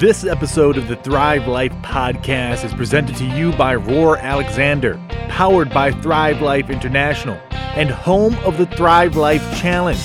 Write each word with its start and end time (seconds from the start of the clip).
This 0.00 0.24
episode 0.24 0.76
of 0.78 0.88
the 0.88 0.96
Thrive 0.96 1.46
Life 1.46 1.74
podcast 1.82 2.64
is 2.64 2.72
presented 2.72 3.16
to 3.16 3.26
you 3.26 3.52
by 3.52 3.74
Roar 3.74 4.16
Alexander, 4.16 4.98
powered 5.28 5.68
by 5.74 5.92
Thrive 5.92 6.40
Life 6.40 6.70
International, 6.70 7.38
and 7.50 7.90
home 7.90 8.34
of 8.36 8.56
the 8.56 8.64
Thrive 8.64 9.16
Life 9.16 9.42
Challenge. 9.60 10.00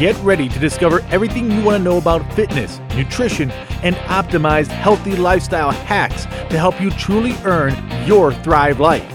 Get 0.00 0.16
ready 0.24 0.48
to 0.48 0.58
discover 0.58 0.98
everything 1.10 1.48
you 1.48 1.62
want 1.62 1.76
to 1.76 1.82
know 1.84 1.98
about 1.98 2.32
fitness, 2.32 2.80
nutrition, 2.96 3.52
and 3.84 3.94
optimized 3.94 4.66
healthy 4.66 5.14
lifestyle 5.14 5.70
hacks 5.70 6.24
to 6.50 6.58
help 6.58 6.80
you 6.80 6.90
truly 6.90 7.36
earn 7.44 7.76
your 8.04 8.34
Thrive 8.34 8.80
Life. 8.80 9.14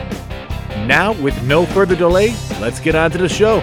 Now, 0.86 1.12
with 1.22 1.40
no 1.44 1.66
further 1.66 1.94
delay, 1.94 2.34
let's 2.60 2.80
get 2.80 2.94
on 2.94 3.10
to 3.10 3.18
the 3.18 3.28
show. 3.28 3.60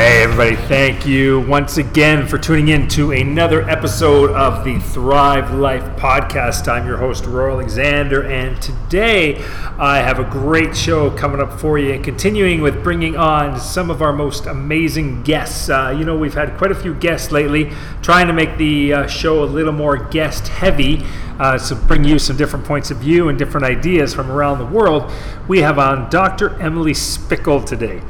Hey, 0.00 0.22
everybody, 0.22 0.56
thank 0.56 1.04
you 1.04 1.40
once 1.42 1.76
again 1.76 2.26
for 2.26 2.38
tuning 2.38 2.68
in 2.68 2.88
to 2.88 3.12
another 3.12 3.68
episode 3.68 4.30
of 4.30 4.64
the 4.64 4.78
Thrive 4.78 5.52
Life 5.52 5.84
podcast. 5.98 6.68
I'm 6.68 6.86
your 6.86 6.96
host, 6.96 7.26
Roar 7.26 7.50
Alexander, 7.50 8.22
and 8.22 8.60
today 8.62 9.44
I 9.78 9.98
have 9.98 10.18
a 10.18 10.24
great 10.24 10.74
show 10.74 11.10
coming 11.10 11.38
up 11.38 11.60
for 11.60 11.78
you, 11.78 11.92
and 11.92 12.02
continuing 12.02 12.62
with 12.62 12.82
bringing 12.82 13.14
on 13.14 13.60
some 13.60 13.90
of 13.90 14.00
our 14.00 14.14
most 14.14 14.46
amazing 14.46 15.22
guests. 15.22 15.68
Uh, 15.68 15.94
you 15.94 16.06
know, 16.06 16.16
we've 16.16 16.32
had 16.32 16.56
quite 16.56 16.70
a 16.70 16.74
few 16.74 16.94
guests 16.94 17.30
lately, 17.30 17.70
trying 18.00 18.26
to 18.26 18.32
make 18.32 18.56
the 18.56 18.94
uh, 18.94 19.06
show 19.06 19.44
a 19.44 19.44
little 19.44 19.74
more 19.74 19.98
guest 19.98 20.48
heavy. 20.48 21.04
Uh, 21.38 21.58
to 21.58 21.74
bring 21.74 22.04
you 22.04 22.18
some 22.18 22.36
different 22.38 22.64
points 22.64 22.90
of 22.90 22.98
view 22.98 23.28
and 23.28 23.38
different 23.38 23.66
ideas 23.66 24.14
from 24.14 24.30
around 24.30 24.58
the 24.58 24.66
world, 24.66 25.10
we 25.46 25.60
have 25.60 25.78
on 25.78 26.08
Dr. 26.10 26.58
Emily 26.60 26.92
Splichal 26.92 27.64
today. 27.64 28.02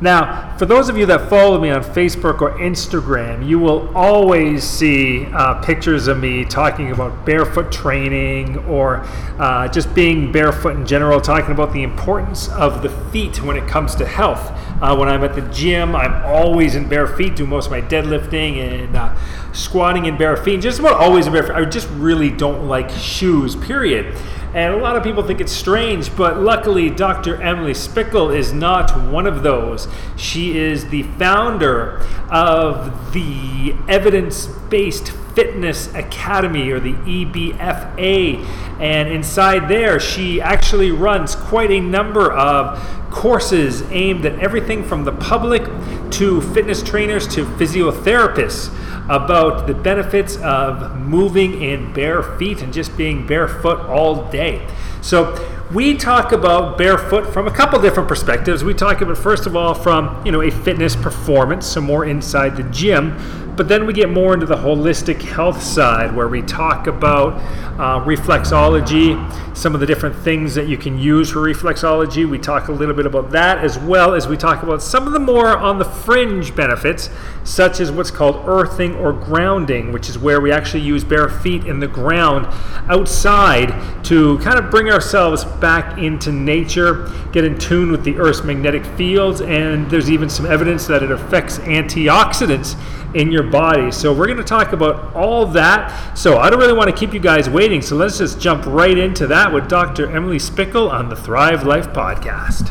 Now, 0.00 0.54
for 0.58 0.66
those 0.66 0.90
of 0.90 0.98
you 0.98 1.06
that 1.06 1.30
follow 1.30 1.58
me 1.58 1.70
on 1.70 1.82
Facebook 1.82 2.42
or 2.42 2.58
Instagram, 2.58 3.46
you 3.46 3.58
will 3.58 3.96
always 3.96 4.62
see 4.62 5.24
uh, 5.26 5.54
pictures 5.62 6.06
of 6.06 6.18
me 6.18 6.44
talking 6.44 6.92
about 6.92 7.24
barefoot 7.24 7.72
training 7.72 8.58
or 8.66 8.98
uh, 9.38 9.68
just 9.68 9.94
being 9.94 10.30
barefoot 10.30 10.76
in 10.76 10.86
general, 10.86 11.18
talking 11.18 11.52
about 11.52 11.72
the 11.72 11.82
importance 11.82 12.48
of 12.50 12.82
the 12.82 12.90
feet 13.10 13.42
when 13.42 13.56
it 13.56 13.66
comes 13.66 13.94
to 13.94 14.04
health. 14.04 14.52
Uh, 14.82 14.94
when 14.94 15.08
I'm 15.08 15.24
at 15.24 15.34
the 15.34 15.48
gym, 15.50 15.96
I'm 15.96 16.22
always 16.26 16.74
in 16.74 16.86
bare 16.86 17.06
feet, 17.06 17.34
do 17.34 17.46
most 17.46 17.66
of 17.66 17.72
my 17.72 17.80
deadlifting 17.80 18.58
and 18.58 18.94
uh, 18.94 19.16
squatting 19.52 20.04
in 20.04 20.18
bare 20.18 20.36
feet, 20.36 20.60
just 20.60 20.78
about 20.78 21.00
always 21.00 21.26
in 21.26 21.32
bare 21.32 21.44
feet. 21.44 21.56
I 21.56 21.64
just 21.64 21.88
really 21.92 22.30
don't 22.30 22.68
like 22.68 22.90
shoes, 22.90 23.56
period. 23.56 24.14
And 24.54 24.74
a 24.74 24.78
lot 24.78 24.96
of 24.96 25.02
people 25.02 25.22
think 25.22 25.40
it's 25.40 25.52
strange, 25.52 26.14
but 26.16 26.38
luckily, 26.38 26.88
Dr. 26.88 27.40
Emily 27.42 27.72
Splichal 27.72 28.34
is 28.34 28.52
not 28.52 28.96
one 29.10 29.26
of 29.26 29.42
those. 29.42 29.86
She 30.16 30.56
is 30.58 30.88
the 30.88 31.02
founder 31.02 31.98
of 32.30 33.12
the 33.12 33.74
Evidence 33.88 34.46
Based 34.46 35.10
Fitness 35.34 35.92
Academy, 35.94 36.70
or 36.70 36.80
the 36.80 36.94
EBFA. 36.94 38.42
And 38.80 39.08
inside 39.10 39.68
there, 39.68 40.00
she 40.00 40.40
actually 40.40 40.90
runs 40.90 41.34
quite 41.34 41.70
a 41.70 41.80
number 41.80 42.32
of 42.32 42.78
courses 43.10 43.82
aimed 43.90 44.24
at 44.24 44.38
everything 44.38 44.84
from 44.84 45.04
the 45.04 45.12
public 45.12 45.64
to 46.12 46.40
fitness 46.52 46.82
trainers 46.82 47.26
to 47.28 47.44
physiotherapists 47.44 48.70
about 49.08 49.66
the 49.66 49.74
benefits 49.74 50.36
of 50.38 50.96
moving 50.96 51.62
in 51.62 51.92
bare 51.92 52.22
feet 52.22 52.62
and 52.62 52.72
just 52.72 52.96
being 52.96 53.26
barefoot 53.26 53.78
all 53.86 54.28
day. 54.30 54.66
So 55.00 55.36
we 55.72 55.96
talk 55.96 56.32
about 56.32 56.78
barefoot 56.78 57.32
from 57.32 57.46
a 57.46 57.50
couple 57.50 57.80
different 57.80 58.08
perspectives. 58.08 58.64
We 58.64 58.74
talk 58.74 59.00
about 59.00 59.16
first 59.16 59.46
of 59.46 59.56
all 59.56 59.74
from 59.74 60.24
you 60.24 60.32
know 60.32 60.42
a 60.42 60.50
fitness 60.50 60.96
performance, 60.96 61.66
so 61.66 61.80
more 61.80 62.04
inside 62.04 62.56
the 62.56 62.64
gym, 62.64 63.16
but 63.56 63.68
then 63.68 63.86
we 63.86 63.92
get 63.92 64.10
more 64.10 64.34
into 64.34 64.46
the 64.46 64.56
holistic 64.56 65.22
health 65.22 65.62
side 65.62 66.14
where 66.14 66.28
we 66.28 66.42
talk 66.42 66.86
about 66.86 67.34
uh, 67.80 68.04
reflexology, 68.04 69.16
some 69.56 69.74
of 69.74 69.80
the 69.80 69.86
different 69.86 70.14
things 70.16 70.54
that 70.54 70.68
you 70.68 70.76
can 70.76 70.98
use 70.98 71.30
for 71.30 71.40
reflexology. 71.40 72.28
We 72.28 72.38
talk 72.38 72.68
a 72.68 72.72
little 72.72 72.94
bit 72.94 73.06
about 73.06 73.30
that 73.30 73.58
as 73.58 73.78
well 73.78 74.14
as 74.14 74.28
we 74.28 74.36
talk 74.36 74.62
about 74.62 74.82
some 74.82 75.06
of 75.06 75.12
the 75.14 75.18
more 75.18 75.56
on 75.56 75.78
the 75.78 75.84
fringe 75.84 76.54
benefits, 76.54 77.08
such 77.44 77.80
as 77.80 77.90
what's 77.90 78.10
called 78.10 78.42
earthing 78.46 78.94
or 78.96 79.12
grounding, 79.12 79.92
which 79.92 80.10
is 80.10 80.18
where 80.18 80.40
we 80.40 80.52
actually 80.52 80.82
use 80.82 81.04
bare 81.04 81.28
feet 81.28 81.64
in 81.64 81.80
the 81.80 81.88
ground 81.88 82.46
outside 82.90 84.04
to 84.04 84.38
kind 84.38 84.58
of 84.58 84.70
bring 84.70 84.90
ourselves 84.90 85.44
back 85.44 85.98
into 85.98 86.30
nature, 86.30 87.10
get 87.32 87.44
in 87.44 87.58
tune 87.58 87.90
with 87.90 88.04
the 88.04 88.16
Earth's 88.16 88.44
magnetic 88.44 88.84
fields, 88.84 89.40
and 89.40 89.90
there's 89.90 90.10
even 90.10 90.28
some 90.28 90.44
evidence 90.44 90.86
that 90.86 91.02
it 91.02 91.10
affects 91.10 91.58
antioxidants 91.60 92.76
in 93.16 93.32
your 93.32 93.42
body. 93.42 93.90
So 93.90 94.12
we're 94.12 94.26
going 94.26 94.38
to 94.38 94.44
talk 94.44 94.72
about 94.72 95.14
all 95.16 95.46
that. 95.46 96.16
So 96.16 96.38
I 96.38 96.50
don't 96.50 96.60
really 96.60 96.74
want 96.74 96.90
to 96.90 96.96
keep 96.96 97.14
you 97.14 97.20
guys 97.20 97.48
waiting. 97.48 97.80
So 97.80 97.96
let's 97.96 98.18
just 98.18 98.38
jump 98.38 98.66
right 98.66 98.96
into 98.96 99.26
that 99.28 99.52
with 99.52 99.68
Dr. 99.68 100.14
Emily 100.14 100.36
Splichal 100.36 100.90
on 100.90 101.08
the 101.08 101.16
Thrive 101.16 101.64
Life 101.64 101.88
podcast. 101.88 102.70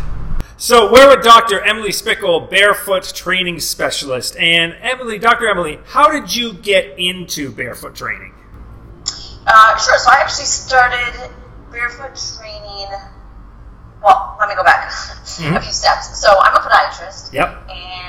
So 0.58 0.92
we're 0.92 1.10
with 1.16 1.26
Dr. 1.26 1.62
Emily 1.62 1.90
Splichal, 1.90 2.50
barefoot 2.50 3.12
training 3.16 3.60
specialist. 3.60 4.38
And 4.38 4.76
Emily, 4.80 5.18
Dr. 5.18 5.48
Emily, 5.48 5.80
how 5.86 6.12
did 6.12 6.34
you 6.34 6.54
get 6.54 6.98
into 7.00 7.52
barefoot 7.52 7.96
training? 7.96 8.34
Uh, 9.48 9.78
sure. 9.78 9.98
So 9.98 10.12
I 10.12 10.18
actually 10.22 10.46
started 10.46 11.32
barefoot 11.72 12.16
training. 12.38 12.88
Well, 14.04 14.38
let 14.40 14.48
me 14.48 14.56
go 14.56 14.64
back 14.64 14.90
mm-hmm. 14.92 15.56
a 15.56 15.62
few 15.62 15.74
steps. 15.74 16.22
So 16.22 16.30
I'm 16.40 16.56
a 16.56 16.60
podiatrist. 16.60 17.34
Yep. 17.34 17.70
And 17.70 18.05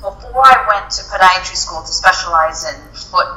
before 0.00 0.44
I 0.44 0.64
went 0.68 0.90
to 0.92 1.02
podiatry 1.04 1.56
school 1.56 1.82
to 1.82 1.92
specialize 1.92 2.64
in 2.64 2.80
foot 2.94 3.28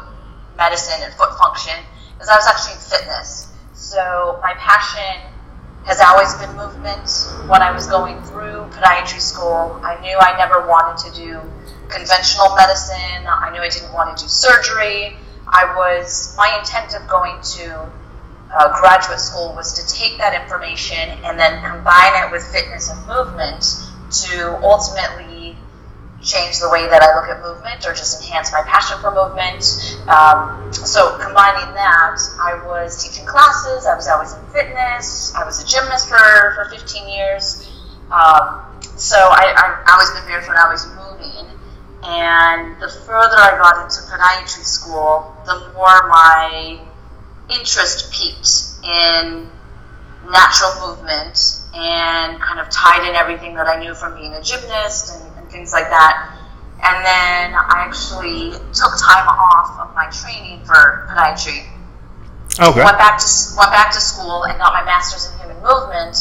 medicine 0.58 1.02
and 1.04 1.14
foot 1.14 1.38
function, 1.38 1.74
because 2.14 2.30
I 2.30 2.36
was 2.36 2.48
actually 2.48 2.74
in 2.74 2.80
fitness. 2.80 3.52
So 3.74 4.40
my 4.42 4.54
passion 4.56 5.30
has 5.86 6.00
always 6.00 6.34
been 6.36 6.56
movement. 6.56 7.10
When 7.50 7.62
I 7.62 7.72
was 7.72 7.88
going 7.88 8.22
through 8.24 8.72
podiatry 8.72 9.20
school, 9.20 9.80
I 9.84 10.00
knew 10.02 10.18
I 10.18 10.38
never 10.38 10.66
wanted 10.68 11.04
to 11.04 11.16
do 11.16 11.42
conventional 11.90 12.56
medicine. 12.56 13.28
I 13.28 13.50
knew 13.52 13.60
I 13.60 13.70
didn't 13.70 13.94
want 13.94 14.18
to 14.18 14.24
do 14.24 14.30
surgery. 14.30 15.18
I 15.48 15.76
was 15.76 16.34
my 16.38 16.58
intent 16.58 16.96
of 16.96 17.08
going 17.10 17.36
to 17.60 17.92
uh, 18.56 18.80
graduate 18.80 19.20
school 19.20 19.54
was 19.56 19.74
to 19.74 19.94
take 19.94 20.18
that 20.20 20.34
information 20.40 21.10
and 21.26 21.38
then 21.38 21.62
combine 21.62 22.24
it 22.24 22.32
with 22.32 22.44
fitness 22.54 22.90
and 22.90 23.00
movement 23.08 23.66
to 24.12 24.58
ultimately 24.64 25.33
change 26.24 26.60
the 26.60 26.70
way 26.70 26.88
that 26.88 27.04
I 27.04 27.14
look 27.20 27.30
at 27.30 27.44
movement 27.44 27.86
or 27.86 27.94
just 27.94 28.24
enhance 28.24 28.52
my 28.52 28.64
passion 28.64 28.98
for 29.00 29.12
movement. 29.12 29.60
Um, 30.08 30.72
so 30.72 31.20
combining 31.20 31.74
that, 31.76 32.18
I 32.40 32.64
was 32.66 33.04
teaching 33.04 33.26
classes. 33.26 33.86
I 33.86 33.96
was 33.96 34.08
always 34.08 34.34
in 34.34 34.44
fitness. 34.48 35.36
I 35.36 35.46
was 35.46 35.62
a 35.62 35.68
gymnast 35.68 36.08
for, 36.08 36.18
for 36.56 36.70
15 36.72 37.10
years. 37.10 37.70
Um, 38.10 38.64
so 38.96 39.18
I, 39.18 39.54
I, 39.86 39.92
always 39.92 40.12
been 40.12 40.26
barefoot. 40.26 40.56
I 40.56 40.72
was 40.72 40.88
moving. 40.96 41.48
And 42.04 42.82
the 42.82 42.90
further 42.90 43.38
I 43.38 43.58
got 43.60 43.84
into 43.84 44.02
podiatry 44.08 44.64
school, 44.64 45.36
the 45.46 45.72
more 45.74 46.08
my 46.08 46.80
interest 47.50 48.12
peaked 48.14 48.84
in 48.84 49.50
natural 50.32 50.88
movement 50.88 51.60
and 51.76 52.40
kind 52.40 52.60
of 52.60 52.70
tied 52.70 53.08
in 53.08 53.16
everything 53.16 53.56
that 53.56 53.68
I 53.68 53.80
knew 53.80 53.94
from 53.94 54.16
being 54.16 54.34
a 54.34 54.42
gymnast 54.42 55.16
and 55.16 55.33
things 55.54 55.72
like 55.72 55.88
that. 55.88 56.34
And 56.84 56.98
then 57.06 57.56
I 57.56 57.88
actually 57.88 58.52
took 58.74 58.92
time 59.00 59.30
off 59.30 59.80
of 59.80 59.96
my 59.96 60.12
training 60.12 60.66
for 60.66 61.08
podiatry. 61.08 61.70
Okay. 62.60 62.84
Went 62.84 62.98
back 62.98 63.18
to 63.22 63.28
went 63.56 63.72
back 63.72 63.94
to 63.94 64.02
school 64.02 64.44
and 64.44 64.58
got 64.58 64.74
my 64.74 64.84
master's 64.84 65.32
in 65.32 65.40
human 65.40 65.64
movement. 65.64 66.18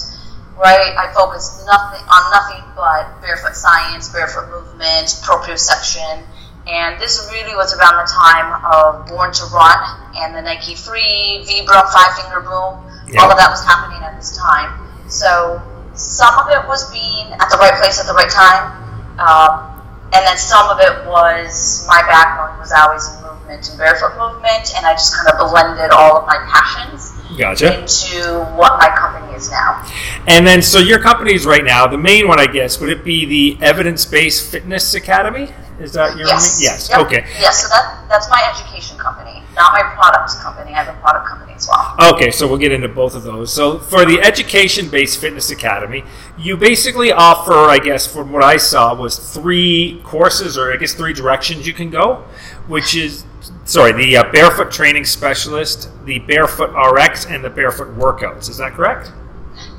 Right, 0.54 0.94
I 0.94 1.10
focused 1.16 1.64
nothing 1.66 2.04
on 2.06 2.22
nothing 2.30 2.62
but 2.76 3.20
barefoot 3.20 3.56
science, 3.56 4.12
barefoot 4.12 4.52
movement, 4.52 5.08
proprioception, 5.24 6.22
and 6.68 7.00
this 7.00 7.28
really 7.32 7.56
was 7.56 7.74
around 7.74 7.96
the 7.98 8.06
time 8.06 8.62
of 8.62 9.08
Born 9.08 9.32
to 9.32 9.44
Run 9.46 9.80
and 10.14 10.34
the 10.34 10.42
Nike 10.42 10.76
Free, 10.76 11.42
Vibram, 11.48 11.90
Five 11.90 12.14
Finger 12.20 12.40
Boom. 12.40 12.78
All 13.18 13.30
of 13.32 13.36
that 13.36 13.50
was 13.50 13.64
happening 13.64 14.04
at 14.04 14.14
this 14.14 14.36
time. 14.36 14.78
So 15.08 15.60
some 15.94 16.38
of 16.38 16.48
it 16.48 16.68
was 16.68 16.90
being 16.92 17.32
at 17.32 17.50
the 17.50 17.58
right 17.58 17.74
place 17.80 17.98
at 17.98 18.06
the 18.06 18.14
right 18.14 18.30
time, 18.30 18.81
um, 19.22 19.82
and 20.12 20.26
then 20.26 20.36
some 20.36 20.68
of 20.68 20.78
it 20.80 21.06
was 21.06 21.86
my 21.88 22.02
background 22.02 22.58
was 22.60 22.72
always 22.72 23.06
in 23.08 23.22
movement 23.22 23.68
and 23.68 23.78
barefoot 23.78 24.16
movement, 24.18 24.72
and 24.76 24.84
I 24.84 24.92
just 24.92 25.14
kind 25.16 25.28
of 25.32 25.50
blended 25.50 25.90
all 25.90 26.18
of 26.18 26.26
my 26.26 26.36
passions 26.48 27.12
gotcha. 27.38 27.80
into 27.80 28.44
what 28.56 28.78
my 28.78 28.94
company 28.94 29.34
is 29.34 29.50
now. 29.50 29.82
And 30.26 30.46
then, 30.46 30.60
so 30.62 30.78
your 30.78 30.98
company 30.98 31.34
is 31.34 31.46
right 31.46 31.64
now 31.64 31.86
the 31.86 31.98
main 31.98 32.28
one, 32.28 32.38
I 32.38 32.46
guess, 32.46 32.78
would 32.80 32.90
it 32.90 33.04
be 33.04 33.24
the 33.24 33.64
Evidence 33.64 34.04
Based 34.04 34.50
Fitness 34.50 34.94
Academy? 34.94 35.52
Is 35.80 35.94
that 35.94 36.16
your 36.16 36.26
Yes. 36.26 36.58
main? 36.58 36.64
Yes. 36.64 36.90
Yep. 36.90 36.98
Okay. 37.06 37.26
Yes, 37.40 37.62
so 37.62 37.68
that, 37.68 38.04
that's 38.08 38.28
my 38.28 38.40
education 38.54 38.98
company, 38.98 39.42
not 39.56 39.72
my 39.72 39.82
products 39.94 40.40
company. 40.42 40.74
I 40.74 40.82
have 40.82 40.94
a 40.94 41.00
product 41.00 41.26
company 41.26 41.51
as 41.62 41.68
well. 41.68 42.14
Okay, 42.14 42.30
so 42.30 42.46
we'll 42.46 42.58
get 42.58 42.72
into 42.72 42.88
both 42.88 43.14
of 43.14 43.22
those. 43.22 43.52
So, 43.52 43.78
for 43.78 44.04
the 44.04 44.20
education 44.20 44.88
based 44.88 45.20
fitness 45.20 45.50
academy, 45.50 46.04
you 46.38 46.56
basically 46.56 47.12
offer, 47.12 47.52
I 47.52 47.78
guess, 47.78 48.06
from 48.06 48.32
what 48.32 48.42
I 48.42 48.56
saw, 48.56 48.94
was 48.94 49.18
three 49.18 50.00
courses 50.04 50.58
or 50.58 50.72
I 50.72 50.76
guess 50.76 50.94
three 50.94 51.12
directions 51.12 51.66
you 51.66 51.72
can 51.72 51.90
go, 51.90 52.24
which 52.66 52.94
is, 52.94 53.24
sorry, 53.64 53.92
the 53.92 54.16
uh, 54.16 54.32
barefoot 54.32 54.70
training 54.70 55.04
specialist, 55.04 55.90
the 56.04 56.18
barefoot 56.20 56.72
RX, 56.74 57.26
and 57.26 57.44
the 57.44 57.50
barefoot 57.50 57.96
workouts. 57.96 58.48
Is 58.48 58.56
that 58.58 58.72
correct? 58.72 59.12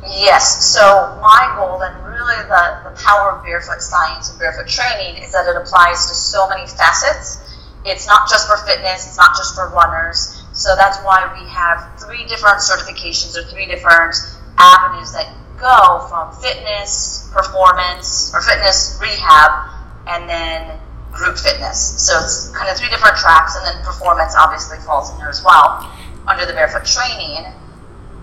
Yes, 0.05 0.65
so 0.73 1.17
my 1.21 1.53
goal 1.57 1.81
and 1.81 2.05
really 2.05 2.35
the, 2.43 2.89
the 2.89 3.01
power 3.01 3.31
of 3.31 3.43
barefoot 3.43 3.81
science 3.81 4.29
and 4.29 4.37
barefoot 4.37 4.67
training 4.67 5.23
is 5.23 5.31
that 5.31 5.47
it 5.47 5.55
applies 5.55 6.07
to 6.07 6.13
so 6.13 6.47
many 6.49 6.67
facets. 6.67 7.39
It's 7.85 8.05
not 8.05 8.29
just 8.29 8.47
for 8.47 8.57
fitness, 8.65 9.07
it's 9.07 9.17
not 9.17 9.35
just 9.35 9.55
for 9.55 9.69
runners. 9.69 10.42
So 10.53 10.75
that's 10.75 10.97
why 10.99 11.29
we 11.33 11.49
have 11.49 11.99
three 11.99 12.25
different 12.25 12.59
certifications 12.59 13.35
or 13.35 13.43
three 13.49 13.65
different 13.65 14.15
avenues 14.57 15.11
that 15.13 15.33
go 15.59 16.05
from 16.07 16.31
fitness, 16.41 17.29
performance, 17.33 18.31
or 18.33 18.41
fitness 18.41 18.97
rehab, 19.01 19.71
and 20.07 20.29
then 20.29 20.79
group 21.11 21.37
fitness. 21.37 22.01
So 22.01 22.19
it's 22.19 22.49
kind 22.55 22.69
of 22.69 22.77
three 22.77 22.89
different 22.89 23.17
tracks, 23.17 23.55
and 23.55 23.65
then 23.65 23.83
performance 23.83 24.35
obviously 24.37 24.77
falls 24.79 25.11
in 25.11 25.17
there 25.17 25.29
as 25.29 25.43
well 25.43 25.91
under 26.27 26.45
the 26.45 26.53
barefoot 26.53 26.85
training 26.85 27.45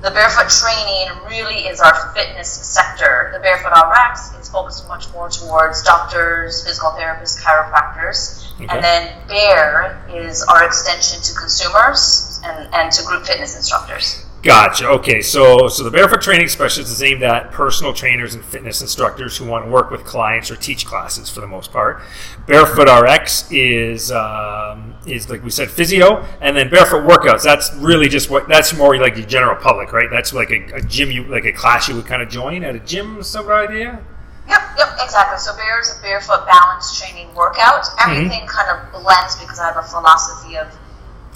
the 0.03 0.11
barefoot 0.11 0.49
training 0.49 1.09
really 1.29 1.69
is 1.69 1.81
our 1.81 2.13
fitness 2.15 2.49
sector. 2.49 3.31
The 3.35 3.41
barefoot 3.41 3.73
RX 3.73 4.35
is 4.41 4.49
focused 4.49 4.89
much 4.89 5.13
more 5.13 5.29
towards 5.29 5.83
doctors, 5.83 6.65
physical 6.65 6.91
therapists, 6.91 7.41
chiropractors. 7.43 8.53
Okay. 8.55 8.67
And 8.69 8.83
then 8.83 9.15
Bear 9.29 10.03
is 10.09 10.43
our 10.43 10.65
extension 10.65 11.21
to 11.23 11.39
consumers 11.39 12.41
and, 12.45 12.73
and 12.75 12.93
to 12.93 13.05
group 13.05 13.27
fitness 13.27 13.57
instructors. 13.57 14.25
Gotcha. 14.43 14.89
Okay, 14.89 15.21
so 15.21 15.69
so 15.69 15.85
the 15.85 15.91
barefoot 15.91 16.23
training 16.23 16.49
specialist 16.49 16.91
is 16.91 17.03
aimed 17.03 17.23
at 17.23 17.53
personal 17.53 17.93
trainers 17.93 18.35
and 18.35 18.43
fitness 18.43 18.81
instructors 18.81 19.37
who 19.37 19.45
want 19.45 19.67
to 19.67 19.71
work 19.71 19.91
with 19.91 20.05
clients 20.05 20.51
or 20.51 20.57
teach 20.57 20.87
classes 20.87 21.29
for 21.29 21.41
the 21.41 21.47
most 21.47 21.73
part. 21.73 22.01
Barefoot 22.47 22.89
RX 22.89 23.53
is 23.53 24.11
um, 24.11 24.95
is 25.07 25.29
like 25.29 25.45
we 25.45 25.51
said 25.51 25.71
physio, 25.71 26.25
and 26.41 26.57
then 26.57 26.71
barefoot 26.71 27.07
workouts. 27.07 27.43
That's 27.43 27.71
really 27.75 28.09
just 28.09 28.31
what 28.31 28.49
that's 28.49 28.75
more 28.75 28.97
like 28.97 29.15
the 29.15 29.27
general 29.27 29.57
public, 29.57 29.93
right? 29.93 30.09
That's 30.11 30.33
like 30.33 30.51
a, 30.51 30.77
a 30.77 30.81
gym 30.81 31.11
you 31.11 31.25
like 31.25 31.45
a 31.45 31.53
class 31.53 31.87
you 31.89 31.97
would 31.97 32.07
kind 32.07 32.23
of 32.23 32.31
join 32.31 32.65
at 32.65 32.75
a 32.75 32.81
gym. 32.81 33.23
Some 33.23 33.47
idea? 33.51 34.03
Yep, 34.49 34.63
yep, 34.79 34.89
exactly. 35.03 35.39
So 35.39 35.55
Bear 35.55 35.81
is 35.81 35.95
a 35.99 36.01
barefoot 36.01 36.47
balance 36.47 36.99
training 36.99 37.35
workout. 37.35 37.85
Everything 38.01 38.47
kind 38.47 38.71
of 38.71 39.03
blends 39.03 39.37
because 39.37 39.61
I 39.61 39.67
have 39.67 39.77
a 39.77 39.83
philosophy 39.83 40.57
of 40.57 40.67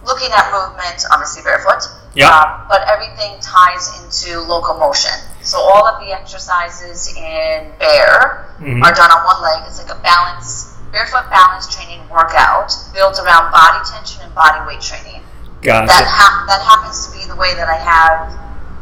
looking 0.07 0.31
at 0.33 0.51
movement, 0.53 1.05
obviously 1.13 1.43
barefoot. 1.43 1.83
Yeah. 2.15 2.31
Uh, 2.31 2.65
but 2.69 2.87
everything 2.89 3.39
ties 3.41 3.91
into 4.03 4.41
locomotion. 4.41 5.13
So 5.43 5.59
all 5.59 5.87
of 5.87 6.01
the 6.01 6.13
exercises 6.13 7.09
in 7.17 7.73
Bear 7.79 8.47
Mhm. 8.61 8.83
are 8.85 8.93
done 8.93 9.11
on 9.11 9.25
one 9.25 9.43
leg. 9.43 9.65
It's 9.67 9.79
like 9.79 9.91
a 9.91 10.01
balance, 10.01 10.73
barefoot 10.93 11.29
balance 11.29 11.67
training 11.75 12.09
workout 12.09 12.73
built 12.95 13.19
around 13.19 13.51
body 13.51 13.79
tension 13.91 14.23
and 14.23 14.35
body 14.35 14.61
weight 14.67 14.81
training 14.81 15.23
that 15.63 15.87
Gotcha. 15.89 16.05
ha- 16.07 16.45
that 16.47 16.61
happens 16.63 17.07
to 17.07 17.13
be 17.19 17.25
the 17.27 17.35
way 17.37 17.55
that 17.55 17.69
I 17.69 17.75
have 17.77 18.31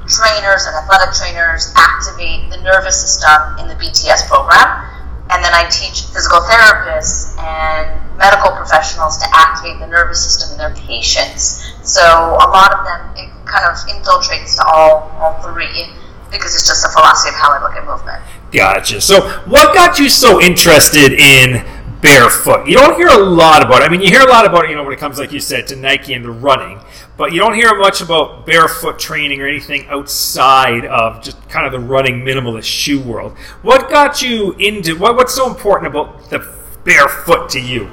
trainers 0.08 0.66
and 0.66 0.74
athletic 0.76 1.14
trainers 1.14 1.72
activate 1.76 2.50
the 2.50 2.58
nervous 2.58 3.00
system 3.00 3.56
in 3.58 3.68
the 3.68 3.74
BTS 3.76 4.26
program, 4.28 4.84
and 5.32 5.42
then 5.42 5.52
I 5.54 5.68
teach 5.68 6.04
physical 6.12 6.40
therapists 6.40 7.38
and 7.40 7.88
medical 8.18 8.52
professionals 8.52 9.18
to 9.18 9.26
activate 9.32 9.80
the 9.80 9.86
nervous 9.86 10.22
system 10.22 10.52
in 10.52 10.58
their 10.58 10.74
patients. 10.86 11.72
So 11.82 12.02
a 12.02 12.48
lot 12.52 12.72
of 12.72 12.84
them 12.84 13.00
it 13.16 13.32
kind 13.46 13.64
of 13.64 13.74
infiltrates 13.88 14.56
to 14.56 14.64
all 14.66 15.10
all 15.18 15.40
three 15.42 15.88
because 16.30 16.54
it's 16.54 16.66
just 16.66 16.84
a 16.84 16.88
philosophy 16.88 17.30
of 17.30 17.40
how 17.40 17.52
I 17.52 17.62
look 17.62 17.74
at 17.76 17.84
movement. 17.84 18.22
Gotcha. 18.52 19.00
So, 19.00 19.28
what 19.46 19.74
got 19.74 19.98
you 19.98 20.08
so 20.08 20.40
interested 20.40 21.12
in 21.12 21.64
barefoot? 22.02 22.66
You 22.66 22.76
don't 22.76 22.96
hear 22.96 23.08
a 23.08 23.16
lot 23.16 23.64
about 23.64 23.80
it. 23.80 23.84
I 23.84 23.88
mean, 23.88 24.02
you 24.02 24.08
hear 24.08 24.20
a 24.20 24.28
lot 24.28 24.44
about 24.44 24.64
it, 24.64 24.70
you 24.70 24.76
know, 24.76 24.84
when 24.84 24.92
it 24.92 24.98
comes, 24.98 25.18
like 25.18 25.32
you 25.32 25.40
said, 25.40 25.66
to 25.68 25.76
Nike 25.76 26.12
and 26.12 26.24
the 26.24 26.30
running, 26.30 26.80
but 27.16 27.32
you 27.32 27.38
don't 27.38 27.54
hear 27.54 27.74
much 27.78 28.00
about 28.02 28.44
barefoot 28.44 28.98
training 28.98 29.40
or 29.40 29.46
anything 29.46 29.86
outside 29.86 30.84
of 30.84 31.22
just 31.22 31.48
kind 31.48 31.64
of 31.64 31.72
the 31.72 31.78
running 31.78 32.22
minimalist 32.22 32.64
shoe 32.64 33.00
world. 33.00 33.38
What 33.62 33.88
got 33.88 34.20
you 34.20 34.52
into 34.58 34.98
what, 34.98 35.16
what's 35.16 35.34
so 35.34 35.48
important 35.48 35.86
about 35.86 36.28
the 36.28 36.40
barefoot 36.84 37.48
to 37.50 37.60
you? 37.60 37.90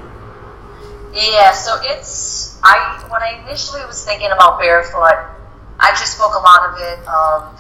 Yeah, 1.14 1.54
so 1.54 1.78
it's 1.82 2.60
I 2.64 3.04
when 3.10 3.22
I 3.22 3.42
initially 3.46 3.84
was 3.86 4.04
thinking 4.06 4.32
about 4.32 4.60
barefoot, 4.60 5.26
I 5.80 5.90
just 5.92 6.16
spoke 6.16 6.34
a 6.36 6.40
lot 6.40 6.70
of 6.70 6.78
it 6.78 7.00
of 7.08 7.60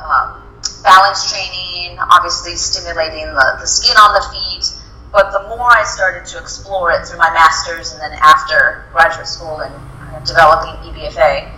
um, 0.00 0.42
balance 0.82 1.30
training, 1.30 1.98
obviously 1.98 2.54
stimulating 2.56 3.26
the, 3.26 3.56
the 3.60 3.66
skin 3.66 3.96
on 3.96 4.14
the 4.14 4.24
feet. 4.32 4.72
But 5.12 5.32
the 5.32 5.48
more 5.48 5.70
I 5.70 5.84
started 5.84 6.26
to 6.26 6.38
explore 6.38 6.92
it 6.92 7.06
through 7.06 7.18
my 7.18 7.30
master's 7.30 7.92
and 7.92 8.00
then 8.00 8.18
after 8.20 8.86
graduate 8.92 9.26
school 9.26 9.60
and 9.60 9.74
kind 9.98 10.16
of 10.16 10.24
developing 10.24 10.74
EBFA, 10.92 11.52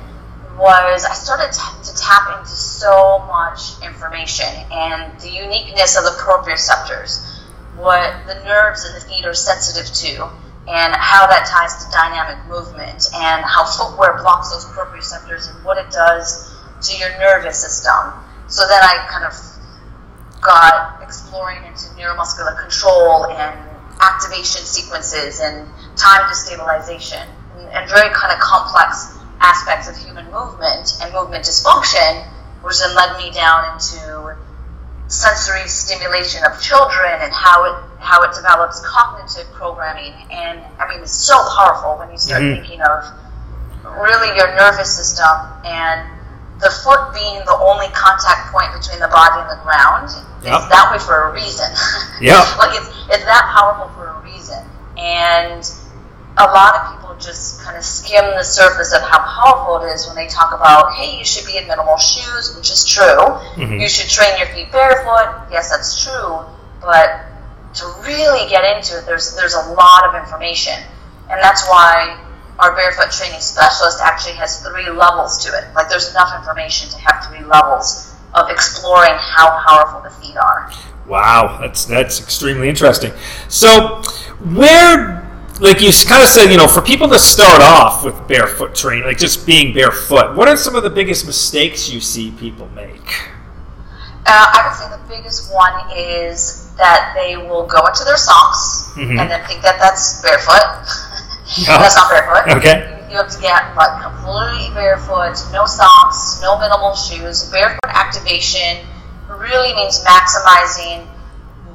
was 0.59 1.05
I 1.05 1.15
started 1.15 1.53
to, 1.53 1.91
to 1.91 1.97
tap 1.97 2.39
into 2.39 2.51
so 2.51 3.25
much 3.29 3.81
information 3.83 4.47
and 4.73 5.19
the 5.21 5.31
uniqueness 5.31 5.97
of 5.97 6.05
the 6.05 6.19
proprioceptors, 6.19 7.43
what 7.77 8.27
the 8.27 8.35
nerves 8.45 8.85
in 8.85 8.93
the 8.95 9.01
feet 9.01 9.25
are 9.25 9.35
sensitive 9.35 9.87
to, 9.87 10.29
and 10.69 10.95
how 10.95 11.27
that 11.27 11.47
ties 11.47 11.85
to 11.85 11.91
dynamic 11.93 12.45
movement, 12.49 13.07
and 13.15 13.45
how 13.45 13.65
footwear 13.65 14.19
blocks 14.19 14.51
those 14.51 14.65
proprioceptors 14.67 15.55
and 15.55 15.65
what 15.65 15.79
it 15.79 15.91
does 15.91 16.55
to 16.83 16.97
your 16.99 17.11
nervous 17.19 17.59
system. 17.59 18.13
So 18.49 18.67
then 18.67 18.83
I 18.83 19.07
kind 19.09 19.25
of 19.25 19.33
got 20.41 21.03
exploring 21.03 21.65
into 21.65 21.87
neuromuscular 21.97 22.59
control 22.59 23.27
and 23.27 23.59
activation 24.01 24.63
sequences 24.63 25.41
and 25.41 25.67
time 25.97 26.23
destabilization 26.31 27.27
and, 27.57 27.69
and 27.71 27.91
very 27.91 28.09
kind 28.15 28.33
of 28.33 28.39
complex 28.39 29.17
aspects 29.41 29.89
of 29.89 29.97
human 29.97 30.25
movement 30.31 30.99
and 31.03 31.13
movement 31.13 31.45
dysfunction, 31.45 32.25
which 32.63 32.79
then 32.79 32.95
led 32.95 33.17
me 33.19 33.31
down 33.33 33.73
into 33.75 34.37
sensory 35.09 35.67
stimulation 35.67 36.45
of 36.45 36.61
children 36.61 37.11
and 37.21 37.33
how 37.33 37.65
it 37.65 37.85
how 37.99 38.23
it 38.23 38.35
develops 38.35 38.81
cognitive 38.87 39.51
programming 39.55 40.13
and 40.31 40.61
I 40.79 40.87
mean 40.89 41.01
it's 41.01 41.13
so 41.13 41.35
powerful 41.57 41.97
when 41.99 42.11
you 42.11 42.19
start 42.19 42.43
Mhm. 42.43 42.61
thinking 42.61 42.83
of 42.83 43.05
really 43.85 44.37
your 44.37 44.55
nervous 44.55 44.95
system 44.95 45.27
and 45.65 46.07
the 46.61 46.71
foot 46.83 47.15
being 47.15 47.39
the 47.47 47.57
only 47.63 47.87
contact 47.95 48.51
point 48.53 48.73
between 48.75 48.99
the 49.01 49.09
body 49.09 49.41
and 49.43 49.51
the 49.51 49.63
ground 49.63 50.11
Yep. 50.43 50.55
is 50.63 50.69
that 50.71 50.91
way 50.93 50.99
for 50.99 51.29
a 51.29 51.33
reason. 51.33 51.67
Yeah. 52.21 52.43
like 52.59 52.75
it's 52.79 52.89
it's 53.11 53.25
that 53.25 53.45
powerful 53.55 53.89
for 53.95 54.09
a 54.09 54.21
reason. 54.23 54.59
And 54.97 55.63
a 56.37 56.45
lot 56.51 56.75
of 56.75 56.95
people 56.95 57.17
just 57.19 57.63
kind 57.63 57.77
of 57.77 57.85
skim 57.85 58.25
the 58.37 58.43
surface 58.45 58.93
of 58.93 59.03
how 59.03 59.19
powerful 59.19 59.87
it 59.87 59.93
is 59.95 60.07
when 60.07 60.15
they 60.17 60.27
talk 60.29 60.53
about, 60.55 60.93
hey, 60.95 61.17
you 61.19 61.25
should 61.25 61.47
be 61.47 61.57
in 61.59 61.67
minimal 61.67 61.97
shoes, 61.97 62.55
which 62.57 62.71
is 62.71 62.85
true. 62.85 63.19
Mhm. 63.59 63.81
You 63.81 63.89
should 63.89 64.09
train 64.11 64.37
your 64.39 64.47
feet 64.49 64.71
barefoot. 64.73 65.47
Yes, 65.51 65.71
that's 65.71 66.03
true. 66.03 66.41
But 66.81 67.21
to 67.75 67.87
really 68.03 68.49
get 68.49 68.65
into 68.77 68.99
it, 68.99 69.07
there's 69.07 69.35
there's 69.37 69.55
a 69.55 69.71
lot 69.75 70.07
of 70.07 70.15
information, 70.17 70.75
and 71.31 71.43
that's 71.43 71.67
why 71.69 72.17
our 72.59 72.75
barefoot 72.75 73.11
training 73.13 73.41
specialist 73.41 74.01
actually 74.03 74.35
has 74.35 74.63
three 74.67 74.91
levels 74.91 75.45
to 75.45 75.53
it. 75.57 75.65
Like 75.75 75.89
there's 75.89 76.11
enough 76.11 76.35
information 76.37 76.89
to 76.91 76.99
have 76.99 77.25
three 77.27 77.45
levels 77.45 78.15
of 78.35 78.51
exploring 78.51 79.15
how 79.17 79.63
powerful 79.67 80.01
the 80.03 80.11
feet 80.11 80.37
are. 80.37 80.71
Wow, 81.07 81.59
that's 81.61 81.85
that's 81.87 82.21
extremely 82.21 82.69
interesting. 82.69 83.13
So, 83.49 84.03
where, 84.53 85.25
like 85.61 85.81
you 85.81 85.91
kind 86.07 86.23
of 86.23 86.29
said, 86.29 86.51
you 86.51 86.59
know, 86.59 86.67
for 86.67 86.83
people 86.83 87.09
to 87.09 87.19
start 87.19 87.63
off 87.63 88.05
with 88.05 88.15
barefoot 88.29 88.75
training, 88.75 89.05
like 89.05 89.19
just 89.19 89.47
being 89.47 89.73
barefoot, 89.73 90.37
what 90.37 90.49
are 90.49 90.57
some 90.57 90.75
of 90.75 90.83
the 90.83 90.91
biggest 90.91 91.25
mistakes 91.27 91.89
you 91.89 92.01
see 92.01 92.33
people 92.33 92.69
make? 92.75 93.31
Uh, 94.27 94.53
I 94.53 94.69
would 94.69 94.77
say 94.77 94.91
the 94.91 95.09
biggest 95.09 95.55
one 95.55 95.73
is 95.97 96.71
that 96.77 97.15
they 97.17 97.37
will 97.39 97.67
go 97.67 97.87
into 97.87 98.05
their 98.05 98.19
socks 98.19 98.91
Mhm. 98.95 99.19
and 99.19 99.31
then 99.31 99.43
think 99.47 99.63
that 99.63 99.79
that's 99.81 100.21
barefoot. 100.21 101.08
Yeah. 101.57 101.79
that's 101.79 101.97
not 101.97 102.11
barefoot. 102.11 102.57
Okay. 102.59 103.07
You 103.11 103.17
have 103.17 103.31
to 103.31 103.41
get 103.41 103.75
like 103.75 104.03
completely 104.03 104.69
barefoot, 104.75 105.41
no 105.53 105.65
socks, 105.65 106.41
no 106.43 106.59
minimal 106.59 106.95
shoes. 106.95 107.49
Barefoot 107.51 107.89
activation 107.89 108.85
really 109.29 109.73
means 109.75 110.05
maximizing 110.05 111.09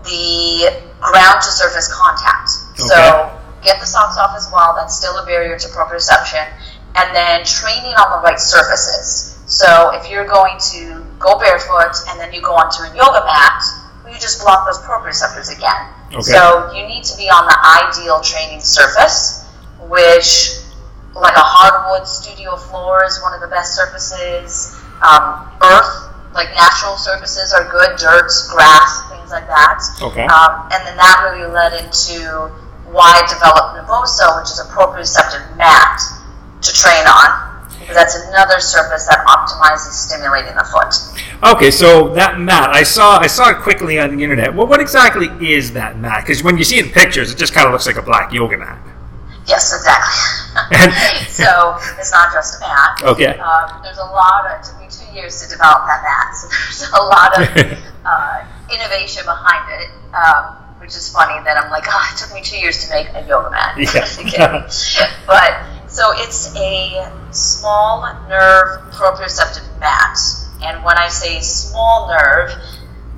the 0.03 0.69
ground 1.01 1.41
to 1.41 1.49
surface 1.49 1.91
contact. 1.91 2.49
Okay. 2.77 2.83
So 2.89 3.39
get 3.63 3.79
the 3.79 3.85
socks 3.85 4.17
off 4.17 4.35
as 4.35 4.49
well. 4.53 4.75
That's 4.75 4.95
still 4.95 5.17
a 5.17 5.25
barrier 5.25 5.57
to 5.57 5.67
proprioception. 5.69 6.45
And 6.95 7.15
then 7.15 7.43
training 7.43 7.95
on 7.97 8.21
the 8.21 8.23
right 8.23 8.39
surfaces. 8.39 9.41
So 9.47 9.91
if 9.95 10.09
you're 10.09 10.25
going 10.27 10.57
to 10.73 11.05
go 11.17 11.39
barefoot 11.39 11.95
and 12.09 12.19
then 12.19 12.31
you 12.33 12.41
go 12.41 12.53
onto 12.53 12.83
a 12.83 12.95
yoga 12.95 13.25
mat, 13.25 13.63
you 14.07 14.13
just 14.19 14.41
block 14.41 14.67
those 14.67 14.77
proprioceptors 14.79 15.55
again. 15.55 15.89
Okay. 16.13 16.21
So 16.21 16.71
you 16.73 16.85
need 16.87 17.03
to 17.05 17.17
be 17.17 17.29
on 17.29 17.45
the 17.45 17.57
ideal 17.89 18.21
training 18.21 18.61
surface, 18.61 19.42
which, 19.93 20.57
like 21.13 21.37
a 21.37 21.45
hardwood 21.45 22.07
studio 22.07 22.57
floor, 22.57 23.05
is 23.05 23.21
one 23.21 23.33
of 23.37 23.41
the 23.41 23.47
best 23.47 23.77
surfaces. 23.77 24.73
Um, 25.05 25.53
earth, 25.61 26.09
like 26.33 26.49
natural 26.57 26.97
surfaces, 26.97 27.53
are 27.53 27.69
good. 27.69 27.93
Dirt, 28.01 28.33
grass, 28.49 29.05
things 29.13 29.29
like 29.29 29.45
that. 29.45 29.77
Okay. 30.01 30.25
Um, 30.25 30.65
and 30.73 30.81
then 30.81 30.97
that 30.97 31.29
really 31.29 31.45
led 31.45 31.77
into 31.77 32.49
why 32.89 33.21
I 33.21 33.23
developed 33.29 33.77
Naboso, 33.77 34.41
which 34.41 34.49
is 34.49 34.57
a 34.57 34.65
proprioceptive 34.73 35.57
mat 35.57 36.01
to 36.61 36.73
train 36.73 37.05
on. 37.05 37.53
Because 37.77 37.95
that's 37.95 38.15
another 38.15 38.59
surface 38.61 39.05
that 39.07 39.25
optimizes 39.27 39.91
stimulating 39.91 40.55
the 40.55 40.63
foot. 40.63 40.95
Okay, 41.53 41.69
so 41.69 42.13
that 42.13 42.39
mat, 42.39 42.69
I 42.69 42.81
saw 42.83 43.17
I 43.17 43.27
saw 43.27 43.49
it 43.49 43.57
quickly 43.57 43.99
on 43.99 44.15
the 44.15 44.23
internet. 44.23 44.55
Well, 44.55 44.67
what 44.67 44.79
exactly 44.79 45.27
is 45.53 45.73
that 45.73 45.99
mat? 45.99 46.23
Because 46.23 46.41
when 46.41 46.57
you 46.57 46.63
see 46.63 46.79
it 46.79 46.85
in 46.85 46.91
pictures, 46.93 47.29
it 47.29 47.37
just 47.37 47.53
kind 47.53 47.67
of 47.67 47.73
looks 47.73 47.85
like 47.85 47.97
a 47.97 48.01
black 48.01 48.31
yoga 48.31 48.57
mat. 48.57 48.79
Yes, 49.45 49.73
exactly. 49.73 50.43
so 51.29 51.77
it's 51.99 52.11
not 52.11 52.31
just 52.33 52.57
a 52.57 52.59
mat. 52.61 53.03
Okay. 53.03 53.37
Um, 53.39 53.81
there's 53.83 53.97
a 53.97 54.05
lot. 54.05 54.45
Of, 54.45 54.59
it 54.59 54.63
took 54.63 54.79
me 54.79 54.87
two 54.89 55.13
years 55.13 55.41
to 55.41 55.49
develop 55.49 55.85
that 55.85 56.03
mat, 56.03 56.35
so 56.35 56.47
there's 56.47 56.91
a 56.93 57.03
lot 57.03 57.31
of 57.39 57.47
uh, 58.05 58.45
innovation 58.71 59.23
behind 59.25 59.81
it. 59.81 59.89
Um, 60.13 60.59
which 60.79 60.97
is 60.97 61.09
funny 61.09 61.41
that 61.45 61.57
I'm 61.57 61.71
like, 61.71 61.85
oh, 61.87 62.11
it 62.11 62.17
took 62.17 62.33
me 62.33 62.41
two 62.41 62.57
years 62.57 62.83
to 62.83 62.89
make 62.93 63.07
a 63.15 63.25
yoga 63.25 63.49
mat. 63.51 63.77
Yeah. 63.79 64.67
but 65.25 65.89
so 65.89 66.11
it's 66.15 66.53
a 66.57 67.09
small 67.31 68.03
nerve 68.27 68.91
proprioceptive 68.91 69.79
mat, 69.79 70.17
and 70.61 70.83
when 70.83 70.97
I 70.97 71.07
say 71.07 71.39
small 71.39 72.09
nerve, 72.09 72.51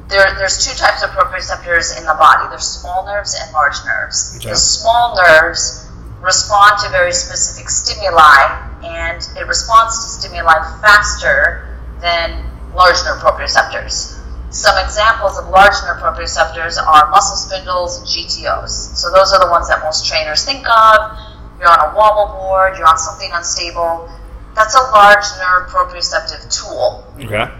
there, 0.10 0.36
there's 0.38 0.64
two 0.64 0.78
types 0.78 1.04
of 1.04 1.10
proprioceptors 1.10 1.98
in 1.98 2.06
the 2.06 2.14
body. 2.14 2.48
There's 2.50 2.68
small 2.68 3.04
nerves 3.06 3.36
and 3.40 3.52
large 3.52 3.78
nerves. 3.84 4.38
Okay. 4.38 4.50
The 4.50 4.56
small 4.56 5.16
nerves 5.16 5.85
respond 6.22 6.80
to 6.84 6.90
very 6.90 7.12
specific 7.12 7.70
stimuli, 7.70 8.70
and 8.84 9.22
it 9.38 9.48
responds 9.48 10.04
to 10.04 10.10
stimuli 10.22 10.54
faster 10.82 11.78
than 12.02 12.46
large 12.74 12.96
nerve 13.06 13.20
proprioceptors. 13.22 14.20
Some 14.50 14.78
examples 14.84 15.38
of 15.38 15.50
large 15.50 15.74
nerve 15.84 16.02
proprioceptors 16.02 16.82
are 16.82 17.10
muscle 17.10 17.36
spindles 17.36 18.00
and 18.00 18.08
GTOs. 18.08 18.96
So 18.96 19.12
those 19.12 19.34
are 19.34 19.40
the 19.40 19.52
ones 19.52 19.68
that 19.68 19.84
most 19.84 20.08
trainers 20.08 20.46
think 20.46 20.66
of. 20.70 21.18
You're 21.60 21.70
on 21.70 21.92
a 21.92 21.96
wobble 21.96 22.34
board, 22.34 22.78
you're 22.78 22.88
on 22.88 22.98
something 22.98 23.30
unstable. 23.34 24.10
That's 24.56 24.76
a 24.76 24.82
large 24.92 25.26
nerve 25.40 25.70
proprioceptive 25.70 26.48
tool. 26.52 27.04
Okay. 27.20 27.52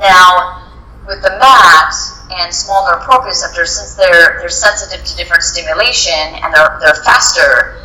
Now, 0.00 0.66
with 1.06 1.22
the 1.22 1.30
mat 1.38 1.94
and 2.30 2.52
small 2.52 2.86
nerve 2.90 3.02
proprioceptors, 3.02 3.68
since 3.68 3.94
they're 3.94 4.38
they're 4.40 4.48
sensitive 4.48 5.04
to 5.04 5.16
different 5.16 5.42
stimulation 5.42 6.14
and 6.14 6.54
they're 6.54 6.78
they're 6.80 7.02
faster, 7.04 7.82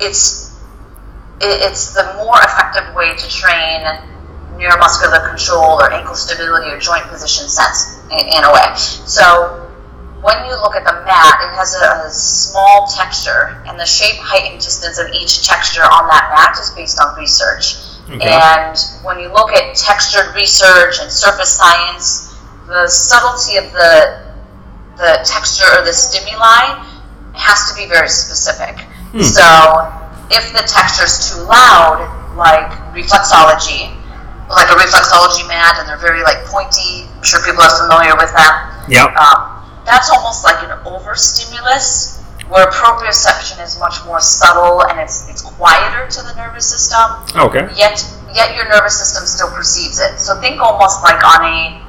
it's 0.00 0.60
it, 1.40 1.70
it's 1.70 1.94
the 1.94 2.14
more 2.16 2.38
effective 2.42 2.94
way 2.94 3.16
to 3.16 3.28
train 3.28 3.80
neuromuscular 4.56 5.28
control 5.28 5.80
or 5.80 5.92
ankle 5.92 6.14
stability 6.14 6.70
or 6.70 6.78
joint 6.78 7.04
position 7.08 7.48
sense 7.48 8.02
in, 8.12 8.28
in 8.28 8.44
a 8.44 8.52
way. 8.52 8.74
So 8.76 9.62
when 10.22 10.38
you 10.46 10.52
look 10.52 10.76
at 10.76 10.84
the 10.84 11.04
mat, 11.04 11.34
it 11.42 11.56
has 11.58 11.74
a, 11.74 12.06
a, 12.06 12.10
small 12.10 12.86
texture, 12.86 13.60
and 13.66 13.78
the 13.78 13.84
shape, 13.84 14.18
height, 14.22 14.52
and 14.52 14.60
distance 14.60 14.98
of 14.98 15.08
each 15.12 15.46
texture 15.46 15.82
on 15.82 16.06
that 16.06 16.30
mat 16.30 16.56
is 16.62 16.70
based 16.70 17.00
on 17.00 17.18
research. 17.18 17.74
Okay. 18.08 18.30
And 18.30 18.78
when 19.02 19.18
you 19.18 19.32
look 19.32 19.52
at 19.52 19.74
textured 19.74 20.34
research 20.34 21.00
and 21.00 21.10
surface 21.10 21.56
science, 21.56 22.31
the 22.66 22.88
subtlety 22.88 23.56
of 23.58 23.72
the 23.72 24.32
the 24.96 25.24
texture 25.24 25.66
or 25.78 25.84
the 25.84 25.92
stimuli 25.92 26.78
has 27.34 27.70
to 27.70 27.74
be 27.74 27.88
very 27.88 28.08
specific. 28.08 28.86
So 29.20 29.44
if 30.30 30.52
the 30.52 30.64
texture 30.64 31.04
is 31.04 31.32
too 31.32 31.44
loud, 31.44 32.00
like 32.36 32.70
reflexology, 32.96 33.92
like 34.48 34.68
a 34.68 34.76
reflexology 34.76 35.46
mat, 35.48 35.76
and 35.80 35.88
they're 35.88 36.00
very 36.00 36.22
like 36.22 36.44
pointy. 36.46 37.08
I'm 37.12 37.22
sure 37.22 37.40
people 37.44 37.62
are 37.62 37.76
familiar 37.76 38.16
with 38.16 38.32
that. 38.32 38.86
Yep. 38.88 39.16
Um, 39.16 39.64
that's 39.84 40.08
almost 40.10 40.44
like 40.44 40.62
an 40.64 40.78
overstimulus, 40.86 42.24
where 42.48 42.66
proprioception 42.66 43.62
is 43.62 43.78
much 43.78 44.04
more 44.06 44.20
subtle 44.20 44.82
and 44.86 45.00
it's 45.00 45.28
it's 45.28 45.42
quieter 45.42 46.08
to 46.08 46.22
the 46.22 46.34
nervous 46.36 46.68
system. 46.68 47.04
Okay. 47.36 47.68
Yet 47.76 48.00
yet 48.34 48.54
your 48.56 48.68
nervous 48.68 48.98
system 48.98 49.26
still 49.26 49.50
perceives 49.50 50.00
it. 50.00 50.18
So 50.18 50.40
think 50.40 50.60
almost 50.60 51.02
like 51.02 51.20
on 51.24 51.44
a 51.44 51.81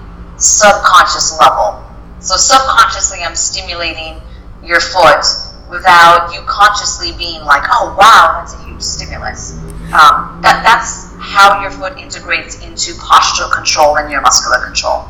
subconscious 0.44 1.38
level. 1.40 1.84
So 2.20 2.36
subconsciously, 2.36 3.20
I'm 3.24 3.36
stimulating 3.36 4.22
your 4.64 4.80
foot 4.80 5.26
without 5.70 6.32
you 6.34 6.42
consciously 6.46 7.12
being 7.18 7.42
like, 7.44 7.64
"Oh, 7.72 7.96
wow, 7.98 8.40
that's 8.40 8.54
a 8.54 8.64
huge 8.66 8.82
stimulus." 8.82 9.58
Um, 9.94 10.40
that 10.42 10.62
that's 10.64 11.14
how 11.20 11.62
your 11.62 11.72
foot 11.72 11.98
integrates 11.98 12.62
into 12.64 12.94
postural 12.94 13.52
control 13.52 13.98
and 13.98 14.12
your 14.12 14.22
muscular 14.22 14.64
control. 14.64 15.06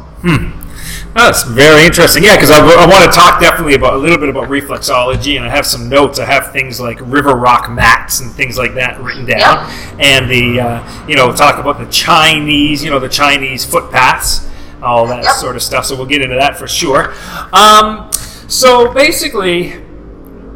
That's 1.13 1.43
very 1.43 1.85
interesting. 1.85 2.23
Yeah, 2.23 2.35
because 2.35 2.49
I, 2.49 2.57
I 2.57 2.87
want 2.87 3.03
to 3.05 3.15
talk 3.15 3.39
definitely 3.39 3.75
about 3.75 3.93
a 3.93 3.97
little 3.97 4.17
bit 4.17 4.29
about 4.29 4.49
reflexology, 4.49 5.35
and 5.37 5.45
I 5.45 5.49
have 5.49 5.65
some 5.65 5.87
notes. 5.87 6.17
I 6.17 6.25
have 6.25 6.51
things 6.51 6.79
like 6.81 6.99
river 7.01 7.35
rock 7.35 7.69
mats 7.69 8.19
and 8.19 8.31
things 8.31 8.57
like 8.57 8.73
that 8.75 8.99
written 8.99 9.25
down, 9.25 9.37
Yeah. 9.39 9.95
and 9.99 10.29
the 10.29 10.59
uh, 10.59 11.05
you 11.07 11.15
know 11.15 11.31
talk 11.31 11.59
about 11.59 11.77
the 11.77 11.85
Chinese, 11.91 12.83
you 12.83 12.89
know, 12.89 12.99
the 12.99 13.09
Chinese 13.09 13.63
footpaths, 13.63 14.49
all 14.83 15.07
that 15.07 15.23
Yep. 15.23 15.33
sort 15.35 15.55
of 15.55 15.61
stuff. 15.63 15.85
So 15.85 15.95
we'll 15.95 16.05
get 16.05 16.21
into 16.21 16.35
that 16.35 16.57
for 16.57 16.67
sure. 16.67 17.13
Um, 17.53 18.11
so 18.47 18.93
basically, 18.93 19.73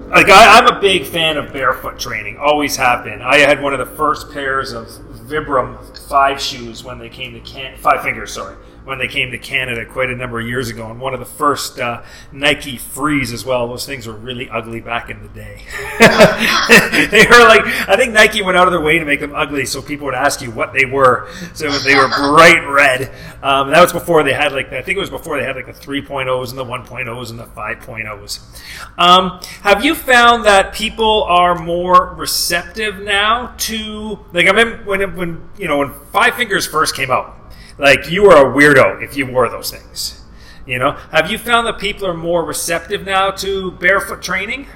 like 0.09 0.29
I, 0.29 0.57
I'm 0.59 0.67
a 0.67 0.79
big 0.79 1.05
fan 1.05 1.37
of 1.37 1.51
barefoot 1.53 1.99
training. 1.99 2.37
Always 2.37 2.75
have 2.77 3.03
been. 3.03 3.21
I 3.21 3.37
had 3.37 3.61
one 3.61 3.73
of 3.73 3.79
the 3.79 3.95
first 3.95 4.31
pairs 4.31 4.71
of 4.73 4.87
Vibram 5.27 5.77
five 6.07 6.39
shoes 6.39 6.83
when 6.83 6.99
they 6.99 7.09
came 7.09 7.33
to 7.33 7.39
can 7.41 7.75
five 7.77 8.01
fingers. 8.01 8.31
Sorry, 8.33 8.55
when 8.87 8.99
they 8.99 9.07
came 9.09 9.31
to 9.31 9.37
Canada 9.37 9.85
quite 9.85 10.09
a 10.09 10.15
number 10.15 10.39
of 10.39 10.47
years 10.47 10.69
ago, 10.69 10.89
and 10.89 11.01
one 11.01 11.13
of 11.13 11.19
the 11.19 11.25
first 11.25 11.77
uh, 11.77 12.03
Nike 12.31 12.77
Frees 12.77 13.33
as 13.33 13.45
well. 13.45 13.67
Those 13.67 13.85
things 13.85 14.07
were 14.07 14.13
really 14.13 14.49
ugly 14.49 14.79
back 14.79 15.09
in 15.09 15.21
the 15.21 15.27
day. 15.27 15.61
they 15.99 17.25
were 17.29 17.45
like 17.47 17.65
I 17.89 17.95
think 17.97 18.13
Nike 18.13 18.41
went 18.41 18.57
out 18.57 18.65
of 18.65 18.71
their 18.71 18.81
way 18.81 18.97
to 18.97 19.03
make 19.03 19.19
them 19.19 19.35
ugly 19.35 19.65
so 19.65 19.81
people 19.81 20.05
would 20.05 20.15
ask 20.15 20.41
you 20.41 20.51
what 20.51 20.71
they 20.71 20.85
were. 20.85 21.29
So 21.53 21.69
they 21.69 21.95
were 21.95 22.07
bright 22.07 22.65
red. 22.65 23.13
Um, 23.43 23.71
that 23.71 23.81
was 23.81 23.91
before 23.91 24.23
they 24.23 24.33
had 24.33 24.53
like 24.53 24.71
I 24.71 24.81
think 24.81 24.95
it 24.95 25.01
was 25.01 25.09
before 25.09 25.37
they 25.37 25.43
had 25.43 25.57
like 25.57 25.65
the 25.65 25.73
3.0s 25.73 26.49
and 26.49 26.57
the 26.57 26.63
1.0s 26.63 27.29
and 27.29 27.39
the 27.39 27.43
5.0s. 27.43 28.61
Um, 28.97 29.41
have 29.63 29.83
you 29.83 29.95
found 29.95 30.45
that 30.45 30.73
people 30.73 31.23
are 31.23 31.55
more 31.55 32.15
receptive 32.15 32.99
now 33.01 33.53
to 33.57 34.19
like 34.31 34.45
I 34.45 34.49
remember 34.49 34.83
when 34.85 35.15
when 35.17 35.49
you 35.57 35.67
know 35.67 35.79
when 35.79 35.93
Five 36.11 36.35
Fingers 36.35 36.65
first 36.65 36.95
came 36.95 37.11
out, 37.11 37.46
like 37.77 38.09
you 38.09 38.23
were 38.23 38.35
a 38.35 38.45
weirdo 38.45 39.01
if 39.01 39.15
you 39.15 39.25
wore 39.25 39.49
those 39.49 39.71
things. 39.71 40.23
You 40.65 40.79
know, 40.79 40.91
have 41.11 41.31
you 41.31 41.37
found 41.37 41.65
that 41.67 41.79
people 41.79 42.05
are 42.07 42.13
more 42.13 42.43
receptive 42.43 43.05
now 43.05 43.31
to 43.31 43.71
barefoot 43.71 44.21
training? 44.21 44.67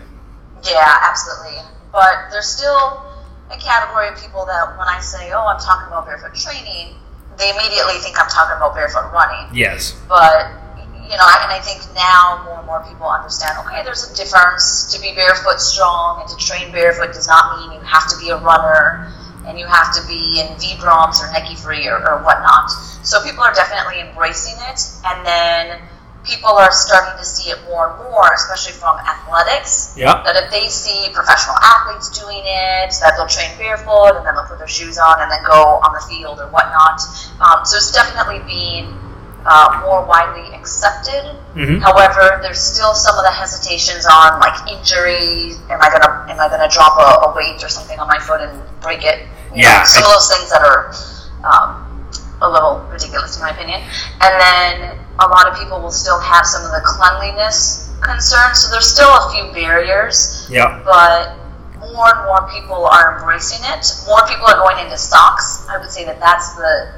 Yeah, 0.64 0.98
absolutely. 1.02 1.60
But 1.92 2.32
there's 2.32 2.48
still 2.48 3.04
a 3.52 3.58
category 3.60 4.08
of 4.08 4.16
people 4.22 4.46
that 4.46 4.78
when 4.78 4.88
I 4.88 5.02
say, 5.02 5.32
"Oh, 5.34 5.46
I'm 5.46 5.60
talking 5.60 5.88
about 5.88 6.06
barefoot 6.06 6.34
training," 6.34 6.96
they 7.38 7.50
immediately 7.50 7.96
think 8.00 8.20
I'm 8.22 8.30
talking 8.30 8.56
about 8.56 8.74
barefoot 8.74 9.12
running. 9.12 9.54
Yes. 9.54 10.00
But 10.08 10.48
you 11.12 11.18
know, 11.18 11.28
and 11.44 11.52
I 11.52 11.60
think 11.60 11.82
now 11.94 12.44
more 12.46 12.60
and 12.60 12.68
more 12.68 12.86
people 12.88 13.10
understand. 13.10 13.58
Okay, 13.66 13.84
there's 13.84 14.10
a 14.10 14.16
difference. 14.16 14.94
To 14.94 15.02
be 15.02 15.14
barefoot 15.14 15.60
strong 15.60 16.22
and 16.22 16.30
to 16.30 16.38
train 16.38 16.72
barefoot 16.72 17.12
does 17.12 17.28
not 17.28 17.60
mean 17.60 17.74
you 17.74 17.86
have 17.86 18.08
to 18.08 18.18
be 18.18 18.30
a 18.30 18.38
runner 18.38 19.12
and 19.48 19.58
you 19.60 19.66
have 19.66 19.94
to 19.96 20.08
be 20.08 20.40
in 20.40 20.48
Vibrams 20.58 21.22
or 21.22 21.32
Nike 21.32 21.56
Free 21.56 21.88
or, 21.88 21.98
or 21.98 22.24
whatnot. 22.24 22.70
So 23.04 23.24
people 23.24 23.44
are 23.44 23.54
definitely 23.54 24.02
embracing 24.02 24.56
it, 24.70 24.80
and 25.06 25.26
then 25.26 25.82
people 26.24 26.50
are 26.50 26.72
starting 26.72 27.18
to 27.18 27.26
see 27.26 27.50
it 27.50 27.58
more 27.66 27.90
and 27.90 27.98
more, 28.10 28.34
especially 28.34 28.74
from 28.74 28.98
athletics. 29.00 29.94
Yeah. 29.98 30.22
That 30.24 30.36
if 30.38 30.52
they 30.52 30.68
see 30.68 31.10
professional 31.14 31.56
athletes 31.62 32.10
doing 32.14 32.42
it, 32.46 32.94
that 33.02 33.14
they'll 33.18 33.28
train 33.28 33.50
barefoot 33.58 34.18
and 34.18 34.26
then 34.26 34.36
they'll 34.36 34.46
put 34.46 34.60
their 34.60 34.68
shoes 34.68 34.98
on 34.98 35.22
and 35.22 35.32
then 35.32 35.44
go 35.44 35.82
on 35.82 35.94
the 35.94 36.04
field 36.06 36.40
or 36.40 36.48
whatnot. 36.48 37.02
Um, 37.42 37.66
so 37.66 37.78
it's 37.78 37.92
definitely 37.92 38.40
being 38.46 38.94
uh, 39.46 39.82
more 39.86 40.04
widely 40.06 40.54
accepted. 40.56 41.36
Mhm. 41.56 41.82
However, 41.82 42.40
there's 42.42 42.62
still 42.62 42.94
some 42.94 43.18
of 43.18 43.24
the 43.24 43.32
hesitations 43.32 44.06
on 44.06 44.40
like 44.40 44.68
injury. 44.70 45.58
Am 45.70 45.82
I 45.82 45.90
gonna 45.90 46.26
am 46.30 46.40
I 46.40 46.48
gonna 46.50 46.70
drop 46.70 46.98
a, 47.00 47.28
a 47.28 47.34
weight 47.36 47.64
or 47.64 47.70
something 47.70 48.00
on 48.00 48.08
my 48.08 48.20
foot 48.20 48.42
and 48.42 48.62
break 48.82 49.04
it? 49.04 49.28
You 49.54 49.64
know, 49.64 49.70
Yeah. 49.70 49.84
some 49.84 50.04
of 50.04 50.10
those 50.10 50.30
things 50.32 50.50
that 50.52 50.62
are 50.62 50.94
um, 51.44 52.08
a 52.42 52.48
little 52.50 52.80
ridiculous 52.92 53.36
in 53.38 53.42
my 53.44 53.50
opinion. 53.50 53.82
And 54.22 54.34
then 54.42 55.00
a 55.20 55.28
lot 55.28 55.48
of 55.48 55.58
people 55.58 55.80
will 55.82 55.92
still 55.92 56.20
have 56.20 56.46
some 56.46 56.64
of 56.64 56.72
the 56.72 56.82
cleanliness 56.86 57.90
concerns. 58.02 58.60
So 58.62 58.70
there's 58.72 58.90
still 58.92 59.10
a 59.10 59.32
few 59.32 59.52
barriers 59.54 60.46
Yeah. 60.50 60.80
but 60.86 61.34
more 61.94 62.10
and 62.16 62.26
more 62.26 62.48
people 62.54 62.86
are 62.86 63.18
embracing 63.18 63.60
it. 63.66 63.86
More 64.08 64.26
people 64.28 64.46
are 64.48 64.56
going 64.58 64.78
into 64.86 64.98
stocks. 64.98 65.66
I 65.70 65.78
would 65.78 65.92
say 65.92 66.06
that 66.06 66.20
that's 66.20 66.54
the 66.54 66.90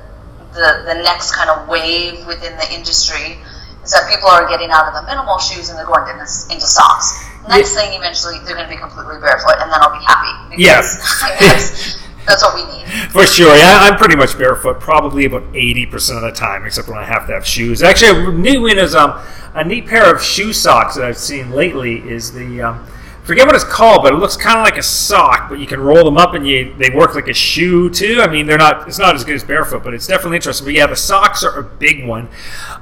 the, 0.53 0.83
the 0.85 0.95
next 1.01 1.35
kind 1.35 1.49
of 1.49 1.67
wave 1.67 2.25
within 2.25 2.55
the 2.57 2.73
industry 2.73 3.37
is 3.83 3.91
that 3.91 4.09
people 4.09 4.29
are 4.29 4.47
getting 4.47 4.69
out 4.71 4.87
of 4.87 4.93
the 4.93 5.03
minimal 5.03 5.37
shoes 5.39 5.69
and 5.69 5.77
they're 5.77 5.85
going 5.85 6.07
into, 6.07 6.23
into 6.49 6.65
socks. 6.65 7.25
Next 7.49 7.75
thing, 7.75 7.93
eventually, 7.93 8.39
they're 8.45 8.55
going 8.55 8.69
to 8.69 8.73
be 8.73 8.79
completely 8.79 9.19
barefoot, 9.19 9.59
and 9.59 9.69
then 9.69 9.79
I'll 9.81 9.91
be 9.91 10.05
happy. 10.05 10.55
Yes. 10.61 10.95
Because 11.19 11.97
that's 12.25 12.41
what 12.41 12.55
we 12.55 12.63
need. 12.71 12.87
For 13.11 13.25
sure, 13.25 13.53
yeah, 13.55 13.79
I'm 13.81 13.97
pretty 13.97 14.15
much 14.15 14.37
barefoot, 14.37 14.79
probably 14.79 15.25
about 15.25 15.43
eighty 15.53 15.85
percent 15.85 16.17
of 16.17 16.23
the 16.23 16.31
time, 16.31 16.65
except 16.65 16.87
when 16.87 16.97
I 16.97 17.03
have 17.03 17.27
to 17.27 17.33
have 17.33 17.45
shoes. 17.45 17.83
Actually, 17.83 18.25
a 18.25 18.31
new 18.31 18.61
win 18.61 18.77
is 18.77 18.95
um, 18.95 19.19
a 19.53 19.63
neat 19.65 19.87
pair 19.87 20.13
of 20.15 20.23
shoe 20.23 20.53
socks 20.53 20.95
that 20.95 21.03
I've 21.03 21.17
seen 21.17 21.51
lately. 21.51 21.99
Is 22.09 22.31
the 22.31 22.61
um, 22.61 22.87
forget 23.23 23.45
what 23.45 23.55
it's 23.55 23.63
called, 23.63 24.03
but 24.03 24.13
it 24.13 24.17
looks 24.17 24.35
kind 24.37 24.59
of 24.59 24.63
like 24.65 24.77
a 24.77 24.83
sock, 24.83 25.49
but 25.49 25.59
you 25.59 25.65
can 25.67 25.79
roll 25.79 26.03
them 26.03 26.17
up 26.17 26.33
and 26.33 26.47
you 26.47 26.73
they 26.77 26.89
work 26.89 27.15
like 27.15 27.27
a 27.27 27.33
shoe 27.33 27.89
too. 27.89 28.19
I 28.21 28.27
mean, 28.27 28.45
they're 28.45 28.57
not 28.57 28.87
it's 28.87 28.99
not 28.99 29.15
as 29.15 29.23
good 29.23 29.35
as 29.35 29.43
barefoot, 29.43 29.83
but 29.83 29.93
it's 29.93 30.07
definitely 30.07 30.37
interesting. 30.37 30.65
But 30.65 30.73
yeah, 30.73 30.87
the 30.87 30.95
socks 30.95 31.43
are 31.43 31.57
a 31.59 31.63
big 31.63 32.05
one. 32.05 32.29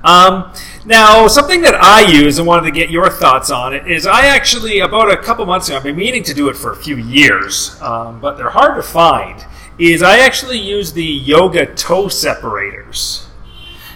Um, 0.03 0.51
now, 0.85 1.27
something 1.27 1.61
that 1.61 1.75
I 1.75 2.01
use 2.01 2.37
and 2.39 2.47
wanted 2.47 2.65
to 2.65 2.71
get 2.71 2.89
your 2.89 3.09
thoughts 3.09 3.51
on 3.51 3.73
it 3.73 3.89
is 3.89 4.05
I 4.07 4.25
actually 4.25 4.79
about 4.79 5.11
a 5.11 5.17
couple 5.17 5.45
months 5.45 5.67
ago 5.67 5.77
I've 5.77 5.83
been 5.83 5.95
meaning 5.95 6.23
to 6.23 6.33
do 6.33 6.49
it 6.49 6.55
for 6.57 6.71
a 6.71 6.75
few 6.75 6.97
years, 6.97 7.79
um, 7.81 8.19
but 8.19 8.37
they're 8.37 8.49
hard 8.49 8.75
to 8.75 8.83
find. 8.83 9.45
Is 9.77 10.03
I 10.03 10.19
actually 10.19 10.59
use 10.59 10.93
the 10.93 11.03
yoga 11.03 11.65
toe 11.75 12.07
separators. 12.07 13.27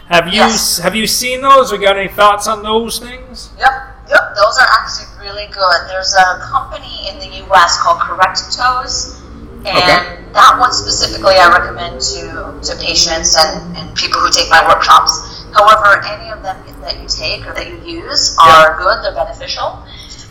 Have 0.08 0.28
you 0.28 0.34
Yes. 0.34 0.78
have 0.80 0.96
you 0.96 1.08
seen 1.08 1.42
those 1.42 1.74
or 1.74 1.78
got 1.80 1.98
any 1.98 2.08
thoughts 2.08 2.48
on 2.48 2.62
those 2.64 3.00
things? 3.00 3.50
Yep, 3.58 3.68
yep. 3.72 3.95
Those 4.36 4.58
are 4.60 4.68
actually 4.68 5.08
really 5.24 5.48
good. 5.48 5.88
There's 5.88 6.14
a 6.14 6.40
company 6.44 7.08
in 7.10 7.20
the 7.20 7.38
U.S. 7.48 7.80
called 7.82 8.02
Correct 8.02 8.40
Toes, 8.52 9.22
and 9.66 9.68
Okay. 9.68 10.24
that 10.34 10.58
one 10.60 10.74
specifically 10.74 11.36
I 11.36 11.48
recommend 11.50 12.02
to 12.14 12.60
to 12.62 12.76
patients 12.84 13.36
and, 13.40 13.78
and 13.78 13.96
people 13.96 14.20
who 14.20 14.30
take 14.30 14.50
my 14.50 14.62
workshops. 14.68 15.44
However, 15.54 16.04
any 16.06 16.30
of 16.32 16.44
them 16.44 16.58
that 16.82 17.00
you 17.02 17.08
take 17.08 17.48
or 17.48 17.54
that 17.54 17.68
you 17.68 17.80
use 18.04 18.36
are 18.38 18.78
good. 18.78 19.04
They're 19.04 19.16
beneficial. 19.16 19.80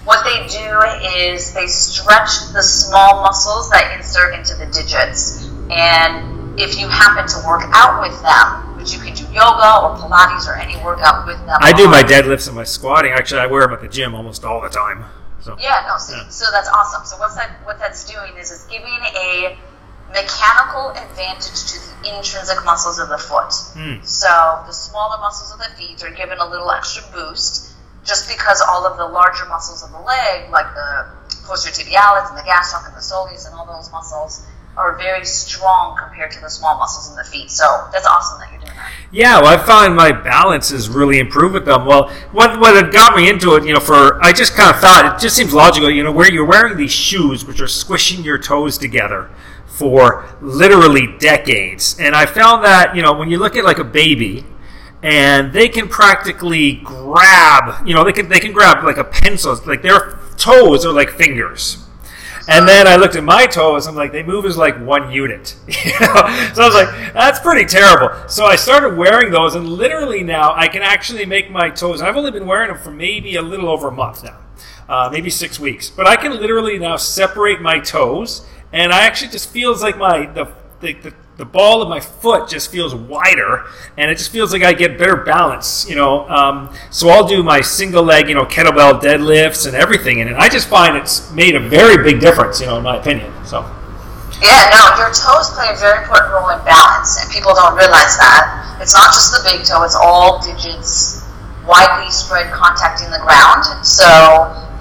What 0.05 0.23
they 0.23 0.47
do 0.47 0.81
is 1.33 1.55
they 1.55 1.67
stretch 1.67 2.53
the 2.53 2.63
small 2.63 3.23
muscles 3.23 3.71
that 3.71 3.97
insert 3.97 4.35
into 4.35 4.55
the 4.55 4.67
digits, 4.67 5.49
and 5.71 6.61
if 6.61 6.79
you 6.79 6.89
happen 6.89 7.27
to 7.27 7.39
work 7.49 7.63
out 7.73 8.03
with 8.03 8.15
them, 8.21 8.74
which 8.85 8.93
you 8.93 9.01
can 9.01 9.15
do 9.17 9.25
yoga 9.33 9.81
or 9.81 9.97
Pilates 9.97 10.47
or 10.47 10.57
any 10.61 10.77
workout 10.85 11.27
with 11.27 11.39
them. 11.47 11.57
I 11.61 11.73
do 11.73 11.89
my 11.89 12.03
deadlifts 12.03 12.47
and 12.49 12.55
my 12.55 12.65
squatting. 12.65 13.13
Actually, 13.13 13.41
I 13.41 13.47
wear 13.47 13.63
them 13.63 13.73
at 13.73 13.81
the 13.81 13.89
gym 13.89 14.15
almost 14.15 14.45
all 14.45 14.61
the 14.61 14.69
time. 14.69 15.07
So 15.41 15.57
Yeah, 15.59 15.85
no, 15.89 15.97
see, 15.97 16.13
Yeah. 16.15 16.29
so 16.29 16.45
that's 16.53 16.69
awesome. 16.69 17.05
So 17.07 17.17
what's 17.17 17.35
that 17.37 17.51
what 17.65 17.79
that's 17.79 18.05
doing 18.05 18.37
is 18.37 18.53
it's 18.53 18.67
giving 18.67 18.93
a 19.17 19.57
mechanical 20.13 20.91
advantage 20.91 21.65
to 21.73 21.81
the 22.03 22.17
intrinsic 22.17 22.63
muscles 22.65 22.99
of 22.99 23.09
the 23.09 23.17
foot. 23.17 23.53
Hmm. 23.73 24.05
So 24.05 24.63
the 24.67 24.73
smaller 24.73 25.17
muscles 25.19 25.53
of 25.53 25.59
the 25.59 25.75
feet 25.77 26.05
are 26.05 26.11
given 26.13 26.39
a 26.39 26.47
little 26.47 26.71
extra 26.71 27.03
boost 27.13 27.73
just 28.05 28.29
because 28.29 28.61
all 28.61 28.85
of 28.85 28.99
the 28.99 29.07
larger 29.07 29.47
muscles 29.47 29.83
of 29.83 29.91
the 29.93 30.01
leg, 30.01 30.51
like 30.51 30.69
the 30.75 31.07
posterior 31.47 31.73
tibialis 31.73 32.29
and 32.29 32.37
the 32.37 32.43
gastroc 32.43 32.87
and 32.87 32.95
the 32.95 33.01
soleus 33.01 33.47
and 33.49 33.55
all 33.57 33.65
those 33.65 33.91
muscles, 33.91 34.45
are 34.77 34.97
very 34.99 35.25
strong 35.25 35.97
compared 35.97 36.31
to 36.33 36.41
the 36.41 36.51
small 36.51 36.79
muscles 36.79 37.11
in 37.11 37.17
the 37.17 37.25
feet. 37.25 37.51
So 37.51 37.89
that's 37.93 38.07
awesome 38.07 38.41
that 38.41 38.51
you're 38.51 38.61
doing 38.61 38.73
that. 38.75 38.91
Yeah, 39.13 39.41
well, 39.41 39.59
I 39.59 39.65
found 39.65 39.95
my 39.95 40.11
balance 40.11 40.71
has 40.71 40.89
really 40.89 41.19
improved 41.19 41.55
with 41.55 41.65
them. 41.65 41.87
Well, 41.87 42.09
what 42.33 42.59
what 42.59 42.75
had 42.75 42.93
got 42.93 43.17
me 43.17 43.29
into 43.29 43.55
it, 43.55 43.65
you 43.65 43.73
know, 43.73 43.81
for 43.81 44.23
I 44.25 44.33
just 44.33 44.55
kind 44.55 44.75
of 44.75 44.81
thought 44.81 45.15
it 45.15 45.23
just 45.23 45.37
seems 45.37 45.55
logical, 45.55 45.89
you 45.91 46.03
know, 46.03 46.13
where 46.13 46.31
you're 46.33 46.45
wearing 46.45 46.77
these 46.77 46.93
shoes 46.93 47.45
which 47.45 47.61
are 47.61 47.69
squishing 47.69 48.25
your 48.25 48.39
toes 48.39 48.77
together 48.77 49.31
for 49.67 50.25
literally 50.41 51.17
decades, 51.19 51.97
and 51.99 52.15
I 52.15 52.27
found 52.27 52.65
that 52.65 52.95
you 52.95 53.03
know 53.03 53.13
when 53.13 53.31
you 53.31 53.39
look 53.39 53.57
at 53.57 53.65
like 53.65 53.79
a 53.79 53.85
baby. 53.85 54.45
And 55.03 55.53
they 55.53 55.69
can 55.69 55.87
practically 55.89 56.77
grab, 56.77 57.87
you 57.87 57.93
know, 57.93 58.05
they 58.05 58.13
can 58.15 58.31
they 58.31 58.41
can 58.41 58.53
grab 58.53 58.83
like 58.85 58.97
a 58.97 59.05
pencil, 59.05 59.55
like 59.67 59.83
their 59.83 60.19
toes 60.39 60.87
are 60.87 60.95
like 60.95 61.11
fingers. 61.11 61.84
And 62.47 62.69
then 62.69 62.87
I 62.87 62.97
looked 62.97 63.17
at 63.17 63.25
my 63.25 63.47
toes. 63.47 63.87
I'm 63.87 63.95
like, 63.95 64.13
they 64.13 64.23
move 64.23 64.45
as 64.45 64.57
like 64.57 64.79
one 64.81 65.11
unit. 65.11 65.57
You 65.85 65.93
know? 66.01 66.51
So 66.55 66.63
I 66.63 66.67
was 66.67 66.75
like, 66.75 67.13
that's 67.13 67.41
pretty 67.41 67.67
terrible. 67.67 68.29
So 68.29 68.47
I 68.47 68.57
started 68.57 68.97
wearing 68.97 69.31
those, 69.31 69.55
and 69.55 69.69
literally 69.69 70.23
now 70.23 70.55
I 70.55 70.69
can 70.69 70.83
actually 70.83 71.27
make 71.27 71.51
my 71.51 71.69
toes. 71.71 72.01
I've 72.01 72.17
only 72.17 72.31
been 72.31 72.47
wearing 72.47 72.69
them 72.69 72.79
for 72.79 72.91
maybe 72.91 73.37
a 73.37 73.43
little 73.43 73.69
over 73.69 73.89
a 73.89 73.93
month 73.93 74.25
now, 74.25 74.39
uh, 74.89 75.11
maybe 75.13 75.31
six 75.31 75.61
weeks. 75.61 75.91
But 75.91 76.07
I 76.07 76.17
can 76.17 76.33
literally 76.33 76.79
now 76.79 76.97
separate 76.97 77.61
my 77.61 77.81
toes, 77.81 78.47
and 78.73 78.93
I 78.93 79.03
actually 79.03 79.31
just 79.31 79.51
feels 79.51 79.83
like 79.83 79.99
my 79.99 80.27
the 80.27 80.47
the, 80.81 80.95
the 80.95 81.15
the 81.37 81.45
ball 81.45 81.83
of 81.83 81.89
my 81.89 81.99
foot 81.99 82.49
just 82.49 82.71
feels 82.71 82.95
wider, 82.95 83.65
and 83.97 84.11
it 84.11 84.19
just 84.19 84.31
feels 84.31 84.53
like 84.53 84.63
I 84.63 84.73
get 84.73 84.99
better 84.99 85.17
balance, 85.17 85.89
you 85.89 85.97
know. 85.97 86.29
Um, 86.29 86.75
so 86.91 87.09
I'll 87.09 87.27
do 87.27 87.43
my 87.43 87.61
single 87.61 88.05
leg, 88.05 88.29
you 88.29 88.35
know, 88.35 88.45
kettlebell 88.45 89.01
deadlifts 89.01 89.67
and 89.67 89.75
everything, 89.75 90.21
and 90.21 90.37
I 90.37 90.49
just 90.49 90.69
find 90.69 90.97
it's 90.97 91.31
made 91.33 91.57
a 91.57 91.61
very 91.61 92.03
big 92.05 92.21
difference, 92.21 92.61
you 92.61 92.67
know, 92.67 92.77
in 92.77 92.85
my 92.85 92.97
opinion. 92.97 93.33
So 93.45 93.63
Yeah, 94.41 94.71
no, 94.71 94.95
your 95.03 95.11
toes 95.11 95.51
play 95.51 95.67
a 95.71 95.77
very 95.77 96.03
important 96.03 96.33
role 96.33 96.51
in 96.51 96.65
balance, 96.65 97.21
and 97.21 97.31
people 97.33 97.53
don't 97.55 97.75
realize 97.75 98.17
that. 98.19 98.79
It's 98.81 98.95
not 98.95 99.13
just 99.13 99.33
the 99.33 99.43
big 99.43 99.67
toe, 99.67 99.83
it's 99.83 99.97
all 99.97 100.39
digits 100.39 101.23
widely 101.67 102.11
spread 102.11 102.53
contacting 102.53 103.11
the 103.11 103.19
ground. 103.19 103.65
So, 103.87 104.05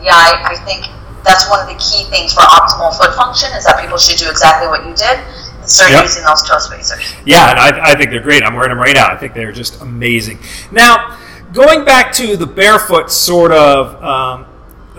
yeah, 0.04 0.14
I, 0.14 0.54
I 0.54 0.56
think 0.68 0.86
that's 1.24 1.50
one 1.50 1.64
of 1.64 1.68
the 1.72 1.80
key 1.80 2.04
things 2.12 2.34
for 2.34 2.42
optimal 2.42 2.92
foot 2.98 3.16
function 3.16 3.50
is 3.56 3.64
that 3.64 3.80
people 3.80 3.98
should 3.98 4.20
do 4.20 4.30
exactly 4.30 4.68
what 4.68 4.86
you 4.86 4.94
did 4.94 5.18
start 5.68 5.92
Yep. 5.92 6.04
using 6.04 6.24
those 6.24 6.48
toe 6.48 6.58
spacers. 6.60 7.14
Yeah, 7.26 7.50
and 7.52 7.60
I, 7.60 7.92
I 7.92 7.96
think 7.96 8.10
they're 8.12 8.22
great. 8.22 8.44
I'm 8.44 8.54
wearing 8.56 8.70
them 8.70 8.80
right 8.80 8.96
now. 8.96 9.08
I 9.08 9.18
think 9.18 9.34
they're 9.34 9.52
just 9.52 9.82
amazing. 9.82 10.40
Now, 10.72 11.18
going 11.54 11.86
back 11.86 12.12
to 12.14 12.36
the 12.38 12.46
barefoot 12.48 13.12
sort 13.12 13.52
of 13.52 14.02
um, 14.04 14.46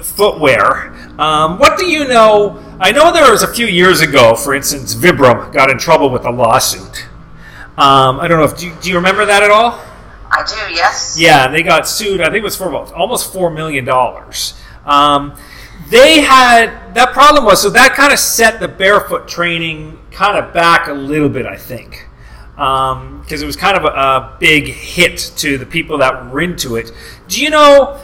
footwear, 0.03 0.93
um, 1.19 1.59
what 1.59 1.79
do 1.79 1.87
you 1.87 2.07
know? 2.09 2.61
I 2.81 2.93
know 2.93 3.13
there 3.13 3.31
was 3.31 3.43
a 3.43 3.53
few 3.53 3.67
years 3.67 4.01
ago, 4.01 4.35
for 4.35 4.55
instance, 4.55 4.95
Vibram 4.95 5.53
got 5.53 5.71
in 5.71 5.79
trouble 5.79 6.11
with 6.11 6.25
a 6.25 6.31
lawsuit. 6.31 7.07
Um, 7.77 8.21
I 8.21 8.29
don't 8.29 8.39
know 8.39 8.45
if 8.45 8.57
do 8.59 8.69
you, 8.69 8.75
do 8.81 8.89
you 8.91 8.97
remember 8.97 9.25
that 9.27 9.43
at 9.43 9.51
all? 9.51 9.81
I 10.31 10.45
do, 10.45 10.75
yes. 10.75 11.17
Yeah, 11.19 11.49
they 11.49 11.63
got 11.63 11.87
sued. 11.89 12.21
I 12.21 12.25
think 12.27 12.39
it 12.39 12.43
was 12.45 12.57
for 12.57 12.69
about 12.69 12.93
almost 12.93 13.33
four 13.33 13.51
million 13.51 13.85
dollars. 13.85 14.55
Um, 14.85 15.35
they 15.89 16.21
had 16.21 16.95
that 16.95 17.13
problem 17.13 17.45
was 17.45 17.63
so 17.63 17.71
that 17.71 17.95
kind 17.95 18.13
of 18.13 18.19
set 18.19 18.61
the 18.61 18.69
barefoot 18.69 19.29
training 19.29 19.99
kind 20.11 20.39
of 20.39 20.53
back 20.53 20.89
a 20.89 20.93
little 20.93 21.29
bit. 21.29 21.47
I 21.47 21.57
think 21.57 22.09
um, 22.57 23.21
because 23.21 23.43
it 23.43 23.47
was 23.47 23.57
kind 23.57 23.77
of 23.77 23.85
a, 23.85 23.89
a 23.89 24.37
big 24.39 24.67
hit 24.67 25.33
to 25.37 25.59
the 25.59 25.67
people 25.67 25.99
that 25.99 26.31
were 26.31 26.41
into 26.41 26.77
it. 26.77 26.93
Do 27.29 27.43
you 27.43 27.51
know? 27.51 28.01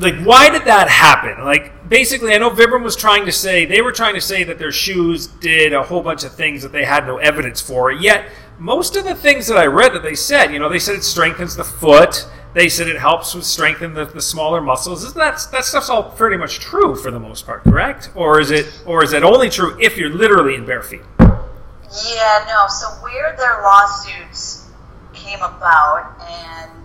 like 0.00 0.18
why 0.22 0.48
did 0.50 0.64
that 0.64 0.88
happen 0.88 1.44
like 1.44 1.88
basically 1.88 2.32
i 2.32 2.38
know 2.38 2.50
vibram 2.50 2.82
was 2.82 2.96
trying 2.96 3.26
to 3.26 3.32
say 3.32 3.64
they 3.64 3.82
were 3.82 3.92
trying 3.92 4.14
to 4.14 4.20
say 4.20 4.42
that 4.42 4.58
their 4.58 4.72
shoes 4.72 5.26
did 5.26 5.72
a 5.72 5.82
whole 5.82 6.02
bunch 6.02 6.24
of 6.24 6.34
things 6.34 6.62
that 6.62 6.72
they 6.72 6.84
had 6.84 7.06
no 7.06 7.18
evidence 7.18 7.60
for 7.60 7.92
yet 7.92 8.26
most 8.58 8.96
of 8.96 9.04
the 9.04 9.14
things 9.14 9.46
that 9.46 9.58
i 9.58 9.66
read 9.66 9.92
that 9.92 10.02
they 10.02 10.14
said 10.14 10.52
you 10.52 10.58
know 10.58 10.68
they 10.68 10.78
said 10.78 10.96
it 10.96 11.04
strengthens 11.04 11.54
the 11.54 11.64
foot 11.64 12.26
they 12.54 12.68
said 12.68 12.88
it 12.88 12.98
helps 12.98 13.34
with 13.34 13.44
strengthen 13.44 13.94
the, 13.94 14.04
the 14.04 14.20
smaller 14.20 14.60
muscles 14.60 15.04
isn't 15.04 15.16
that 15.16 15.40
that 15.52 15.64
stuff's 15.64 15.88
all 15.88 16.02
pretty 16.02 16.36
much 16.36 16.58
true 16.58 16.94
for 16.96 17.10
the 17.10 17.20
most 17.20 17.46
part 17.46 17.62
correct 17.64 18.10
or 18.14 18.40
is 18.40 18.50
it 18.50 18.66
or 18.86 19.02
is 19.04 19.12
it 19.12 19.22
only 19.22 19.48
true 19.48 19.76
if 19.80 19.96
you're 19.96 20.10
literally 20.10 20.54
in 20.54 20.64
bare 20.66 20.82
feet 20.82 21.02
Yeah, 21.20 22.44
no. 22.46 22.66
So 22.68 22.86
where 23.02 23.34
their 23.36 23.62
lawsuits 23.62 24.68
came 25.12 25.40
about, 25.40 26.14
and 26.22 26.82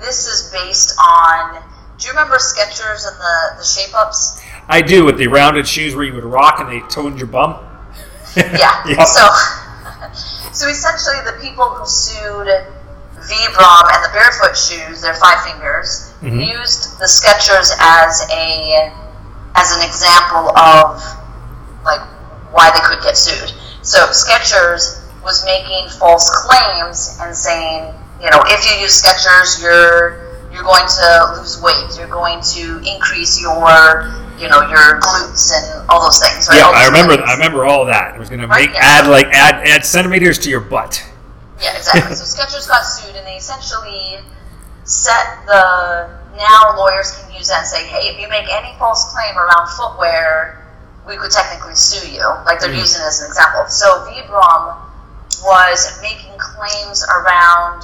this 0.00 0.26
is 0.26 0.50
based 0.52 0.98
on. 0.98 1.62
Do 1.98 2.06
you 2.08 2.12
remember 2.12 2.36
Skechers 2.38 3.06
and 3.06 3.16
the 3.20 3.56
the 3.58 3.64
shape 3.64 3.94
ups? 3.94 4.42
i 4.68 4.80
do 4.82 5.04
with 5.04 5.18
the 5.18 5.28
rounded 5.28 5.68
shoes 5.68 5.94
where 5.94 6.04
you 6.04 6.14
would 6.14 6.24
rock 6.24 6.58
and 6.58 6.68
they 6.68 6.80
toned 6.88 7.16
your 7.18 7.28
bum 7.28 7.54
Yeah. 8.36 8.82
Yep. 8.88 9.06
So, 9.06 9.22
so 10.52 10.68
essentially, 10.68 11.20
the 11.24 11.38
people 11.40 11.66
who 11.68 11.86
sued 11.86 12.48
Vibram 13.28 13.84
and 13.94 14.04
the 14.04 14.12
barefoot 14.12 14.56
shoes, 14.56 15.00
their 15.00 15.14
five 15.14 15.40
fingers, 15.44 16.12
mm-hmm. 16.20 16.40
used 16.40 16.98
the 16.98 17.06
Skechers 17.06 17.72
as 17.80 18.22
a 18.30 18.92
as 19.56 19.70
an 19.76 19.82
example 19.86 20.50
of 20.58 21.00
like 21.84 22.00
why 22.52 22.70
they 22.74 22.80
could 22.84 23.02
get 23.02 23.16
sued. 23.16 23.50
So 23.82 23.98
Skechers 24.08 25.00
was 25.22 25.44
making 25.44 25.88
false 25.98 26.28
claims 26.44 27.18
and 27.20 27.34
saying, 27.34 27.94
you 28.22 28.30
know, 28.30 28.42
if 28.46 28.64
you 28.68 28.80
use 28.82 29.00
Skechers, 29.02 29.60
you're 29.62 30.22
you're 30.52 30.62
going 30.62 30.86
to 30.86 31.34
lose 31.36 31.60
weight. 31.60 31.98
You're 31.98 32.06
going 32.08 32.40
to 32.54 32.78
increase 32.86 33.40
your, 33.40 34.14
you 34.38 34.48
know, 34.48 34.62
your 34.70 35.00
glutes 35.00 35.50
and 35.52 35.88
all 35.90 36.02
those 36.04 36.20
things. 36.22 36.46
Right? 36.48 36.58
yeah 36.58 36.68
i 36.70 36.86
remember 36.86 37.16
things. 37.16 37.28
i 37.28 37.32
remember 37.34 37.64
all 37.64 37.84
that 37.86 38.14
it 38.14 38.18
was 38.18 38.28
going 38.28 38.40
to 38.40 38.46
Right, 38.46 38.68
make 38.68 38.74
yeah. 38.76 39.02
add 39.02 39.08
like 39.10 39.26
add 39.26 39.66
add 39.66 39.84
centimeters 39.84 40.38
to 40.40 40.50
your 40.50 40.60
butt 40.60 41.04
Yeah, 41.64 41.78
exactly. 41.78 42.14
so 42.14 42.28
Skechers 42.28 42.68
got 42.68 42.82
sued, 42.82 43.16
and 43.16 43.26
they 43.26 43.36
essentially 43.40 44.20
set 44.84 45.46
the 45.46 46.12
now 46.36 46.76
lawyers 46.76 47.16
can 47.16 47.32
use 47.32 47.48
that 47.48 47.60
and 47.60 47.66
say, 47.66 47.86
hey, 47.86 48.12
if 48.12 48.20
you 48.20 48.28
make 48.28 48.44
any 48.52 48.76
false 48.78 49.12
claim 49.14 49.36
around 49.36 49.68
footwear, 49.72 50.60
we 51.08 51.16
could 51.16 51.30
technically 51.30 51.74
sue 51.74 52.10
you. 52.10 52.26
Like 52.44 52.60
they're 52.60 52.72
hmm. 52.72 52.84
using 52.84 53.00
it 53.00 53.06
as 53.06 53.20
an 53.20 53.28
example. 53.28 53.66
So 53.68 54.04
Vibram 54.04 54.76
was 55.42 56.00
making 56.02 56.36
claims 56.38 57.04
around 57.08 57.82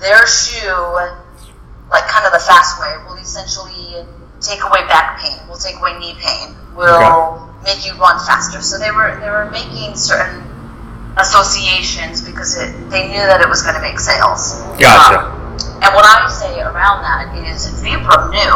their 0.00 0.26
shoe 0.26 0.98
like 1.90 2.04
kind 2.08 2.26
of 2.26 2.32
the 2.32 2.44
fast 2.44 2.80
way. 2.80 2.94
We'll 3.06 3.16
essentially 3.16 4.04
take 4.40 4.62
away 4.62 4.86
back 4.88 5.20
pain. 5.20 5.38
We'll 5.48 5.58
take 5.58 5.76
away 5.76 5.98
knee 5.98 6.16
pain. 6.20 6.54
We'll 6.74 7.48
Okay. 7.64 7.76
make 7.76 7.86
you 7.86 7.94
run 7.94 8.18
faster. 8.26 8.60
So 8.60 8.78
they 8.78 8.90
were 8.90 9.16
they 9.20 9.30
were 9.30 9.50
making 9.50 9.96
certain 9.96 10.53
associations 11.16 12.22
because 12.24 12.58
it, 12.58 12.74
they 12.90 13.06
knew 13.08 13.22
that 13.22 13.40
it 13.40 13.48
was 13.48 13.62
going 13.62 13.74
to 13.74 13.82
make 13.82 13.98
sales. 13.98 14.62
Gotcha. 14.78 15.30
Um, 15.30 15.44
and 15.82 15.90
what 15.94 16.04
I 16.04 16.26
say 16.30 16.60
around 16.60 17.02
that 17.06 17.30
is 17.46 17.70
Vibram 17.82 18.30
knew 18.34 18.54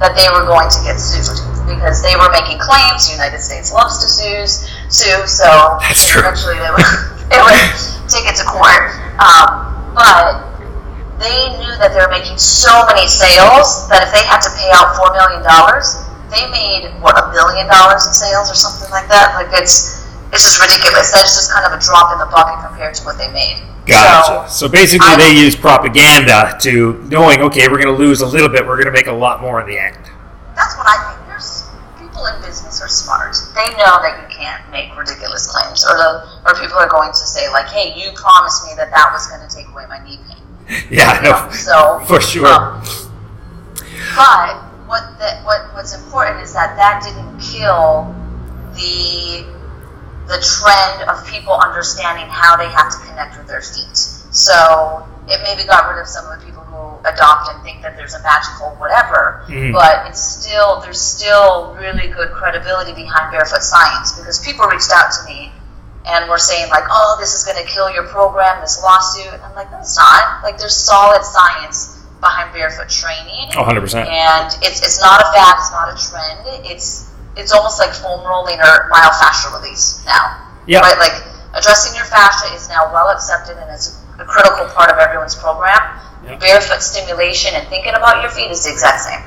that 0.00 0.14
they 0.14 0.30
were 0.30 0.46
going 0.46 0.70
to 0.70 0.80
get 0.86 0.96
sued 0.96 1.36
because 1.66 2.00
they 2.00 2.16
were 2.16 2.30
making 2.30 2.56
claims. 2.62 3.10
The 3.10 3.18
United 3.18 3.42
States 3.42 3.72
loves 3.74 4.00
to 4.00 4.08
sue, 4.08 4.46
sue. 4.88 5.26
So 5.26 5.76
That's 5.82 6.06
true. 6.06 6.22
eventually 6.24 6.56
they 6.56 6.70
would 6.70 6.88
they 7.28 7.40
would 7.42 7.60
take 8.08 8.24
it 8.24 8.38
to 8.40 8.46
court. 8.48 8.94
Um, 9.20 9.92
but 9.92 10.48
they 11.18 11.50
knew 11.58 11.74
that 11.82 11.90
they 11.92 12.00
were 12.00 12.14
making 12.14 12.38
so 12.38 12.86
many 12.86 13.10
sales 13.10 13.90
that 13.90 14.06
if 14.06 14.10
they 14.14 14.22
had 14.24 14.38
to 14.46 14.50
pay 14.54 14.70
out 14.72 14.94
four 14.96 15.10
million 15.12 15.42
dollars, 15.42 15.98
they 16.30 16.46
made 16.48 16.94
what 17.02 17.18
a 17.18 17.28
billion 17.34 17.66
dollars 17.66 18.06
in 18.06 18.14
sales 18.14 18.48
or 18.48 18.54
something 18.56 18.88
like 18.94 19.10
that. 19.10 19.34
Like 19.34 19.50
it's 19.52 20.07
it's 20.32 20.42
just 20.44 20.60
ridiculous. 20.60 21.10
That's 21.12 21.34
just 21.34 21.52
kind 21.52 21.64
of 21.66 21.72
a 21.78 21.80
drop 21.82 22.12
in 22.12 22.18
the 22.18 22.26
bucket 22.26 22.64
compared 22.66 22.94
to 22.96 23.04
what 23.04 23.16
they 23.18 23.30
made. 23.32 23.62
Gotcha. 23.86 24.48
So, 24.50 24.66
So, 24.66 24.68
basically, 24.68 25.08
I- 25.08 25.16
they 25.16 25.32
use 25.32 25.56
propaganda 25.56 26.56
to 26.60 27.02
knowing, 27.08 27.40
okay, 27.42 27.68
we're 27.68 27.80
going 27.82 27.94
to 27.94 27.98
lose 27.98 28.20
a 28.20 28.26
little 28.26 28.48
bit, 28.48 28.66
we're 28.66 28.76
going 28.76 28.86
to 28.86 28.92
make 28.92 29.06
a 29.06 29.12
lot 29.12 29.40
more 29.40 29.60
in 29.60 29.66
the 29.66 29.78
end. 29.78 29.96
that's 30.54 30.76
what 30.76 30.86
I 30.88 30.96
think. 31.14 31.26
There's 31.28 31.64
people 31.98 32.26
in 32.26 32.40
business 32.42 32.82
are 32.82 32.88
smart. 32.88 33.36
They 33.54 33.68
know 33.78 33.96
that 34.04 34.20
you 34.20 34.36
can't 34.36 34.60
make 34.70 34.94
ridiculous 34.98 35.46
claims, 35.46 35.84
or 35.88 35.96
the 35.96 36.28
or 36.44 36.54
people 36.60 36.76
are 36.76 36.88
going 36.88 37.10
to 37.12 37.24
say 37.26 37.48
like, 37.50 37.68
"Hey, 37.68 37.94
you 37.96 38.10
promised 38.12 38.66
me 38.66 38.72
that 38.76 38.90
that 38.90 39.10
was 39.12 39.26
going 39.28 39.40
to 39.48 39.54
take 39.54 39.68
away 39.68 39.84
my 39.88 40.02
knee 40.04 40.18
pain." 40.28 40.36
Yeah, 40.90 41.16
You 41.16 41.22
no, 41.22 41.46
know, 41.46 41.50
so 41.52 42.00
for 42.06 42.20
sure. 42.20 42.46
um, 42.46 42.82
but 44.16 44.56
what 44.86 45.16
the, 45.18 45.36
what 45.44 45.72
what's 45.74 45.94
important 45.94 46.42
is 46.42 46.52
that 46.54 46.76
that 46.76 47.02
didn't 47.02 47.38
kill 47.40 48.14
the 48.74 49.46
the 50.28 50.38
trend 50.44 51.08
of 51.08 51.26
people 51.26 51.54
understanding 51.54 52.26
how 52.28 52.56
they 52.56 52.68
have 52.68 52.90
to 52.92 52.98
connect 53.08 53.36
with 53.38 53.46
their 53.48 53.62
feet. 53.62 53.96
So 53.96 55.06
it 55.26 55.40
maybe 55.42 55.66
got 55.66 55.88
rid 55.90 56.00
of 56.00 56.06
some 56.06 56.26
of 56.30 56.38
the 56.38 56.44
people 56.46 56.62
who 56.62 57.00
adopt 57.08 57.48
and 57.52 57.62
think 57.64 57.82
that 57.82 57.96
there's 57.96 58.14
a 58.14 58.22
magical 58.22 58.76
whatever, 58.78 59.44
Mhm. 59.48 59.72
but 59.72 60.06
it's 60.06 60.20
still 60.22 60.80
there's 60.80 61.00
still 61.00 61.74
really 61.80 62.08
good 62.08 62.32
credibility 62.32 62.92
behind 62.92 63.32
barefoot 63.32 63.62
science 63.62 64.12
because 64.12 64.38
people 64.40 64.66
reached 64.66 64.92
out 64.92 65.10
to 65.12 65.24
me 65.24 65.52
and 66.06 66.28
were 66.28 66.38
saying 66.38 66.68
like, 66.70 66.84
oh, 66.90 67.16
this 67.20 67.34
is 67.34 67.44
going 67.44 67.56
to 67.58 67.64
kill 67.70 67.90
your 67.90 68.04
program, 68.08 68.60
this 68.60 68.80
lawsuit. 68.82 69.32
And 69.32 69.42
I'm 69.42 69.54
like, 69.54 69.70
no, 69.72 69.78
it's 69.78 69.96
not. 69.96 70.42
Like 70.42 70.56
there's 70.58 70.76
solid 70.76 71.24
science 71.24 71.96
behind 72.20 72.52
barefoot 72.52 72.88
training 72.88 73.50
Oh, 73.56 73.62
100%. 73.64 74.08
and 74.08 74.56
it's 74.62 74.80
it's 74.82 75.00
not 75.00 75.20
a 75.20 75.24
fad, 75.32 75.56
it's 75.58 75.70
not 75.70 75.88
a 75.92 75.96
trend. 76.10 76.64
It's 76.66 77.07
it's 77.38 77.52
almost 77.52 77.78
like 77.78 77.94
foam 77.94 78.26
rolling 78.26 78.58
or 78.58 78.90
myofascial 78.90 79.54
release 79.62 80.04
now. 80.04 80.44
Yeah. 80.66 80.80
Right, 80.80 80.98
like 80.98 81.22
addressing 81.54 81.96
your 81.96 82.04
fascia 82.04 82.52
is 82.54 82.68
now 82.68 82.92
well 82.92 83.08
accepted 83.08 83.56
and 83.56 83.70
it's 83.70 83.96
a 84.18 84.24
critical 84.24 84.66
part 84.74 84.90
of 84.90 84.98
everyone's 84.98 85.34
program. 85.34 85.80
Barefoot 86.40 86.82
stimulation 86.82 87.54
and 87.54 87.66
thinking 87.68 87.94
about 87.94 88.20
your 88.20 88.30
feet 88.30 88.50
is 88.50 88.64
the 88.64 88.70
exact 88.70 89.00
same. 89.00 89.20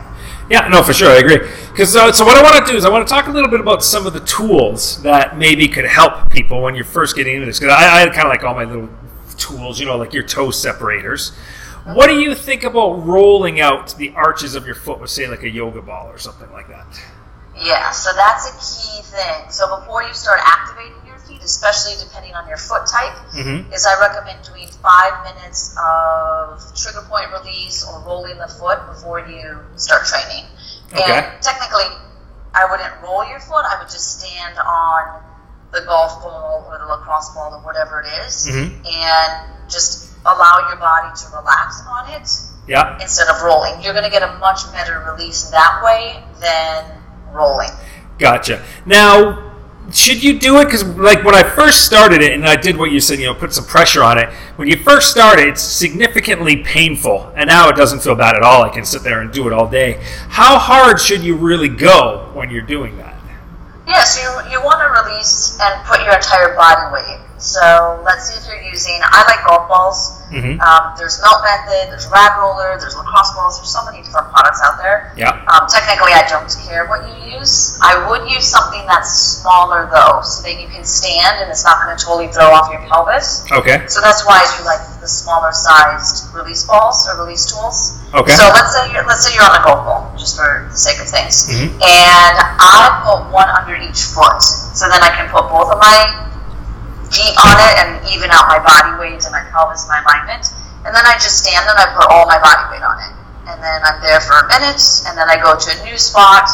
Yeah, 0.51 0.67
no, 0.67 0.83
for 0.83 0.93
sure, 0.93 1.09
I 1.09 1.15
agree. 1.15 1.39
Because 1.71 1.95
uh, 1.95 2.11
so 2.11 2.25
what 2.25 2.37
I 2.37 2.43
want 2.43 2.65
to 2.65 2.71
do 2.71 2.77
is 2.77 2.85
I 2.85 2.89
want 2.89 3.07
to 3.07 3.11
talk 3.11 3.27
a 3.27 3.31
little 3.31 3.49
bit 3.49 3.59
about 3.59 3.83
some 3.83 4.05
of 4.05 4.13
the 4.13 4.19
tools 4.19 5.01
that 5.01 5.37
maybe 5.37 5.67
could 5.67 5.85
help 5.85 6.29
people 6.29 6.61
when 6.61 6.75
you're 6.75 6.83
first 6.83 7.15
getting 7.15 7.35
into 7.35 7.45
this. 7.45 7.59
Because 7.59 7.73
I, 7.73 8.03
I 8.03 8.05
kind 8.09 8.27
of 8.27 8.29
like 8.29 8.43
all 8.43 8.53
my 8.53 8.65
little 8.65 8.89
tools, 9.37 9.79
you 9.79 9.85
know, 9.85 9.97
like 9.97 10.13
your 10.13 10.23
toe 10.23 10.51
separators. 10.51 11.31
What 11.85 12.07
do 12.07 12.19
you 12.19 12.35
think 12.35 12.63
about 12.63 13.05
rolling 13.05 13.59
out 13.59 13.95
the 13.97 14.11
arches 14.11 14.53
of 14.53 14.67
your 14.67 14.75
foot 14.75 14.99
with, 14.99 15.09
say, 15.09 15.27
like 15.27 15.41
a 15.41 15.49
yoga 15.49 15.81
ball 15.81 16.07
or 16.07 16.19
something 16.19 16.51
like 16.51 16.67
that? 16.67 17.01
Yeah, 17.55 17.91
so 17.91 18.13
that's 18.13 18.47
a 18.47 18.53
key 18.57 19.01
thing. 19.03 19.51
So 19.51 19.79
before 19.79 20.03
you 20.03 20.13
start 20.13 20.39
activating 20.43 20.95
your 21.05 21.17
feet, 21.19 21.41
especially 21.43 21.93
depending 21.99 22.33
on 22.33 22.47
your 22.47 22.57
foot 22.57 22.87
type, 22.87 23.13
Mhm. 23.33 23.71
is 23.73 23.85
I 23.85 23.99
recommend 23.99 24.43
doing 24.43 24.69
five 24.81 25.23
minutes 25.23 25.75
of 25.77 26.61
trigger 26.75 27.01
point 27.09 27.31
release 27.31 27.83
or 27.83 27.99
rolling 27.99 28.37
the 28.37 28.47
foot 28.47 28.79
before 28.87 29.19
you 29.19 29.63
start 29.75 30.05
training. 30.05 30.45
Okay. 30.93 31.03
And 31.03 31.41
technically, 31.43 31.85
I 32.53 32.65
wouldn't 32.65 32.93
roll 33.03 33.23
your 33.25 33.39
foot. 33.39 33.65
I 33.65 33.77
would 33.79 33.89
just 33.89 34.19
stand 34.19 34.57
on 34.57 35.21
the 35.71 35.81
golf 35.81 36.21
ball 36.21 36.65
or 36.69 36.77
the 36.79 36.85
lacrosse 36.85 37.29
ball 37.29 37.53
or 37.55 37.59
whatever 37.59 38.01
it 38.01 38.07
is 38.25 38.45
Mhm. 38.47 38.85
and 38.85 39.69
just 39.69 40.09
allow 40.25 40.67
your 40.67 40.75
body 40.77 41.07
to 41.15 41.27
relax 41.35 41.81
on 41.87 42.09
it 42.09 42.29
Yeah. 42.67 42.97
instead 42.99 43.27
of 43.29 43.41
rolling. 43.41 43.81
You're 43.81 43.93
going 43.93 44.03
to 44.03 44.09
get 44.11 44.21
a 44.23 44.33
much 44.33 44.69
better 44.73 44.99
release 44.99 45.43
that 45.51 45.81
way 45.81 46.25
than 46.39 47.00
rolling. 47.31 47.69
Gotcha. 48.17 48.63
Now, 48.85 49.51
should 49.91 50.23
you 50.23 50.39
do 50.39 50.59
it? 50.59 50.65
Because, 50.65 50.83
like, 50.83 51.23
when 51.23 51.35
I 51.35 51.43
first 51.43 51.85
started 51.85 52.21
it, 52.21 52.33
and 52.33 52.45
I 52.45 52.55
did 52.55 52.77
what 52.77 52.91
you 52.91 52.99
said, 52.99 53.19
you 53.19 53.25
know, 53.25 53.33
put 53.33 53.53
some 53.53 53.65
pressure 53.65 54.03
on 54.03 54.17
it. 54.17 54.29
When 54.55 54.67
you 54.67 54.77
first 54.77 55.11
started, 55.11 55.47
it's 55.47 55.61
significantly 55.61 56.57
painful, 56.57 57.31
and 57.35 57.47
now 57.47 57.69
it 57.69 57.75
doesn't 57.75 58.01
feel 58.01 58.15
bad 58.15 58.35
at 58.35 58.43
all. 58.43 58.63
I 58.63 58.69
can 58.69 58.85
sit 58.85 59.03
there 59.03 59.21
and 59.21 59.31
do 59.31 59.47
it 59.47 59.53
all 59.53 59.67
day. 59.67 59.99
How 60.29 60.57
hard 60.57 60.99
should 60.99 61.21
you 61.21 61.35
really 61.35 61.69
go 61.69 62.29
when 62.33 62.49
you're 62.49 62.61
doing 62.61 62.97
that? 62.97 63.15
Yeah, 63.87 64.03
so 64.03 64.21
you, 64.21 64.51
you 64.51 64.63
want 64.63 64.79
to 64.79 65.09
release 65.09 65.57
and 65.59 65.83
put 65.85 66.01
your 66.03 66.15
entire 66.15 66.55
body 66.55 66.93
weight. 66.93 67.19
So 67.41 67.99
let's 68.05 68.29
see 68.29 68.37
if 68.37 68.45
you're 68.45 68.61
using, 68.69 69.01
I 69.01 69.25
like 69.25 69.41
golf 69.49 69.67
balls. 69.67 70.13
Mhm. 70.29 70.61
Um, 70.61 70.93
there's 70.95 71.19
Melt 71.19 71.41
Method, 71.43 71.89
there's 71.91 72.05
RAD 72.07 72.37
Roller, 72.37 72.77
there's 72.79 72.95
lacrosse 72.95 73.31
balls, 73.33 73.57
there's 73.57 73.73
so 73.73 73.83
many 73.83 74.01
different 74.03 74.31
products 74.31 74.61
out 74.63 74.77
there. 74.77 75.11
Yeah. 75.17 75.33
Um, 75.49 75.65
technically, 75.67 76.13
I 76.13 76.21
don't 76.29 76.47
care 76.69 76.85
what 76.85 77.01
you 77.09 77.35
use. 77.35 77.77
I 77.81 77.97
would 78.07 78.29
use 78.29 78.45
something 78.47 78.85
that's 78.85 79.11
smaller 79.41 79.89
though, 79.91 80.21
so 80.21 80.43
that 80.43 80.61
you 80.61 80.67
can 80.69 80.85
stand 80.85 81.41
and 81.41 81.49
it's 81.51 81.65
not 81.65 81.81
going 81.83 81.97
to 81.97 81.99
totally 82.05 82.27
throw 82.29 82.53
off 82.53 82.71
your 82.71 82.79
pelvis. 82.87 83.43
Okay. 83.51 83.87
So 83.87 83.99
that's 83.99 84.23
why 84.23 84.37
I 84.39 84.57
do 84.57 84.63
like 84.63 84.79
the 85.01 85.07
smaller 85.07 85.51
sized 85.51 86.33
release 86.33 86.63
balls 86.63 87.09
or 87.09 87.17
release 87.25 87.45
tools. 87.51 87.99
Okay. 88.13 88.35
So 88.37 88.43
let's 88.53 88.71
say 88.71 88.93
you're 88.93 89.03
let's 89.05 89.25
say 89.27 89.33
you're 89.33 89.43
on 89.43 89.59
a 89.59 89.63
golf 89.65 89.83
ball, 89.83 90.13
just 90.17 90.37
for 90.37 90.69
the 90.71 90.77
sake 90.77 91.01
of 91.01 91.09
things, 91.09 91.43
Mhm. 91.49 91.73
and 91.81 92.37
I 92.61 93.01
put 93.03 93.33
one 93.33 93.49
under 93.49 93.75
each 93.75 94.03
foot, 94.03 94.41
so 94.43 94.87
then 94.87 95.01
I 95.03 95.09
can 95.09 95.27
put 95.27 95.49
both 95.49 95.71
of 95.73 95.79
my 95.79 96.29
feet 97.11 97.35
on 97.43 97.55
it 97.59 97.75
and 97.83 97.89
even 98.09 98.31
out 98.31 98.47
my 98.47 98.63
body 98.63 98.97
weight 98.97 99.21
and 99.27 99.31
my 99.35 99.43
pelvis 99.51 99.85
and 99.85 99.91
my 99.91 100.01
alignment, 100.01 100.47
and 100.87 100.95
then 100.95 101.05
I 101.05 101.19
just 101.19 101.43
stand 101.43 101.67
and 101.67 101.77
I 101.77 101.91
put 101.93 102.07
all 102.09 102.25
my 102.25 102.39
body 102.39 102.73
weight 102.73 102.85
on 102.85 102.97
it, 103.03 103.13
and 103.51 103.59
then 103.61 103.79
I'm 103.83 103.99
there 104.01 104.23
for 104.23 104.39
a 104.39 104.45
minute, 104.47 104.81
and 105.05 105.13
then 105.13 105.27
I 105.27 105.37
go 105.37 105.53
to 105.53 105.67
a 105.69 105.77
new 105.83 105.99
spot, 105.99 106.47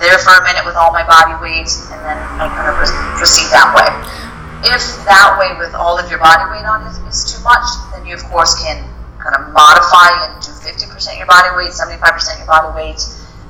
there 0.00 0.18
for 0.18 0.34
a 0.34 0.42
minute 0.42 0.64
with 0.64 0.74
all 0.74 0.90
my 0.90 1.04
body 1.04 1.36
weight, 1.38 1.70
and 1.92 2.00
then 2.02 2.18
I 2.40 2.48
kind 2.48 2.72
of 2.72 2.76
proceed 3.20 3.52
that 3.52 3.70
way 3.76 3.88
if 4.64 4.82
that 5.06 5.38
way 5.38 5.54
with 5.54 5.74
all 5.74 5.98
of 5.98 6.10
your 6.10 6.18
body 6.18 6.42
weight 6.50 6.66
on 6.66 6.82
is, 6.90 6.98
is 7.06 7.22
too 7.30 7.42
much, 7.44 7.62
then 7.94 8.06
you 8.06 8.14
of 8.14 8.24
course 8.26 8.58
can 8.58 8.82
kind 9.22 9.34
of 9.38 9.52
modify 9.54 10.10
and 10.26 10.42
do 10.42 10.50
50% 10.50 10.82
your 11.18 11.26
body 11.26 11.54
weight, 11.54 11.70
75% 11.70 12.02
your 12.38 12.46
body 12.46 12.70
weight. 12.74 13.00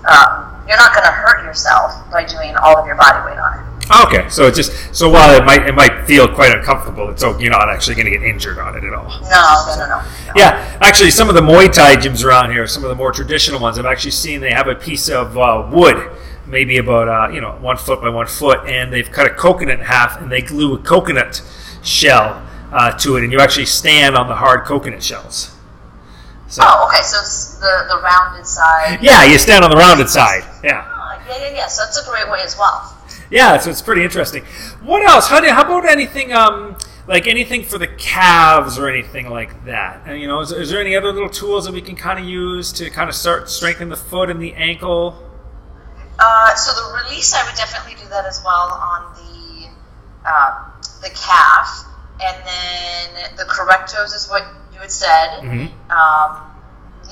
Um, 0.04 0.52
you're 0.68 0.76
not 0.76 0.92
going 0.92 1.04
to 1.08 1.12
hurt 1.12 1.44
yourself 1.44 1.92
by 2.12 2.24
doing 2.24 2.54
all 2.60 2.76
of 2.76 2.86
your 2.86 2.96
body 2.96 3.24
weight 3.24 3.40
on 3.40 3.58
it. 3.60 3.67
Okay. 4.04 4.28
So 4.28 4.46
it 4.46 4.54
just 4.54 4.94
so 4.94 5.08
while 5.08 5.34
it 5.40 5.44
might 5.44 5.66
it 5.66 5.74
might 5.74 6.06
feel 6.06 6.28
quite 6.28 6.54
uncomfortable, 6.56 7.08
it's 7.10 7.22
okay. 7.22 7.42
You're 7.42 7.52
not 7.52 7.68
actually 7.68 7.94
going 7.96 8.06
to 8.06 8.10
get 8.10 8.22
injured 8.22 8.58
on 8.58 8.76
it 8.76 8.84
at 8.84 8.92
all. 8.92 9.08
No, 9.22 9.64
no, 9.66 9.74
no, 9.76 9.86
no. 9.88 10.00
no. 10.00 10.32
Yeah, 10.36 10.78
actually, 10.80 11.10
some 11.10 11.28
of 11.28 11.34
the 11.34 11.40
Muay 11.40 11.72
Thai 11.72 11.96
gyms 11.96 12.24
around 12.24 12.50
here, 12.52 12.66
some 12.66 12.84
of 12.84 12.90
the 12.90 12.94
more 12.94 13.12
traditional 13.12 13.60
ones, 13.60 13.78
I've 13.78 13.86
actually 13.86 14.10
seen 14.10 14.40
they 14.40 14.50
have 14.52 14.68
a 14.68 14.74
piece 14.74 15.08
of 15.08 15.36
uh, 15.38 15.68
wood, 15.72 16.10
maybe 16.46 16.76
about 16.76 17.08
uh, 17.08 17.32
you 17.32 17.40
know 17.40 17.52
one 17.60 17.76
foot 17.78 18.00
by 18.02 18.08
one 18.10 18.26
foot, 18.26 18.60
and 18.68 18.92
they've 18.92 19.10
cut 19.10 19.26
a 19.26 19.30
coconut 19.34 19.78
in 19.80 19.84
half, 19.86 20.20
and 20.20 20.30
they 20.30 20.42
glue 20.42 20.74
a 20.74 20.78
coconut 20.78 21.42
shell 21.82 22.42
uh, 22.72 22.92
to 22.98 23.16
it, 23.16 23.22
and 23.22 23.32
you 23.32 23.40
actually 23.40 23.66
stand 23.66 24.16
on 24.16 24.28
the 24.28 24.34
hard 24.34 24.64
coconut 24.66 25.02
shells. 25.02 25.54
So 26.48 26.62
Oh, 26.64 26.88
okay, 26.88 27.02
so 27.02 27.18
it's 27.20 27.58
the, 27.58 27.84
the 27.88 28.00
rounded 28.02 28.46
side. 28.46 28.98
yeah, 29.02 29.24
you 29.24 29.38
stand 29.38 29.64
on 29.64 29.70
the 29.70 29.76
rounded 29.76 30.08
side. 30.08 30.44
Yeah, 30.64 30.82
Ah, 30.86 31.22
yeah, 31.28 31.38
yeah, 31.48 31.54
yeah. 31.56 31.66
So 31.68 31.84
that's 31.84 31.98
a 31.98 32.08
great 32.08 32.30
way 32.30 32.40
as 32.42 32.56
well. 32.58 32.94
Yeah. 33.30 33.58
So 33.58 33.70
it's 33.70 33.82
pretty 33.82 34.04
interesting. 34.04 34.44
What 34.82 35.02
else? 35.02 35.28
How 35.28 35.40
do? 35.40 35.48
How 35.48 35.62
about 35.62 35.88
anything? 35.88 36.32
Um, 36.32 36.76
like 37.08 37.26
anything 37.26 37.64
for 37.64 37.78
the 37.78 37.86
calves 37.86 38.78
or 38.78 38.88
anything 38.88 39.30
like 39.30 39.64
that? 39.64 40.02
And, 40.06 40.20
you 40.20 40.28
know, 40.28 40.40
is, 40.40 40.52
is 40.52 40.70
there 40.70 40.78
any 40.80 40.94
other 40.94 41.10
little 41.10 41.30
tools 41.30 41.64
that 41.64 41.72
we 41.72 41.80
can 41.80 41.96
kind 41.96 42.18
of 42.18 42.26
use 42.26 42.70
to 42.72 42.90
kind 42.90 43.08
of 43.08 43.16
start 43.16 43.48
strengthen 43.48 43.88
the 43.88 43.96
foot 43.96 44.28
and 44.28 44.40
the 44.40 44.52
ankle? 44.52 45.24
Uh, 46.18 46.54
so 46.54 46.72
the 46.74 47.02
release, 47.02 47.32
I 47.32 47.44
would 47.46 47.56
definitely 47.56 47.94
do 48.00 48.08
that 48.10 48.26
as 48.26 48.42
well 48.44 48.68
on 48.74 49.14
the 49.14 49.68
um, 50.28 50.72
the 51.00 51.08
calf, 51.10 51.86
and 52.20 52.36
then 52.44 53.36
the 53.36 53.44
Correct 53.44 53.90
Toes 53.94 54.12
is 54.12 54.28
what 54.28 54.42
you 54.74 54.80
had 54.80 54.90
said. 54.90 55.40
Mhm. 55.40 55.70
Um, 55.90 56.42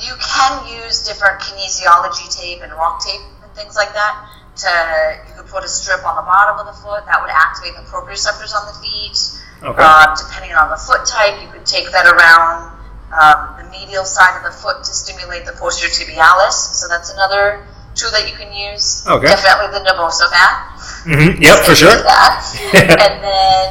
you 0.02 0.12
can 0.20 0.66
use 0.83 1.07
different 1.07 1.40
kinesiology 1.40 2.29
tape 2.37 2.62
and 2.62 2.72
rock 2.72 3.02
tape 3.02 3.20
and 3.42 3.55
things 3.55 3.76
like 3.76 3.94
that. 3.94 4.29
To 4.57 5.21
you 5.29 5.35
could 5.37 5.53
put 5.53 5.64
a 5.64 5.69
strip 5.69 6.01
on 6.07 6.16
the 6.16 6.25
bottom 6.25 6.57
of 6.57 6.64
the 6.64 6.81
foot 6.81 7.05
that 7.05 7.21
would 7.21 7.29
activate 7.29 7.77
the 7.77 7.85
proprioceptors 7.85 8.57
on 8.57 8.64
the 8.73 8.77
feet. 8.81 9.21
Okay. 9.61 9.83
Um, 9.83 10.16
depending 10.16 10.57
on 10.57 10.71
the 10.71 10.81
foot 10.81 11.05
type, 11.05 11.40
you 11.42 11.49
could 11.53 11.66
take 11.66 11.92
that 11.92 12.09
around 12.09 12.73
um, 13.12 13.61
the 13.61 13.69
medial 13.71 14.05
side 14.05 14.37
of 14.37 14.45
the 14.45 14.57
foot 14.57 14.85
to 14.85 14.92
stimulate 14.92 15.45
the 15.45 15.53
posterior 15.53 15.92
tibialis. 15.92 16.57
So 16.73 16.88
that's 16.88 17.12
another 17.12 17.66
tool 17.95 18.11
that 18.12 18.29
you 18.29 18.37
can 18.37 18.53
use. 18.53 19.07
Okay. 19.07 19.29
Definitely 19.29 19.79
the 19.79 19.85
Naboso 19.85 20.29
mat. 20.31 20.77
Mm-hmm. 21.05 21.42
Yep, 21.42 21.59
for 21.64 21.75
sure. 21.81 21.97
That. 22.05 22.40
and 22.77 23.16
then 23.25 23.66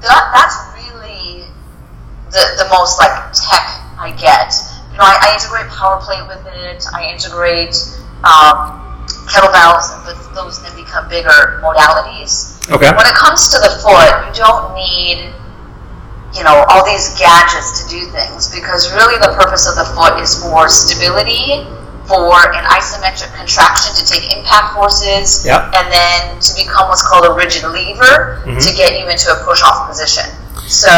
that, 0.00 0.24
that's 0.32 0.56
really 0.76 1.44
the, 2.32 2.44
the 2.64 2.68
most 2.72 2.98
like 2.98 3.12
tech 3.32 3.64
I 4.00 4.12
get. 4.16 4.52
You 4.92 4.98
know, 4.98 5.04
I, 5.04 5.16
I 5.20 5.34
integrate 5.36 5.68
power 5.72 6.00
plate 6.00 6.24
with 6.28 6.44
it. 6.46 6.84
I 6.92 7.12
integrate 7.12 7.76
um, 8.24 8.85
kettlebells, 9.28 9.94
and 9.94 10.06
with 10.06 10.34
those 10.34 10.62
then 10.62 10.74
become 10.76 11.08
bigger 11.08 11.60
modalities. 11.62 12.56
Okay. 12.70 12.90
When 12.90 13.06
it 13.06 13.14
comes 13.14 13.48
to 13.50 13.58
the 13.58 13.70
foot, 13.82 14.26
you 14.26 14.32
don't 14.34 14.74
need 14.74 15.32
you 16.34 16.44
know 16.44 16.66
all 16.68 16.84
these 16.84 17.16
gadgets 17.18 17.80
to 17.82 17.88
do 17.88 18.04
things 18.12 18.52
because 18.52 18.92
really 18.92 19.16
the 19.20 19.32
purpose 19.40 19.66
of 19.66 19.74
the 19.76 19.84
foot 19.96 20.20
is 20.20 20.42
for 20.42 20.68
stability 20.68 21.64
for 22.04 22.34
an 22.52 22.64
isometric 22.76 23.32
contraction 23.34 23.94
to 23.96 24.04
take 24.04 24.36
impact 24.36 24.74
forces 24.74 25.46
Yep. 25.46 25.72
and 25.74 25.90
then 25.90 26.38
to 26.40 26.54
become 26.54 26.88
what's 26.88 27.00
called 27.06 27.24
a 27.24 27.32
rigid 27.32 27.64
lever 27.64 28.42
Mhm. 28.44 28.60
to 28.60 28.72
get 28.74 28.98
you 28.98 29.08
into 29.08 29.32
a 29.32 29.36
push 29.44 29.62
off 29.62 29.88
position 29.88 30.26
so 30.66 30.90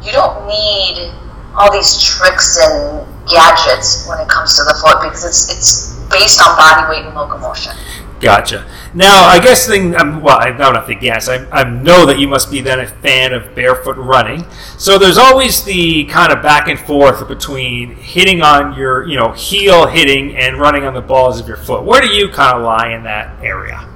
you 0.00 0.12
don't 0.12 0.46
need 0.46 1.12
all 1.54 1.70
these 1.70 2.00
tricks 2.00 2.56
and 2.56 3.06
gadgets 3.28 4.06
when 4.06 4.18
it 4.18 4.28
comes 4.28 4.54
to 4.54 4.64
the 4.64 4.74
foot 4.80 5.02
because 5.02 5.24
it's 5.24 5.50
it's 5.52 5.97
based 6.10 6.40
on 6.40 6.56
body 6.56 6.88
weight 6.90 7.06
and 7.06 7.14
locomotion 7.14 7.72
Gotcha. 8.20 8.66
Now, 8.94 9.26
I 9.26 9.38
guess 9.38 9.66
thing. 9.66 9.94
Um, 9.94 10.22
well, 10.22 10.38
I 10.38 10.50
don't 10.50 10.74
have 10.74 10.88
to 10.88 10.94
guess. 10.94 11.28
I, 11.28 11.48
I 11.50 11.62
know 11.62 12.04
that 12.06 12.18
you 12.18 12.26
must 12.26 12.50
be 12.50 12.60
then 12.60 12.80
a 12.80 12.86
fan 12.86 13.32
of 13.32 13.54
barefoot 13.54 13.96
running. 13.96 14.44
So 14.76 14.98
there's 14.98 15.18
always 15.18 15.62
the 15.62 16.04
kind 16.06 16.32
of 16.32 16.42
back 16.42 16.68
and 16.68 16.78
forth 16.80 17.26
between 17.28 17.94
hitting 17.94 18.42
on 18.42 18.76
your, 18.76 19.06
you 19.06 19.16
know, 19.16 19.30
heel 19.32 19.86
hitting 19.86 20.36
and 20.36 20.58
running 20.58 20.84
on 20.84 20.94
the 20.94 21.00
balls 21.00 21.38
of 21.38 21.46
your 21.46 21.58
foot. 21.58 21.84
Where 21.84 22.00
do 22.00 22.08
you 22.08 22.28
kind 22.28 22.56
of 22.58 22.64
lie 22.64 22.88
in 22.88 23.04
that 23.04 23.40
area? 23.40 23.88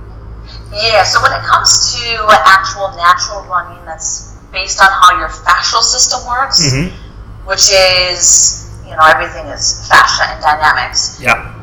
Yeah, 0.73 1.03
so 1.03 1.21
when 1.21 1.33
it 1.33 1.43
comes 1.43 1.93
to 1.93 2.25
actual 2.47 2.95
natural 2.97 3.43
running, 3.47 3.85
that's 3.85 4.37
based 4.53 4.81
on 4.81 4.89
how 4.89 5.19
your 5.19 5.29
fascial 5.31 5.83
system 5.83 6.25
works, 6.29 6.61
Mm-hmm. 6.63 7.47
which 7.49 7.73
is, 7.73 8.71
you 8.85 8.91
know, 8.93 9.03
everything 9.03 9.47
is 9.47 9.89
fascia 9.89 10.31
and 10.31 10.41
dynamics. 10.41 11.21
Yeah. 11.21 11.59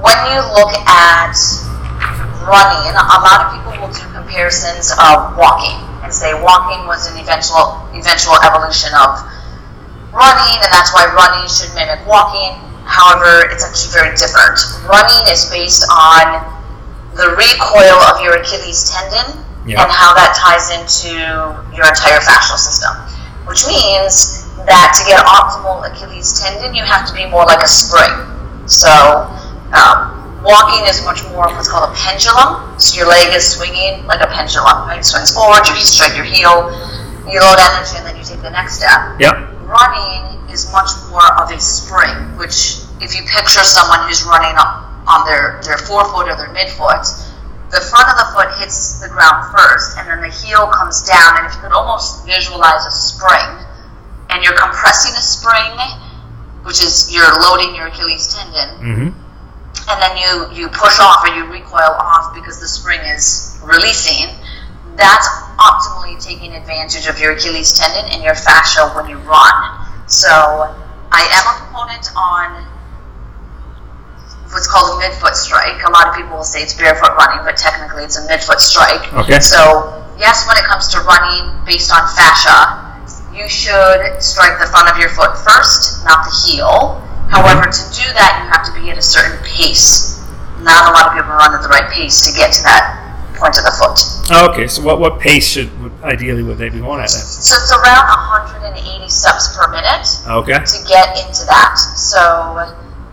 When 0.00 0.18
you 0.32 0.40
look 0.52 0.72
at 0.86 1.36
running, 2.44 2.92
a 2.94 3.18
lot 3.20 3.38
of 3.42 3.46
people 3.56 3.72
will 3.80 3.92
do 3.92 4.04
comparisons 4.12 4.92
of 4.92 5.36
walking 5.36 5.76
and 6.04 6.12
say 6.12 6.30
walking 6.40 6.86
was 6.86 7.10
an 7.10 7.18
eventual 7.18 7.82
eventual 7.96 8.36
evolution 8.44 8.92
of 8.94 9.18
running, 10.12 10.56
and 10.62 10.70
that's 10.70 10.92
why 10.94 11.08
running 11.16 11.48
should 11.48 11.72
mimic 11.74 12.04
walking. 12.06 12.54
However, 12.84 13.50
it's 13.50 13.64
actually 13.64 13.92
very 13.92 14.12
different. 14.16 14.60
Running 14.86 15.26
is 15.32 15.48
based 15.50 15.84
on 15.90 16.44
the 17.16 17.34
recoil 17.34 17.98
of 18.12 18.20
your 18.22 18.36
Achilles 18.38 18.92
tendon 18.92 19.42
Yeah. 19.66 19.82
and 19.82 19.90
how 19.90 20.14
that 20.14 20.36
ties 20.36 20.70
into 20.70 21.10
your 21.74 21.86
entire 21.88 22.20
fascial 22.20 22.56
system. 22.60 22.94
Which 23.48 23.66
means 23.66 24.46
that 24.68 24.94
to 24.94 25.02
get 25.08 25.24
optimal 25.26 25.82
Achilles 25.90 26.38
tendon, 26.38 26.74
you 26.74 26.84
have 26.84 27.06
to 27.08 27.14
be 27.14 27.26
more 27.26 27.44
like 27.44 27.62
a 27.62 27.68
spring. 27.68 28.12
So, 28.66 29.26
um, 29.74 30.42
walking 30.42 30.86
is 30.86 31.02
much 31.04 31.24
more 31.32 31.48
of 31.48 31.56
what's 31.56 31.68
called 31.68 31.90
a 31.90 31.94
pendulum. 31.94 32.78
So 32.78 32.98
your 32.98 33.08
leg 33.08 33.34
is 33.34 33.56
swinging 33.56 34.06
like 34.06 34.20
a 34.20 34.26
pendulum. 34.30 34.86
Right? 34.86 35.00
It 35.00 35.04
swings 35.04 35.32
forward, 35.34 35.66
you 35.66 35.74
strike 35.82 36.14
your 36.14 36.24
heel, 36.28 36.70
you 37.26 37.40
load 37.40 37.58
energy, 37.58 37.98
and 37.98 38.06
then 38.06 38.16
you 38.16 38.24
take 38.24 38.42
the 38.42 38.50
next 38.50 38.78
step 38.78 39.18
Yep. 39.18 39.34
running 39.66 40.38
is 40.50 40.70
much 40.72 40.90
more 41.10 41.26
of 41.42 41.50
a 41.50 41.58
spring, 41.60 42.36
which 42.38 42.78
if 43.02 43.14
you 43.16 43.22
picture 43.26 43.64
someone 43.64 44.06
who's 44.06 44.24
running 44.24 44.54
on 44.56 45.26
their, 45.26 45.60
their 45.64 45.78
forefoot 45.78 46.28
or 46.30 46.36
their 46.36 46.48
midfoot, 46.54 47.02
the 47.70 47.80
front 47.80 48.08
of 48.08 48.16
the 48.16 48.26
foot 48.32 48.48
hits 48.62 49.00
the 49.02 49.08
ground 49.08 49.50
first, 49.52 49.98
and 49.98 50.08
then 50.08 50.20
the 50.22 50.30
heel 50.30 50.66
comes 50.68 51.02
down. 51.02 51.38
And 51.38 51.46
if 51.46 51.54
you 51.54 51.60
could 51.62 51.72
almost 51.72 52.24
visualize 52.24 52.86
a 52.86 52.90
spring, 52.94 53.66
and 54.30 54.42
you're 54.44 54.56
compressing 54.56 55.12
a 55.18 55.20
spring, 55.20 55.74
which 56.62 56.80
is 56.82 57.12
you're 57.12 57.26
loading 57.42 57.74
your 57.74 57.88
Achilles 57.88 58.32
tendon, 58.34 58.70
Mm-hmm. 58.78 59.22
And 59.88 60.02
then 60.02 60.16
you 60.16 60.62
you 60.62 60.68
push 60.68 60.98
off 61.00 61.24
or 61.24 61.34
you 61.34 61.46
recoil 61.46 61.94
off 61.98 62.34
because 62.34 62.60
the 62.60 62.68
spring 62.68 63.00
is 63.00 63.60
releasing. 63.64 64.34
That's 64.96 65.28
optimally 65.60 66.22
taking 66.22 66.54
advantage 66.54 67.06
of 67.06 67.20
your 67.20 67.32
Achilles 67.32 67.78
tendon 67.78 68.10
and 68.12 68.22
your 68.22 68.34
fascia 68.34 68.88
when 68.96 69.08
you 69.08 69.18
run. 69.18 69.54
So 70.06 70.28
I 71.12 71.22
am 71.32 71.44
a 71.46 71.54
proponent 71.60 72.08
on 72.16 72.64
what's 74.50 74.66
called 74.66 74.96
a 74.96 75.04
midfoot 75.04 75.34
strike. 75.34 75.82
A 75.84 75.90
lot 75.90 76.08
of 76.08 76.14
people 76.14 76.36
will 76.36 76.44
say 76.44 76.62
it's 76.62 76.74
barefoot 76.74 77.14
running, 77.16 77.44
but 77.44 77.56
technically 77.56 78.04
it's 78.04 78.16
a 78.16 78.26
midfoot 78.26 78.58
strike. 78.58 79.12
Okay. 79.12 79.40
So 79.40 80.06
yes, 80.18 80.46
when 80.48 80.56
it 80.56 80.64
comes 80.64 80.88
to 80.94 81.00
running 81.00 81.64
based 81.66 81.92
on 81.92 82.08
fascia, 82.16 82.82
you 83.36 83.48
should 83.48 84.22
strike 84.22 84.58
the 84.58 84.66
front 84.66 84.88
of 84.88 84.96
your 84.96 85.10
foot 85.10 85.36
first, 85.36 86.04
not 86.04 86.24
the 86.24 86.32
heel. 86.48 87.02
However, 87.30 87.66
to 87.70 87.84
do 87.92 88.06
that, 88.14 88.42
you 88.42 88.46
have 88.52 88.64
to 88.66 88.72
be 88.80 88.90
at 88.90 88.98
a 88.98 89.02
certain 89.02 89.38
pace. 89.44 90.22
Not 90.62 90.90
a 90.90 90.92
lot 90.94 91.06
of 91.08 91.12
people 91.14 91.34
run 91.34 91.54
at 91.54 91.62
the 91.62 91.68
right 91.68 91.90
pace 91.90 92.20
to 92.26 92.32
get 92.36 92.52
to 92.54 92.62
that 92.62 93.02
point 93.36 93.58
of 93.58 93.64
the 93.64 93.74
foot. 93.76 93.98
Okay. 94.50 94.66
So 94.66 94.82
what 94.82 94.98
what 94.98 95.20
pace 95.20 95.46
should 95.46 95.68
would, 95.82 95.92
ideally 96.02 96.42
would 96.42 96.58
they 96.58 96.68
be 96.70 96.80
going 96.80 97.00
at 97.00 97.10
then? 97.10 97.20
So 97.22 97.54
it's 97.54 97.70
around 97.72 98.06
180 98.08 99.08
steps 99.08 99.54
per 99.56 99.68
minute 99.70 100.06
Okay. 100.26 100.58
to 100.58 100.78
get 100.88 101.18
into 101.26 101.44
that. 101.46 101.76
So 101.76 102.18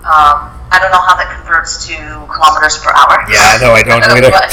um, 0.08 0.49
I 0.71 0.80
don't 0.82 0.91
know 0.91 1.02
how 1.04 1.15
that 1.15 1.30
converts 1.38 1.86
to 1.88 1.95
kilometers 2.32 2.78
per 2.80 2.91
hour. 2.95 3.26
Yeah, 3.30 3.58
no, 3.62 3.73
I 3.73 3.84
don't 3.84 4.02
know 4.02 4.15
either. 4.17 4.32
but 4.32 4.49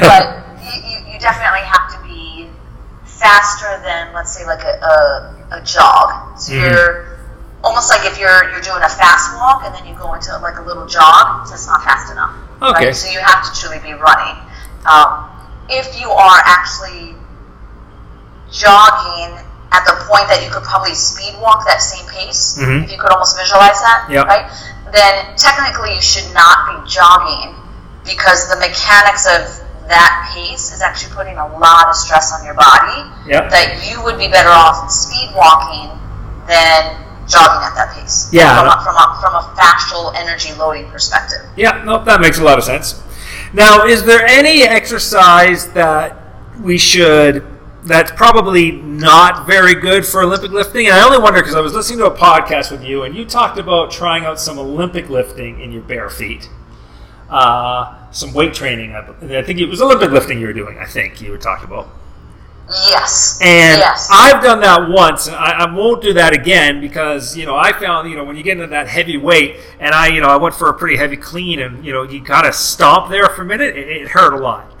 but 0.00 0.24
you, 0.64 1.12
you, 1.12 1.18
definitely 1.20 1.64
have 1.64 1.88
to 1.92 1.98
be 2.08 2.48
faster 3.04 3.80
than, 3.84 4.12
let's 4.14 4.36
say, 4.36 4.44
like 4.46 4.62
a, 4.64 4.76
a, 4.84 5.58
a 5.60 5.64
jog. 5.64 6.38
So 6.38 6.52
Mhm. 6.52 6.60
you're 6.70 7.13
almost 7.64 7.88
like 7.88 8.04
if 8.04 8.18
you're 8.20 8.50
you're 8.52 8.60
doing 8.60 8.82
a 8.84 8.88
fast 8.92 9.34
walk 9.40 9.64
and 9.64 9.74
then 9.74 9.86
you 9.88 9.96
go 9.96 10.12
into 10.14 10.36
like 10.38 10.58
a 10.58 10.62
little 10.62 10.86
jog, 10.86 11.48
that's 11.48 11.66
not 11.66 11.82
fast 11.82 12.12
enough. 12.12 12.36
Okay. 12.62 12.86
Right? 12.86 12.96
So 12.96 13.08
you 13.10 13.18
have 13.20 13.42
to 13.42 13.50
truly 13.58 13.80
be 13.80 13.94
running. 13.94 14.36
Um, 14.84 15.26
if 15.68 15.98
you 15.98 16.10
are 16.10 16.40
actually 16.44 17.16
jogging 18.52 19.40
at 19.72 19.82
the 19.86 19.96
point 20.06 20.28
that 20.28 20.44
you 20.44 20.50
could 20.52 20.62
probably 20.62 20.94
speed 20.94 21.34
walk 21.40 21.66
that 21.66 21.80
same 21.82 22.06
pace, 22.06 22.56
Mhm. 22.60 22.84
if 22.84 22.92
you 22.92 22.98
could 22.98 23.10
almost 23.10 23.36
visualize 23.36 23.80
that, 23.80 24.04
Yep. 24.08 24.26
right? 24.28 24.46
Then 24.92 25.34
technically 25.36 25.94
you 25.96 26.02
should 26.02 26.32
not 26.32 26.68
be 26.84 26.88
jogging 26.88 27.56
because 28.04 28.46
the 28.48 28.56
mechanics 28.56 29.26
of 29.26 29.42
that 29.88 30.30
pace 30.32 30.70
is 30.72 30.80
actually 30.80 31.12
putting 31.14 31.38
a 31.38 31.46
lot 31.58 31.88
of 31.88 31.96
stress 31.96 32.32
on 32.32 32.44
your 32.44 32.54
body. 32.54 33.04
Yep. 33.26 33.50
That 33.50 33.82
you 33.84 34.00
would 34.02 34.18
be 34.18 34.28
better 34.28 34.50
off 34.50 34.90
speed 34.90 35.32
walking 35.34 35.90
than 36.46 36.96
jogging 37.28 37.62
at 37.66 37.74
that 37.74 37.94
pace. 37.94 38.28
Yeah. 38.32 38.58
From 38.58 38.68
a, 38.68 38.84
from 38.84 38.96
a, 38.96 39.20
from 39.20 39.34
a 39.34 39.60
fascial 39.60 40.14
energy 40.14 40.52
loading 40.54 40.90
perspective. 40.90 41.40
Yeah, 41.56 41.82
nope, 41.84 42.04
that 42.04 42.20
makes 42.20 42.38
a 42.38 42.44
lot 42.44 42.58
of 42.58 42.64
sense. 42.64 43.02
Now, 43.52 43.84
is 43.84 44.04
there 44.04 44.26
any 44.26 44.62
exercise 44.62 45.68
that 45.72 46.16
we 46.60 46.76
should 46.78 47.46
that's 47.84 48.10
probably 48.12 48.72
not 48.72 49.46
very 49.46 49.74
good 49.74 50.04
for 50.04 50.22
Olympic 50.22 50.50
lifting? 50.50 50.86
And 50.86 50.94
I 50.94 51.04
only 51.04 51.18
wonder 51.18 51.40
because 51.40 51.54
I 51.54 51.60
was 51.60 51.72
listening 51.72 51.98
to 52.00 52.06
a 52.06 52.16
podcast 52.16 52.70
with 52.70 52.82
you, 52.82 53.02
and 53.04 53.14
you 53.14 53.24
talked 53.24 53.58
about 53.58 53.90
trying 53.90 54.24
out 54.24 54.40
some 54.40 54.58
Olympic 54.58 55.08
lifting 55.08 55.60
in 55.60 55.70
your 55.70 55.82
bare 55.82 56.10
feet, 56.10 56.48
uh, 57.28 58.10
some 58.10 58.32
weight 58.32 58.54
training. 58.54 58.94
I 58.94 59.38
I 59.38 59.42
think 59.42 59.60
it 59.60 59.66
was 59.66 59.80
Olympic 59.80 60.10
lifting 60.10 60.40
you 60.40 60.46
were 60.46 60.52
doing. 60.52 60.78
I 60.78 60.86
think 60.86 61.20
you 61.20 61.30
were 61.30 61.38
talking 61.38 61.66
about. 61.66 61.88
Yes. 62.68 63.38
And 63.42 63.78
yes. 63.78 64.08
I've 64.10 64.42
done 64.42 64.60
that 64.60 64.88
once, 64.88 65.26
and 65.26 65.36
I, 65.36 65.64
I 65.64 65.74
won't 65.74 66.02
do 66.02 66.14
that 66.14 66.32
again 66.32 66.80
because 66.80 67.36
you 67.36 67.44
know 67.44 67.54
I 67.54 67.72
found 67.72 68.10
you 68.10 68.16
know 68.16 68.24
when 68.24 68.36
you 68.36 68.42
get 68.42 68.52
into 68.52 68.68
that 68.68 68.88
heavy 68.88 69.18
weight, 69.18 69.56
and 69.78 69.94
I 69.94 70.08
you 70.08 70.20
know 70.20 70.28
I 70.28 70.36
went 70.36 70.54
for 70.54 70.70
a 70.70 70.74
pretty 70.74 70.96
heavy 70.96 71.16
clean, 71.16 71.60
and 71.60 71.84
you 71.84 71.92
know 71.92 72.04
you 72.04 72.22
kind 72.22 72.46
of 72.46 72.54
stomp 72.54 73.10
there 73.10 73.28
for 73.28 73.42
a 73.42 73.44
minute, 73.44 73.76
it, 73.76 73.88
it 73.88 74.08
hurt 74.08 74.32
a 74.32 74.38
lot. 74.38 74.70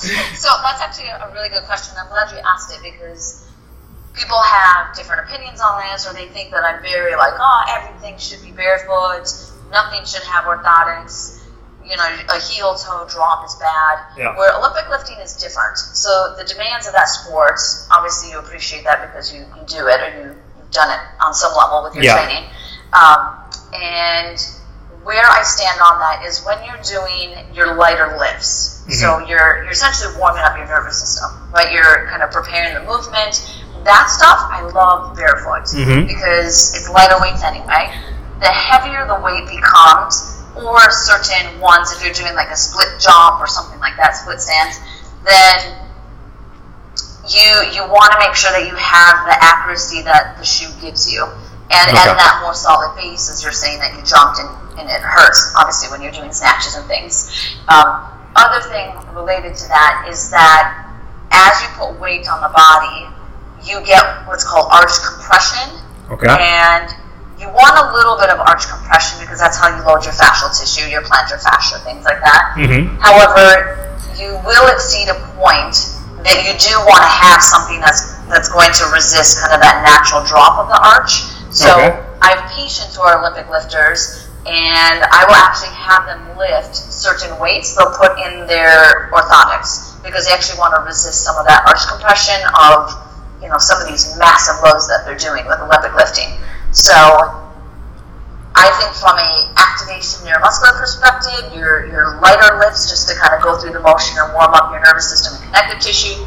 so 0.00 0.48
that's 0.62 0.80
actually 0.80 1.08
a 1.08 1.30
really 1.34 1.50
good 1.50 1.64
question. 1.64 1.94
I'm 2.00 2.08
glad 2.08 2.32
you 2.32 2.40
asked 2.48 2.72
it 2.72 2.80
because 2.82 3.46
people 4.14 4.40
have 4.40 4.94
different 4.96 5.28
opinions 5.28 5.60
on 5.60 5.82
this, 5.92 6.08
or 6.08 6.14
they 6.14 6.28
think 6.28 6.50
that 6.50 6.64
I'm 6.64 6.80
very 6.82 7.14
like, 7.14 7.34
oh, 7.38 7.64
everything 7.68 8.18
should 8.18 8.42
be 8.42 8.52
barefoot, 8.52 9.28
nothing 9.70 10.04
should 10.04 10.22
have 10.22 10.44
orthotics. 10.44 11.36
You 11.84 11.96
know, 11.96 12.04
a 12.04 12.38
heel 12.38 12.74
toe 12.76 13.06
drop 13.10 13.44
is 13.44 13.54
bad. 13.56 13.98
Yeah. 14.16 14.36
Where 14.36 14.54
Olympic 14.56 14.88
lifting 14.90 15.16
different. 15.50 15.78
So 15.78 16.34
the 16.38 16.44
demands 16.44 16.86
of 16.86 16.92
that 16.94 17.08
sport, 17.08 17.58
obviously, 17.90 18.30
you 18.30 18.38
appreciate 18.38 18.84
that 18.84 19.02
because 19.02 19.34
you, 19.34 19.40
you 19.40 19.62
do 19.66 19.86
it 19.88 20.00
or 20.00 20.10
you, 20.22 20.26
you've 20.58 20.70
done 20.70 20.90
it 20.90 21.00
on 21.20 21.34
some 21.34 21.52
level 21.54 21.82
with 21.82 21.94
your 21.94 22.04
Yeah. 22.04 22.14
training. 22.22 22.44
Um, 22.92 23.36
and 23.74 24.38
where 25.02 25.24
I 25.26 25.42
stand 25.42 25.80
on 25.80 25.98
that 25.98 26.24
is 26.26 26.44
when 26.44 26.58
you're 26.64 26.82
doing 26.82 27.34
your 27.54 27.74
lighter 27.74 28.16
lifts. 28.18 28.76
So 28.90 29.18
you're 29.20 29.62
you're 29.62 29.70
essentially 29.70 30.12
warming 30.18 30.42
up 30.42 30.56
your 30.56 30.66
nervous 30.66 30.98
system, 30.98 31.30
right? 31.54 31.70
You're 31.72 32.08
kind 32.10 32.22
of 32.22 32.32
preparing 32.32 32.74
the 32.74 32.80
movement 32.82 33.38
that 33.84 34.10
stuff 34.10 34.38
I 34.50 34.62
love 34.62 35.14
barefoot 35.16 35.64
Mhm. 35.70 36.08
because 36.08 36.74
it's 36.74 36.88
lighter 36.90 37.14
weights 37.20 37.42
anyway. 37.44 37.86
The 38.40 38.48
heavier 38.48 39.06
the 39.06 39.14
weight 39.22 39.46
becomes, 39.46 40.42
or 40.56 40.90
certain 40.90 41.60
ones, 41.60 41.92
if 41.92 42.04
you're 42.04 42.12
doing 42.12 42.34
like 42.34 42.50
a 42.50 42.56
split 42.56 42.98
jump 42.98 43.40
or 43.40 43.46
something 43.46 43.78
like 43.78 43.96
that, 43.96 44.16
split 44.16 44.40
stance, 44.40 44.76
then 45.24 45.76
you 47.28 47.50
you 47.72 47.82
want 47.86 48.12
to 48.12 48.18
make 48.18 48.34
sure 48.34 48.50
that 48.50 48.66
you 48.66 48.74
have 48.74 49.26
the 49.26 49.36
accuracy 49.38 50.02
that 50.02 50.36
the 50.38 50.44
shoe 50.44 50.70
gives 50.80 51.10
you, 51.12 51.22
and 51.24 51.86
Okay. 51.90 51.98
and 52.08 52.18
that 52.18 52.40
more 52.42 52.54
solid 52.54 52.96
base, 52.96 53.30
as 53.30 53.42
you're 53.42 53.52
saying 53.52 53.78
that 53.78 53.94
you 53.94 54.02
jumped 54.02 54.40
and, 54.40 54.50
and 54.80 54.88
it 54.88 55.00
hurts. 55.02 55.52
Obviously, 55.56 55.90
when 55.90 56.02
you're 56.02 56.12
doing 56.12 56.32
snatches 56.32 56.74
and 56.76 56.86
things. 56.86 57.30
Um, 57.68 58.06
other 58.36 58.62
thing 58.70 58.94
related 59.14 59.56
to 59.56 59.66
that 59.68 60.06
is 60.08 60.30
that 60.30 60.86
as 61.30 61.60
you 61.62 61.68
put 61.78 61.98
weight 62.00 62.28
on 62.30 62.40
the 62.40 62.48
body, 62.54 63.06
you 63.62 63.84
get 63.84 64.02
what's 64.26 64.44
called 64.44 64.68
arch 64.72 64.90
compression, 65.06 65.78
Okay. 66.10 66.30
and 66.30 66.88
you 67.38 67.48
want 67.48 67.74
a 67.78 67.92
little 67.94 68.16
bit 68.18 68.30
of 68.30 68.38
arch 68.40 68.66
compression 68.68 69.18
because 69.20 69.38
that's 69.38 69.56
how 69.58 69.68
you 69.74 69.82
load 69.84 70.04
your 70.04 70.14
fascial 70.14 70.50
tissue, 70.58 70.88
your 70.88 71.02
plantar 71.02 71.42
fascia, 71.42 71.78
things 71.80 72.04
like 72.04 72.20
that. 72.20 72.54
Mm-hmm. 72.56 72.96
However, 72.98 73.89
you 74.20 74.36
will 74.44 74.66
exceed 74.68 75.08
a 75.08 75.16
point 75.40 75.74
that 76.20 76.44
you 76.44 76.52
do 76.60 76.76
want 76.84 77.00
to 77.00 77.08
have 77.10 77.40
something 77.40 77.80
that's 77.80 78.20
that's 78.28 78.52
going 78.52 78.70
to 78.70 78.84
resist 78.92 79.40
kind 79.40 79.56
of 79.56 79.60
that 79.64 79.80
natural 79.82 80.22
drop 80.28 80.60
of 80.60 80.68
the 80.68 80.78
arch. 80.78 81.24
So 81.50 81.66
Okay. 81.72 81.98
I 82.22 82.36
have 82.36 82.52
patients 82.52 82.94
who 82.94 83.02
are 83.02 83.18
Olympic 83.18 83.48
lifters, 83.50 84.28
and 84.44 84.98
I 85.02 85.24
will 85.26 85.40
actually 85.40 85.72
have 85.74 86.04
them 86.04 86.36
lift 86.36 86.76
certain 86.76 87.32
weights. 87.40 87.74
They'll 87.74 87.96
put 87.96 88.20
in 88.20 88.46
their 88.46 89.08
orthotics 89.10 89.96
because 90.04 90.28
they 90.28 90.32
actually 90.32 90.58
want 90.60 90.76
to 90.76 90.84
resist 90.84 91.24
some 91.24 91.36
of 91.36 91.46
that 91.46 91.64
arch 91.66 91.80
compression 91.88 92.36
of 92.60 92.92
you 93.42 93.48
know 93.48 93.56
some 93.58 93.80
of 93.80 93.88
these 93.88 94.16
massive 94.20 94.60
loads 94.62 94.86
that 94.88 95.02
they're 95.08 95.18
doing 95.18 95.46
with 95.48 95.58
Olympic 95.60 95.96
lifting. 95.96 96.28
So 96.70 96.92
I 98.54 98.68
think 98.82 98.92
from 98.98 99.16
a 99.16 99.32
activation 99.56 100.26
neuromuscular 100.26 100.76
perspective, 100.78 101.54
your 101.54 101.86
your 101.86 102.20
lighter 102.20 102.58
lifts 102.58 102.90
just 102.90 103.08
to 103.08 103.14
kind 103.14 103.34
of 103.34 103.42
go 103.42 103.56
through 103.58 103.72
the 103.72 103.80
motion 103.80 104.18
and 104.18 104.32
warm 104.34 104.52
up 104.52 104.72
your 104.72 104.82
nervous 104.84 105.08
system 105.08 105.38
and 105.38 105.44
connective 105.50 105.80
tissue. 105.80 106.18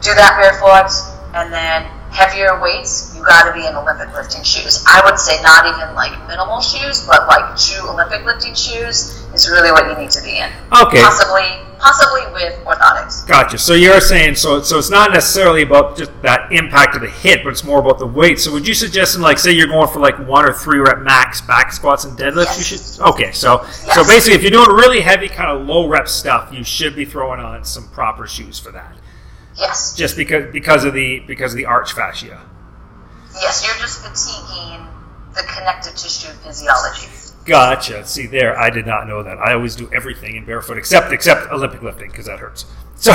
Do 0.00 0.14
that 0.14 0.36
barefoot, 0.36 0.92
and 1.34 1.52
then 1.52 1.84
heavier 2.10 2.60
weights. 2.60 3.14
You 3.16 3.24
got 3.24 3.48
to 3.48 3.52
be 3.52 3.66
in 3.66 3.74
Olympic 3.74 4.12
lifting 4.14 4.42
shoes. 4.42 4.84
I 4.86 5.00
would 5.04 5.18
say 5.18 5.40
not 5.42 5.66
even 5.66 5.94
like 5.94 6.12
minimal 6.28 6.60
shoes, 6.60 7.06
but 7.06 7.26
like 7.26 7.56
true 7.56 7.88
Olympic 7.88 8.24
lifting 8.24 8.54
shoes 8.54 9.24
is 9.34 9.48
really 9.48 9.70
what 9.72 9.88
you 9.88 9.96
need 9.96 10.10
to 10.10 10.22
be 10.22 10.38
in. 10.38 10.50
Okay. 10.72 11.00
Possibly, 11.00 11.64
possibly 11.80 12.32
with 12.32 12.54
orthotics. 12.64 13.26
Gotcha. 13.26 13.58
So 13.58 13.74
you're 13.74 14.00
saying 14.00 14.36
so 14.36 14.62
so 14.62 14.78
it's 14.78 14.90
not 14.90 15.12
necessarily 15.12 15.62
about 15.62 15.96
just 15.96 16.10
that 16.22 16.52
impact 16.52 16.94
of 16.94 17.02
the 17.02 17.08
hit, 17.08 17.42
but 17.42 17.50
it's 17.50 17.64
more 17.64 17.80
about 17.80 17.98
the 17.98 18.06
weight. 18.06 18.38
So 18.38 18.52
would 18.52 18.66
you 18.68 18.74
suggest 18.74 19.16
in 19.16 19.22
like 19.22 19.38
say 19.38 19.52
you're 19.52 19.66
going 19.66 19.88
for 19.88 20.00
like 20.00 20.18
one 20.26 20.44
or 20.44 20.52
three 20.52 20.78
rep 20.78 21.00
max 21.00 21.40
back 21.40 21.72
squats 21.72 22.04
and 22.04 22.16
deadlifts, 22.18 22.58
you 22.58 22.64
should 22.64 23.06
Okay, 23.08 23.32
so 23.32 23.64
so 23.64 24.04
basically 24.04 24.34
if 24.34 24.42
you're 24.42 24.50
doing 24.50 24.70
really 24.76 25.00
heavy 25.00 25.28
kind 25.28 25.50
of 25.50 25.66
low 25.66 25.88
rep 25.88 26.08
stuff, 26.08 26.52
you 26.52 26.62
should 26.62 26.94
be 26.94 27.04
throwing 27.04 27.40
on 27.40 27.64
some 27.64 27.88
proper 27.88 28.26
shoes 28.26 28.58
for 28.58 28.70
that. 28.72 28.96
Yes. 29.58 29.94
Just 29.96 30.16
because 30.16 30.52
because 30.52 30.84
of 30.84 30.94
the 30.94 31.20
because 31.20 31.52
of 31.52 31.56
the 31.56 31.66
arch 31.66 31.92
fascia. 31.92 32.40
Yes, 33.34 33.64
you're 33.64 33.76
just 33.76 34.00
fatiguing 34.00 34.86
the 35.34 35.42
connective 35.42 35.94
tissue 35.94 36.28
physiology. 36.28 37.06
Gotcha. 37.44 38.04
See 38.06 38.26
there, 38.26 38.58
I 38.58 38.70
did 38.70 38.86
not 38.86 39.08
know 39.08 39.22
that. 39.22 39.38
I 39.38 39.54
always 39.54 39.74
do 39.74 39.88
everything 39.92 40.36
in 40.36 40.44
barefoot 40.44 40.78
except 40.78 41.12
except 41.12 41.50
Olympic 41.50 41.82
lifting 41.82 42.10
because 42.10 42.26
that 42.26 42.38
hurts. 42.38 42.64
So 43.00 43.14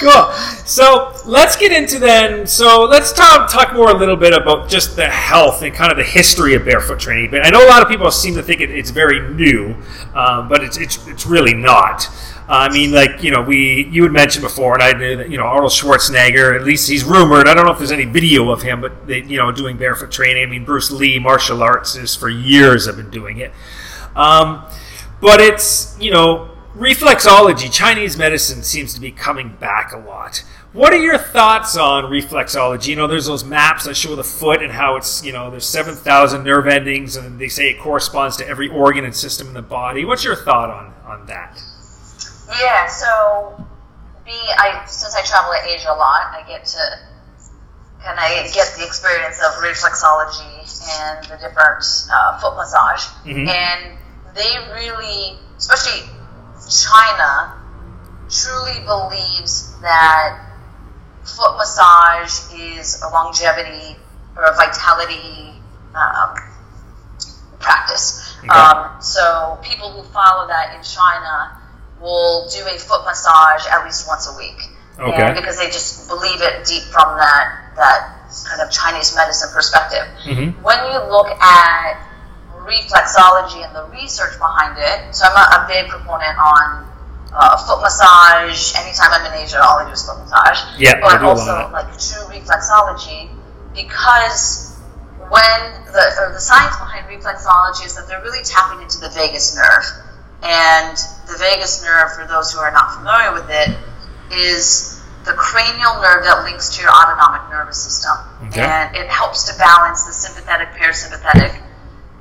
cool. 0.00 0.32
So 0.64 1.12
let's 1.26 1.54
get 1.54 1.70
into 1.70 1.98
then. 1.98 2.46
So 2.46 2.84
let's 2.84 3.12
talk 3.12 3.50
talk 3.50 3.74
more 3.74 3.90
a 3.90 3.94
little 3.94 4.16
bit 4.16 4.32
about 4.32 4.70
just 4.70 4.96
the 4.96 5.06
health 5.06 5.60
and 5.60 5.74
kind 5.74 5.92
of 5.92 5.98
the 5.98 6.04
history 6.04 6.54
of 6.54 6.64
barefoot 6.64 6.98
training. 6.98 7.30
But 7.30 7.44
I 7.44 7.50
know 7.50 7.62
a 7.62 7.68
lot 7.68 7.82
of 7.82 7.88
people 7.88 8.10
seem 8.10 8.34
to 8.36 8.42
think 8.42 8.62
it, 8.62 8.70
it's 8.70 8.88
very 8.88 9.20
new, 9.34 9.76
um, 10.14 10.48
but 10.48 10.64
it's, 10.64 10.78
it's 10.78 11.06
it's 11.08 11.26
really 11.26 11.52
not. 11.52 12.08
I 12.52 12.68
mean, 12.68 12.90
like 12.90 13.22
you 13.22 13.30
know, 13.30 13.42
we 13.42 13.86
you 13.92 14.02
had 14.02 14.10
mentioned 14.10 14.42
before, 14.42 14.74
and 14.74 14.82
I 14.82 14.92
knew 14.92 15.16
that 15.18 15.30
you 15.30 15.38
know 15.38 15.44
Arnold 15.44 15.70
Schwarzenegger. 15.70 16.56
At 16.56 16.64
least 16.64 16.88
he's 16.88 17.04
rumored. 17.04 17.46
I 17.46 17.54
don't 17.54 17.64
know 17.64 17.70
if 17.70 17.78
there's 17.78 17.92
any 17.92 18.06
video 18.06 18.50
of 18.50 18.60
him, 18.60 18.80
but 18.80 19.06
they 19.06 19.22
you 19.22 19.36
know 19.36 19.52
doing 19.52 19.76
barefoot 19.76 20.10
training. 20.10 20.42
I 20.42 20.46
mean, 20.46 20.64
Bruce 20.64 20.90
Lee, 20.90 21.20
martial 21.20 21.62
arts 21.62 21.94
is 21.94 22.16
for 22.16 22.28
years 22.28 22.86
have 22.86 22.96
been 22.96 23.10
doing 23.10 23.38
it. 23.38 23.52
Um, 24.16 24.64
but 25.20 25.40
it's 25.40 25.96
you 26.00 26.10
know 26.10 26.50
reflexology. 26.74 27.72
Chinese 27.72 28.16
medicine 28.16 28.64
seems 28.64 28.94
to 28.94 29.00
be 29.00 29.12
coming 29.12 29.50
back 29.60 29.92
a 29.92 29.98
lot. 29.98 30.42
What 30.72 30.92
are 30.92 31.00
your 31.00 31.18
thoughts 31.18 31.76
on 31.76 32.04
reflexology? 32.04 32.88
You 32.88 32.96
know, 32.96 33.06
there's 33.06 33.26
those 33.26 33.44
maps 33.44 33.84
that 33.84 33.96
show 33.96 34.16
the 34.16 34.24
foot 34.24 34.60
and 34.60 34.72
how 34.72 34.96
it's 34.96 35.24
you 35.24 35.30
know 35.30 35.52
there's 35.52 35.66
seven 35.66 35.94
thousand 35.94 36.42
nerve 36.42 36.66
endings, 36.66 37.14
and 37.14 37.38
they 37.38 37.48
say 37.48 37.70
it 37.70 37.78
corresponds 37.78 38.36
to 38.38 38.48
every 38.48 38.68
organ 38.68 39.04
and 39.04 39.14
system 39.14 39.46
in 39.46 39.54
the 39.54 39.62
body. 39.62 40.04
What's 40.04 40.24
your 40.24 40.34
thought 40.34 40.68
on 40.68 40.92
on 41.04 41.26
that? 41.26 41.62
Yeah, 42.58 42.86
so 42.88 43.64
be 44.24 44.32
I 44.58 44.84
since 44.86 45.14
I 45.14 45.22
travel 45.22 45.52
to 45.52 45.68
Asia 45.68 45.90
a 45.92 45.94
lot, 45.96 46.34
I 46.34 46.42
get 46.48 46.64
to 46.66 46.98
kind 48.02 48.18
of 48.18 48.52
get 48.54 48.74
the 48.76 48.84
experience 48.84 49.38
of 49.40 49.62
reflexology 49.62 50.64
and 51.00 51.24
the 51.24 51.36
different 51.36 51.84
uh, 52.12 52.38
foot 52.40 52.56
massage, 52.56 53.04
Mhm. 53.24 53.48
and 53.48 53.98
they 54.34 54.58
really, 54.72 55.38
especially 55.58 56.08
China, 56.68 57.54
truly 58.30 58.80
believes 58.80 59.78
that 59.80 60.38
foot 61.24 61.56
massage 61.56 62.52
is 62.54 63.02
a 63.02 63.08
longevity 63.08 63.98
or 64.36 64.44
a 64.44 64.54
vitality 64.56 65.60
um, 65.94 66.34
practice. 67.58 68.36
Okay. 68.38 68.48
Um, 68.48 69.00
so 69.02 69.58
people 69.62 69.90
who 69.90 70.02
follow 70.10 70.46
that 70.48 70.74
in 70.74 70.82
China 70.82 71.59
will 72.00 72.48
do 72.48 72.66
a 72.66 72.78
foot 72.78 73.04
massage 73.04 73.66
at 73.70 73.84
least 73.84 74.08
once 74.08 74.28
a 74.28 74.36
week. 74.36 74.68
Okay. 74.98 75.22
And 75.22 75.36
because 75.36 75.58
they 75.58 75.66
just 75.66 76.08
believe 76.08 76.40
it 76.42 76.66
deep 76.66 76.82
from 76.84 77.16
that 77.16 77.72
that 77.76 78.16
kind 78.48 78.60
of 78.60 78.70
Chinese 78.70 79.14
medicine 79.14 79.50
perspective. 79.52 80.04
Mhm. 80.24 80.60
When 80.62 80.78
you 80.92 80.98
look 81.10 81.28
at 81.40 81.96
reflexology 82.64 83.64
and 83.64 83.74
the 83.74 83.84
research 83.96 84.38
behind 84.38 84.76
it, 84.78 85.14
so 85.14 85.24
I'm 85.26 85.36
a, 85.36 85.64
a 85.64 85.68
big 85.68 85.88
proponent 85.88 86.38
on 86.38 86.86
uh, 87.32 87.56
foot 87.56 87.80
massage. 87.80 88.74
Anytime 88.76 89.10
I'm 89.12 89.26
in 89.32 89.40
Asia, 89.44 89.62
all 89.62 89.78
I 89.78 89.84
do 89.86 89.92
is 89.92 90.04
foot 90.04 90.18
massage. 90.18 90.60
Yeah, 90.78 90.96
I 90.96 91.00
but 91.00 91.18
do 91.18 91.26
a 91.26 91.28
lot 91.28 91.38
of 91.38 91.38
also 91.38 91.72
like 91.72 91.90
true 91.98 92.24
reflexology 92.28 93.30
because 93.74 94.76
when 95.28 95.60
the 95.92 96.04
or 96.20 96.32
the 96.32 96.40
science 96.40 96.76
behind 96.76 97.06
reflexology 97.06 97.86
is 97.86 97.94
that 97.96 98.08
they're 98.08 98.22
really 98.22 98.44
tapping 98.44 98.82
into 98.82 98.98
the 98.98 99.08
vagus 99.10 99.54
nerve, 99.56 99.84
and 100.42 100.98
the 101.30 101.38
vagus 101.38 101.82
nerve, 101.82 102.12
for 102.12 102.26
those 102.26 102.52
who 102.52 102.58
are 102.58 102.72
not 102.72 102.94
familiar 102.94 103.32
with 103.32 103.48
it, 103.48 103.76
is 104.32 105.00
the 105.24 105.32
cranial 105.32 106.00
nerve 106.00 106.24
that 106.24 106.42
links 106.44 106.76
to 106.76 106.82
your 106.82 106.90
autonomic 106.90 107.50
nervous 107.50 107.78
system, 107.82 108.16
Okay. 108.48 108.62
and 108.62 108.96
it 108.96 109.08
helps 109.08 109.44
to 109.44 109.58
balance 109.58 110.04
the 110.04 110.12
sympathetic 110.12 110.68
parasympathetic 110.72 111.60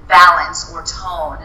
balance 0.07 0.71
or 0.73 0.83
tone 0.83 1.39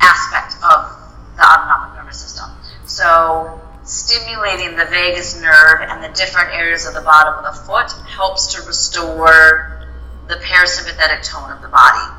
aspect 0.00 0.54
of 0.62 0.92
the 1.36 1.42
autonomic 1.42 1.96
nervous 1.96 2.20
system. 2.20 2.50
So 2.84 3.60
stimulating 3.84 4.76
the 4.76 4.84
vagus 4.84 5.40
nerve 5.40 5.80
and 5.88 6.04
the 6.04 6.10
different 6.10 6.50
areas 6.54 6.86
of 6.86 6.94
the 6.94 7.00
bottom 7.00 7.44
of 7.44 7.54
the 7.54 7.62
foot 7.62 7.90
helps 8.06 8.54
to 8.54 8.62
restore 8.66 9.86
the 10.28 10.34
parasympathetic 10.34 11.24
tone 11.26 11.50
of 11.50 11.62
the 11.62 11.68
body. 11.68 12.14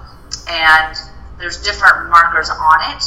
And 0.49 0.97
there's 1.39 1.61
different 1.61 2.09
markers 2.09 2.49
on 2.49 2.95
it 2.95 3.03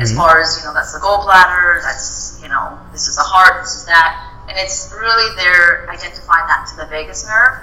as 0.00 0.12
Mhm. 0.12 0.16
far 0.16 0.40
as, 0.40 0.58
you 0.58 0.64
know, 0.64 0.74
that's 0.74 0.92
the 0.92 0.98
gallbladder, 1.00 1.82
that's, 1.82 2.38
you 2.42 2.48
know, 2.48 2.78
this 2.92 3.06
is 3.06 3.16
the 3.16 3.22
heart, 3.22 3.62
this 3.62 3.74
is 3.76 3.84
that. 3.86 4.16
And 4.48 4.58
it's 4.58 4.92
really 4.92 5.34
they're 5.36 5.86
identifying 5.90 6.46
that 6.48 6.66
to 6.70 6.76
the 6.76 6.86
vagus 6.86 7.24
nerve. 7.26 7.60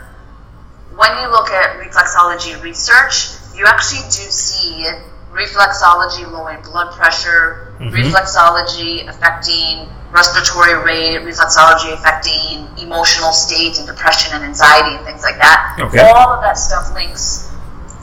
When 0.96 1.18
you 1.18 1.28
look 1.30 1.50
at 1.52 1.78
reflexology 1.80 2.62
research, 2.62 3.30
you 3.54 3.66
actually 3.66 4.02
do 4.10 4.30
see 4.32 4.90
reflexology 5.32 6.30
lowering 6.30 6.62
blood 6.62 6.96
pressure, 6.96 7.74
Mhm. 7.80 7.92
reflexology 7.92 9.08
affecting 9.08 9.90
respiratory 10.12 10.74
rate, 10.76 11.24
reflexology 11.24 11.94
affecting 11.94 12.68
emotional 12.78 13.32
state 13.32 13.78
and 13.78 13.88
depression 13.88 14.34
and 14.34 14.44
anxiety 14.44 14.96
and 14.96 15.06
things 15.06 15.24
like 15.24 15.38
that. 15.38 15.78
Okay. 15.80 16.00
All 16.12 16.34
of 16.34 16.42
that 16.42 16.58
stuff 16.58 16.92
links 16.94 17.48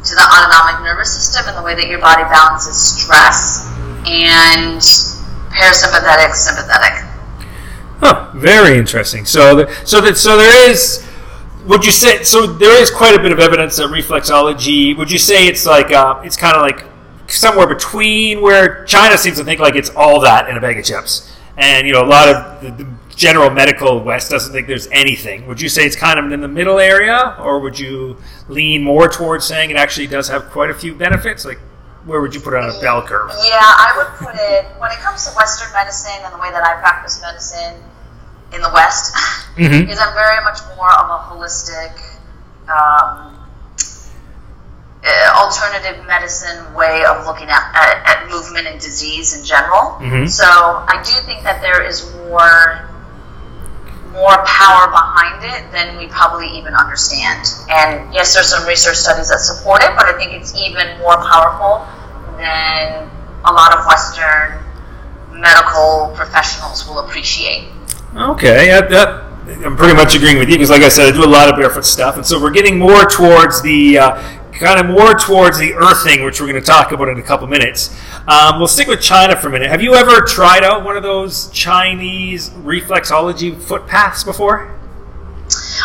to 0.05 0.15
the 0.15 0.23
autonomic 0.23 0.81
nervous 0.85 1.13
system 1.13 1.49
and 1.49 1.57
the 1.59 1.63
way 1.63 1.75
that 1.75 1.87
your 1.89 1.99
body 1.99 2.23
balances 2.25 2.77
stress 2.97 3.67
and 4.09 4.81
parasympathetic, 5.51 6.35
sympathetic. 6.35 7.05
Huh, 8.01 8.31
very 8.35 8.79
interesting. 8.79 9.25
So, 9.25 9.57
the, 9.57 9.75
so 9.85 10.01
that 10.01 10.17
so 10.17 10.37
there 10.37 10.71
is. 10.71 11.05
Would 11.67 11.85
you 11.85 11.93
say 11.93 12.23
so? 12.23 12.47
There 12.47 12.81
is 12.81 12.91
quite 12.91 13.15
a 13.15 13.19
bit 13.19 13.33
of 13.33 13.39
evidence 13.41 13.77
that 13.77 13.89
reflexology. 13.89 14.97
Would 14.97 15.11
you 15.11 15.19
say 15.19 15.47
it's 15.47 15.67
like 15.67 15.93
uh, 15.93 16.21
it's 16.25 16.37
kind 16.37 16.57
of 16.57 16.63
like 16.63 16.87
somewhere 17.27 17.67
between 17.67 18.41
where 18.41 18.85
China 18.85 19.19
seems 19.19 19.37
to 19.39 19.45
think 19.45 19.61
like 19.61 19.75
it's 19.75 19.91
all 19.91 20.21
that 20.21 20.49
in 20.49 20.57
a 20.57 20.61
bag 20.61 20.79
of 20.79 20.85
chips, 20.85 21.31
and 21.57 21.87
you 21.87 21.93
know 21.93 22.03
a 22.03 22.07
lot 22.07 22.29
of 22.29 22.63
the, 22.63 22.85
the 22.85 22.91
general 23.19 23.51
medical 23.51 24.01
West 24.01 24.31
doesn't 24.31 24.53
think 24.53 24.67
there's 24.67 24.87
anything. 24.89 25.47
Would 25.47 25.61
you 25.61 25.69
say 25.69 25.85
it's 25.85 25.97
kind 25.97 26.19
of 26.19 26.33
in 26.33 26.41
the 26.41 26.49
middle 26.49 26.79
area, 26.79 27.37
or 27.41 27.59
would 27.59 27.79
you 27.79 28.17
lean 28.49 28.83
more 28.83 29.09
towards 29.09 29.45
saying 29.45 29.71
it 29.71 29.77
actually 29.77 30.07
does 30.07 30.29
have 30.29 30.51
quite 30.51 30.71
a 30.71 30.75
few 30.75 30.95
benefits? 30.95 31.45
Like, 31.45 31.59
where 32.09 32.21
would 32.23 32.35
you 32.35 32.41
put 32.41 32.55
it 32.55 32.65
on 32.65 32.71
a 32.75 32.81
bell 32.81 33.03
curve? 33.07 33.29
Yeah, 33.45 33.61
I 33.61 33.93
would 33.99 34.09
put 34.27 34.35
it 34.35 34.65
when 34.81 34.91
it 34.91 34.99
comes 34.99 35.29
to 35.29 35.37
Western 35.37 35.71
medicine 35.75 36.17
and 36.25 36.33
the 36.33 36.39
way 36.39 36.51
that 36.51 36.65
I 36.65 36.81
practice 36.81 37.21
medicine 37.21 37.77
in 38.55 38.63
the 38.63 38.71
West, 38.73 39.15
Mhm. 39.57 39.89
is 39.93 39.99
I'm 40.01 40.15
very 40.15 40.43
much 40.43 40.59
more 40.75 40.91
of 40.91 41.11
a 41.11 41.19
holistic, 41.29 41.93
um, 42.67 43.37
uh, 45.05 45.33
alternative 45.37 46.05
medicine 46.07 46.73
way 46.75 47.05
of 47.05 47.27
looking 47.27 47.49
at, 47.51 47.63
at, 47.75 48.03
at 48.25 48.29
movement 48.31 48.67
and 48.67 48.81
disease 48.81 49.37
in 49.39 49.45
general. 49.45 49.99
Mhm. 50.01 50.29
So 50.31 50.45
I 50.49 51.03
do 51.05 51.13
think 51.23 51.45
that 51.45 51.61
there 51.61 51.83
is 51.83 52.11
more 52.27 52.89
more 54.15 54.43
power 54.47 54.89
behind 54.91 55.45
it 55.45 55.71
than 55.71 55.97
we 55.99 56.09
probably 56.09 56.49
even 56.49 56.75
understand. 56.75 57.47
And 57.69 58.13
yes, 58.13 58.35
there's 58.35 58.49
some 58.49 58.67
research 58.67 58.97
studies 58.97 59.29
that 59.29 59.39
support 59.39 59.83
it, 59.85 59.95
but 59.95 60.07
I 60.07 60.15
think 60.15 60.33
it's 60.33 60.57
even 60.57 60.99
more 60.99 61.15
powerful 61.31 61.87
than 62.39 63.11
a 63.45 63.53
lot 63.53 63.77
of 63.77 63.87
Western 63.87 64.65
medical 65.33 66.13
professionals 66.17 66.87
will 66.89 67.01
appreciate. 67.01 67.69
Okay, 68.17 68.69
yeah, 68.69 68.81
that, 68.81 69.25
I'm 69.65 69.77
pretty 69.77 69.95
much 69.95 70.15
agreeing 70.17 70.39
with 70.39 70.49
you 70.49 70.55
because, 70.57 70.71
like 70.71 70.83
I 70.83 70.89
said, 70.89 71.13
I 71.13 71.17
do 71.17 71.25
a 71.25 71.29
lot 71.29 71.49
of 71.49 71.57
barefoot 71.57 71.85
stuff, 71.85 72.17
and 72.17 72.25
so 72.27 72.41
we're 72.41 72.51
getting 72.51 72.79
more 72.79 73.05
towards 73.05 73.63
the 73.63 73.99
uh, 73.99 74.39
kind 74.53 74.81
of 74.81 74.87
more 74.87 75.15
towards 75.15 75.59
the 75.59 75.75
earthing, 75.75 76.25
which 76.25 76.41
we're 76.41 76.49
going 76.49 76.61
to 76.61 76.67
talk 76.67 76.91
about 76.93 77.09
in 77.09 77.19
a 77.19 77.23
couple 77.23 77.47
minutes. 77.47 77.95
Um, 78.27 78.59
we'll 78.59 78.67
stick 78.69 78.89
with 78.89 79.01
China 79.01 79.37
for 79.37 79.49
a 79.49 79.51
minute. 79.51 79.71
Have 79.71 79.83
you 79.83 79.95
ever 79.95 80.21
tried 80.23 80.65
out 80.65 80.85
one 80.85 80.97
of 80.97 81.03
those 81.03 81.49
Chinese 81.51 82.51
reflexology 82.51 83.57
footpaths 83.57 84.25
before? 84.25 84.75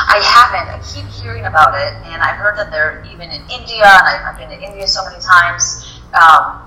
I 0.09 0.19
haven't. 0.23 0.73
I 0.73 0.81
keep 0.83 1.05
hearing 1.21 1.45
about 1.45 1.75
it, 1.75 1.93
and 2.11 2.21
I've 2.21 2.35
heard 2.37 2.57
that 2.57 2.71
they're 2.71 3.05
even 3.13 3.29
in 3.29 3.41
India, 3.49 3.83
and 3.85 4.07
I- 4.07 4.29
I've 4.29 4.37
been 4.37 4.49
to 4.49 4.61
India 4.61 4.87
so 4.87 5.05
many 5.05 5.21
times. 5.21 5.82
Um, 6.13 6.61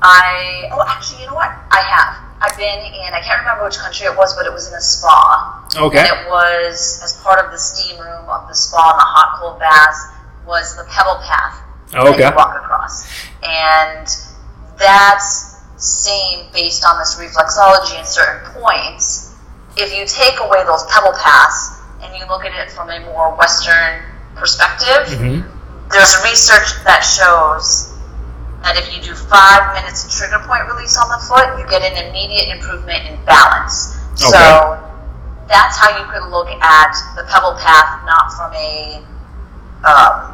I 0.00 0.68
oh, 0.72 0.84
actually, 0.88 1.22
you 1.22 1.28
know 1.28 1.34
what? 1.34 1.52
I 1.70 1.80
have. 1.80 2.24
I've 2.40 2.56
been 2.56 2.78
in. 2.92 3.14
I 3.14 3.20
can't 3.20 3.40
remember 3.40 3.64
which 3.64 3.78
country 3.78 4.06
it 4.06 4.16
was, 4.16 4.36
but 4.36 4.46
it 4.46 4.52
was 4.52 4.68
in 4.68 4.74
a 4.74 4.80
spa. 4.80 5.66
Okay. 5.76 5.98
And 5.98 6.08
it 6.08 6.28
was 6.28 7.00
as 7.02 7.20
part 7.22 7.44
of 7.44 7.50
the 7.52 7.58
steam 7.58 7.98
room 8.00 8.28
of 8.28 8.48
the 8.48 8.54
spa 8.54 8.90
and 8.92 8.98
the 9.00 9.04
hot 9.04 9.40
cold 9.40 9.58
baths 9.58 9.98
was 10.46 10.76
the 10.76 10.84
pebble 10.84 11.20
path 11.24 11.56
okay. 11.94 12.20
that 12.20 12.30
you 12.30 12.36
walk 12.36 12.54
across, 12.56 13.08
and 13.42 14.06
that's 14.78 15.56
same 15.76 16.46
based 16.52 16.84
on 16.84 16.98
this 16.98 17.16
reflexology 17.16 17.98
in 17.98 18.04
certain 18.04 18.44
points. 18.52 19.34
If 19.76 19.96
you 19.96 20.04
take 20.06 20.38
away 20.40 20.64
those 20.64 20.84
pebble 20.92 21.16
paths 21.16 21.80
and 22.02 22.14
you 22.16 22.26
look 22.28 22.44
at 22.44 22.52
it 22.54 22.70
from 22.70 22.90
a 22.90 23.00
more 23.00 23.34
Western 23.36 24.02
perspective, 24.36 25.08
Mhm. 25.08 25.44
there's 25.90 26.22
research 26.24 26.84
that 26.84 27.00
shows 27.00 27.93
that 28.64 28.80
if 28.80 28.88
you 28.96 29.00
do 29.04 29.14
five 29.14 29.76
minutes 29.76 30.08
of 30.08 30.10
trigger 30.10 30.40
point 30.48 30.64
release 30.72 30.96
on 30.96 31.08
the 31.12 31.20
foot, 31.20 31.44
you 31.60 31.68
get 31.68 31.84
an 31.84 32.08
immediate 32.08 32.48
improvement 32.48 33.04
in 33.04 33.20
balance. 33.28 33.92
Okay. 34.16 34.32
So 34.32 34.80
that's 35.52 35.76
how 35.76 35.92
you 36.00 36.04
could 36.08 36.24
look 36.32 36.48
at 36.48 36.92
the 37.14 37.28
pebble 37.28 37.54
path, 37.60 38.00
not 38.08 38.32
from 38.32 38.56
a 38.56 39.04
um, 39.84 40.32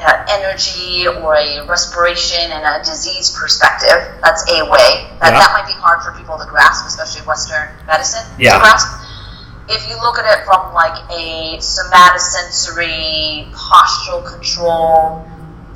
uh, 0.00 0.24
energy 0.32 1.06
or 1.06 1.36
a 1.36 1.66
respiration 1.68 2.40
and 2.40 2.64
a 2.64 2.80
disease 2.82 3.36
perspective. 3.36 4.16
That's 4.24 4.48
a 4.50 4.64
way. 4.64 5.12
That, 5.20 5.36
Yeah. 5.36 5.44
that 5.44 5.52
might 5.52 5.66
be 5.68 5.76
hard 5.76 6.00
for 6.02 6.12
people 6.12 6.38
to 6.38 6.46
grasp, 6.46 6.86
especially 6.86 7.20
Western 7.26 7.68
medicine 7.86 8.24
Yeah. 8.38 8.54
to 8.54 8.60
grasp. 8.60 8.88
If 9.68 9.86
you 9.90 10.00
look 10.00 10.18
at 10.18 10.24
it 10.24 10.46
from 10.46 10.72
like 10.72 10.96
a 11.12 11.58
somatosensory 11.60 13.52
postural 13.52 14.24
control 14.24 15.28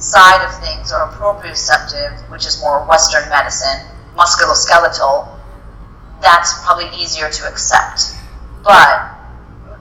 side 0.02 0.44
of 0.44 0.52
things, 0.60 0.92
or 0.92 1.08
proprioceptive, 1.12 2.28
which 2.30 2.46
is 2.46 2.60
more 2.60 2.84
Western 2.86 3.28
medicine, 3.28 3.86
musculoskeletal, 4.16 5.28
that's 6.20 6.62
probably 6.64 6.88
easier 7.00 7.30
to 7.30 7.48
accept. 7.48 8.16
But 8.64 9.12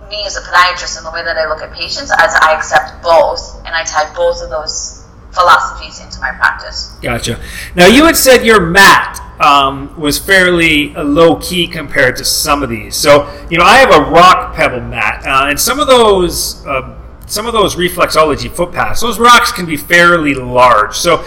me 0.09 0.25
as 0.25 0.35
a 0.35 0.41
podiatrist 0.41 0.97
and 0.97 1.05
the 1.05 1.11
way 1.11 1.23
that 1.23 1.37
I 1.37 1.47
look 1.47 1.61
at 1.61 1.71
patients, 1.71 2.11
as 2.11 2.35
I 2.41 2.53
accept 2.55 3.01
both, 3.01 3.63
and 3.65 3.75
I 3.75 3.83
tie 3.83 4.13
both 4.13 4.41
of 4.41 4.49
those 4.49 5.07
philosophies 5.31 6.01
into 6.01 6.19
my 6.19 6.31
practice. 6.31 6.97
Gotcha. 7.01 7.39
Now 7.75 7.87
you 7.87 8.05
had 8.05 8.17
said 8.17 8.45
your 8.45 8.59
mat 8.59 9.19
um, 9.39 9.97
was 9.99 10.19
fairly 10.19 10.95
uh, 10.95 11.03
low 11.03 11.37
key 11.37 11.67
compared 11.67 12.17
to 12.17 12.25
some 12.25 12.61
of 12.61 12.69
these. 12.69 12.95
So 12.95 13.31
you 13.49 13.57
know 13.57 13.63
I 13.63 13.77
have 13.77 13.91
a 13.91 14.11
rock 14.11 14.53
pebble 14.55 14.81
mat, 14.81 15.25
uh, 15.25 15.49
and 15.49 15.59
some 15.59 15.79
of 15.79 15.87
those 15.87 16.65
uh, 16.65 16.97
some 17.31 17.47
of 17.47 17.53
those 17.53 17.75
reflexology 17.75 18.51
foot 18.51 18.73
paths, 18.73 19.01
those 19.01 19.17
rocks 19.17 19.51
can 19.51 19.65
be 19.65 19.77
fairly 19.77 20.33
large. 20.33 20.95
So 20.95 21.25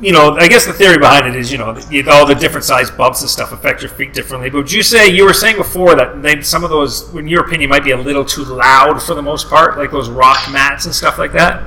you 0.00 0.12
know 0.12 0.32
I 0.36 0.48
guess 0.48 0.64
the 0.66 0.72
theory 0.72 0.98
behind 0.98 1.26
it 1.26 1.36
is 1.36 1.52
you 1.52 1.58
know 1.58 1.78
all 2.10 2.26
the 2.26 2.34
different 2.34 2.64
size 2.64 2.90
bumps 2.90 3.20
and 3.20 3.30
stuff 3.30 3.52
affect 3.52 3.82
your 3.82 3.90
feet 3.90 4.12
differently. 4.12 4.50
But 4.50 4.58
would 4.58 4.72
you 4.72 4.82
say 4.82 5.08
you 5.08 5.24
were 5.24 5.34
saying 5.34 5.56
before 5.56 5.94
that 5.94 6.22
they, 6.22 6.40
some 6.42 6.64
of 6.64 6.70
those, 6.70 7.14
in 7.14 7.28
your 7.28 7.44
opinion, 7.44 7.70
might 7.70 7.84
be 7.84 7.92
a 7.92 7.96
little 7.96 8.24
too 8.24 8.44
loud 8.44 9.02
for 9.02 9.14
the 9.14 9.22
most 9.22 9.48
part, 9.48 9.78
like 9.78 9.90
those 9.90 10.10
rock 10.10 10.50
mats 10.50 10.86
and 10.86 10.94
stuff 10.94 11.18
like 11.18 11.32
that? 11.32 11.62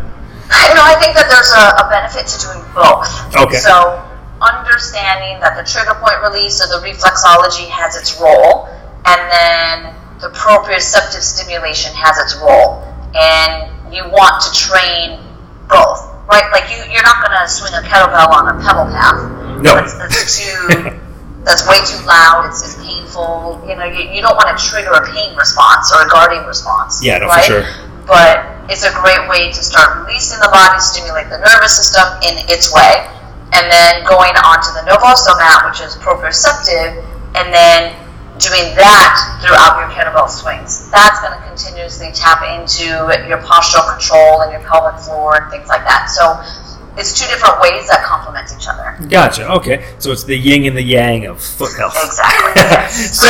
You 0.53 0.75
know, 0.75 0.85
I 0.85 0.95
think 0.99 1.15
that 1.15 1.31
there's 1.31 1.49
a, 1.55 1.81
a 1.81 1.89
benefit 1.89 2.27
to 2.29 2.37
doing 2.45 2.61
both. 2.75 3.09
Okay. 3.33 3.57
So, 3.57 4.05
understanding 4.43 5.39
that 5.39 5.55
the 5.55 5.63
trigger 5.63 5.95
point 5.97 6.21
release 6.21 6.61
or 6.61 6.67
the 6.67 6.85
reflexology 6.85 7.65
has 7.69 7.95
its 7.95 8.19
role, 8.19 8.67
and 9.05 9.21
then 9.31 9.95
the 10.21 10.29
proprioceptive 10.29 11.21
stimulation 11.21 11.91
has 11.95 12.17
its 12.19 12.35
role, 12.37 12.85
and 13.15 13.93
you 13.93 14.03
want 14.09 14.41
to 14.43 14.49
train 14.57 15.19
both, 15.69 16.01
right? 16.27 16.49
Like 16.51 16.69
you, 16.69 16.77
you're 16.91 17.05
not 17.05 17.21
going 17.25 17.37
to 17.37 17.47
swing 17.47 17.73
a 17.73 17.81
kettlebell 17.85 18.29
on 18.29 18.49
a 18.49 18.55
pebble 18.61 18.89
path. 18.91 19.61
No. 19.61 19.75
That's, 19.75 19.93
that's 19.93 20.39
too. 20.39 20.99
That's 21.43 21.67
way 21.67 21.75
too 21.83 21.99
loud. 22.07 22.47
It's, 22.47 22.63
it's 22.63 22.79
painful. 22.79 23.59
You 23.67 23.75
know, 23.75 23.83
you, 23.83 24.07
you 24.07 24.21
don't 24.21 24.35
want 24.39 24.47
to 24.47 24.57
trigger 24.63 24.95
a 24.95 25.03
pain 25.11 25.35
response 25.35 25.91
or 25.91 26.07
a 26.07 26.07
guarding 26.07 26.47
response. 26.47 27.03
Yeah, 27.03 27.19
no, 27.19 27.27
for 27.27 27.43
sure. 27.43 27.67
but 28.07 28.47
it's 28.71 28.87
a 28.87 28.93
great 28.95 29.27
way 29.27 29.51
to 29.51 29.61
start 29.61 30.07
releasing 30.07 30.39
the 30.39 30.47
body, 30.47 30.79
stimulate 30.79 31.27
the 31.27 31.43
nervous 31.43 31.75
system 31.75 32.07
in 32.23 32.39
its 32.47 32.71
way, 32.71 33.03
and 33.51 33.67
then 33.67 34.07
going 34.07 34.31
on 34.39 34.63
to 34.63 34.71
the 34.71 34.87
Naboso 34.87 35.35
mat, 35.35 35.67
which 35.67 35.83
is 35.83 35.99
proprioceptive, 35.99 37.03
and 37.35 37.51
then 37.51 37.91
doing 38.39 38.73
that 38.75 39.39
throughout 39.41 39.77
your 39.77 39.89
kettlebell 39.93 40.29
swings. 40.29 40.89
That's 40.89 41.21
going 41.21 41.37
to 41.37 41.47
continuously 41.47 42.11
tap 42.13 42.41
into 42.41 42.85
your 43.29 43.37
postural 43.39 43.85
control 43.91 44.41
and 44.41 44.51
your 44.51 44.61
pelvic 44.61 44.99
floor 45.01 45.41
and 45.41 45.51
things 45.51 45.67
like 45.67 45.83
that. 45.85 46.09
So 46.09 46.41
it's 46.97 47.17
two 47.19 47.27
different 47.27 47.59
ways 47.61 47.87
that 47.87 48.03
complement 48.03 48.51
each 48.55 48.67
other. 48.67 48.97
Gotcha. 49.07 49.49
Okay, 49.51 49.85
so 49.99 50.11
it's 50.11 50.23
the 50.23 50.37
yin 50.37 50.65
and 50.65 50.77
the 50.77 50.83
yang 50.83 51.25
of 51.25 51.41
foot 51.41 51.75
health. 51.77 51.97
Exactly. 52.03 52.61
so 52.91 53.25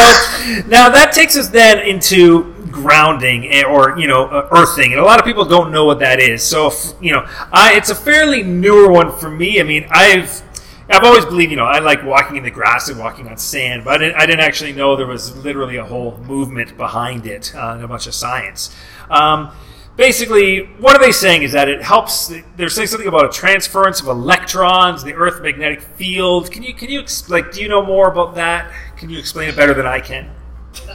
now 0.68 0.90
that 0.90 1.12
takes 1.14 1.38
us 1.38 1.50
then 1.50 1.80
into 1.80 2.54
grounding 2.72 3.46
eh, 3.52 3.64
or 3.64 3.98
you 3.98 4.08
know 4.08 4.26
uh, 4.26 4.48
earthing, 4.52 4.92
and 4.92 5.00
a 5.00 5.04
lot 5.04 5.20
of 5.20 5.26
people 5.26 5.46
don't 5.46 5.72
know 5.72 5.86
what 5.86 6.00
that 6.00 6.20
is. 6.20 6.44
So 6.44 6.72
you 7.00 7.14
know, 7.14 7.26
I 7.52 7.76
it's 7.76 7.90
a 7.90 7.96
fairly 7.96 8.44
newer 8.44 8.92
one 8.92 9.12
for 9.12 9.30
me. 9.30 9.60
I 9.60 9.64
mean, 9.64 9.88
I've 9.92 10.42
I've 10.90 11.04
always 11.04 11.26
believed 11.26 11.52
you 11.52 11.58
know 11.58 11.66
I 11.66 11.80
like 11.80 12.04
walking 12.04 12.36
in 12.36 12.44
the 12.44 12.52
grass 12.52 12.90
and 12.90 13.00
walking 13.00 13.28
on 13.28 13.38
sand, 13.38 13.84
but 13.84 13.96
I 13.96 13.98
didn't, 13.98 14.16
I 14.22 14.26
didn't 14.26 14.42
actually 14.42 14.74
know 14.74 14.96
there 14.96 15.08
was 15.08 15.36
literally 15.38 15.78
a 15.78 15.86
whole 15.86 16.18
movement 16.18 16.76
behind 16.78 17.26
it 17.26 17.54
uh, 17.56 17.74
and 17.76 17.84
a 17.84 17.88
bunch 17.88 18.08
of 18.08 18.14
science. 18.14 18.76
Um, 19.10 19.52
basically, 19.96 20.66
what 20.80 20.96
are 20.96 21.00
they 21.00 21.12
saying 21.12 21.44
is 21.44 21.54
that 21.54 21.70
it 21.70 21.82
helps. 21.82 22.34
They're 22.56 22.70
saying 22.70 22.88
something 22.88 23.08
about 23.08 23.26
a 23.26 23.30
transference 23.30 24.02
of 24.02 24.08
electrons, 24.08 25.04
the 25.04 25.14
Earth 25.14 25.42
magnetic 25.42 25.82
field. 25.82 26.52
Can 26.52 26.64
you 26.64 26.74
can 26.74 26.90
you 26.90 27.04
like 27.30 27.52
do 27.52 27.62
you 27.62 27.70
know 27.70 27.86
more 27.86 28.12
about 28.12 28.36
that? 28.36 28.72
Can 28.98 29.10
you 29.10 29.20
explain 29.20 29.50
it 29.50 29.56
better 29.56 29.74
than 29.74 29.86
I 29.86 30.00
can? 30.00 30.30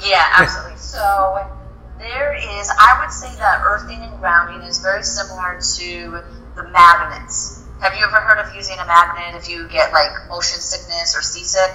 Yeah, 0.05 0.25
absolutely. 0.37 0.75
So 0.89 1.47
there 1.99 2.35
is, 2.35 2.71
I 2.81 3.01
would 3.01 3.13
say 3.13 3.35
that 3.37 3.63
earthing 3.65 4.01
and 4.01 4.19
grounding 4.19 4.67
is 4.67 4.79
very 4.79 5.03
similar 5.03 5.61
to 5.77 6.23
the 6.57 6.69
magnets. 6.71 7.58
Have 7.81 7.95
you 7.97 8.05
ever 8.05 8.17
heard 8.17 8.39
of 8.45 8.55
using 8.55 8.77
a 8.79 8.87
magnet 8.87 9.41
if 9.41 9.49
you 9.49 9.69
get 9.69 9.93
like 9.93 10.11
motion 10.29 10.61
sickness 10.61 11.17
or 11.17 11.23
seasick? 11.23 11.71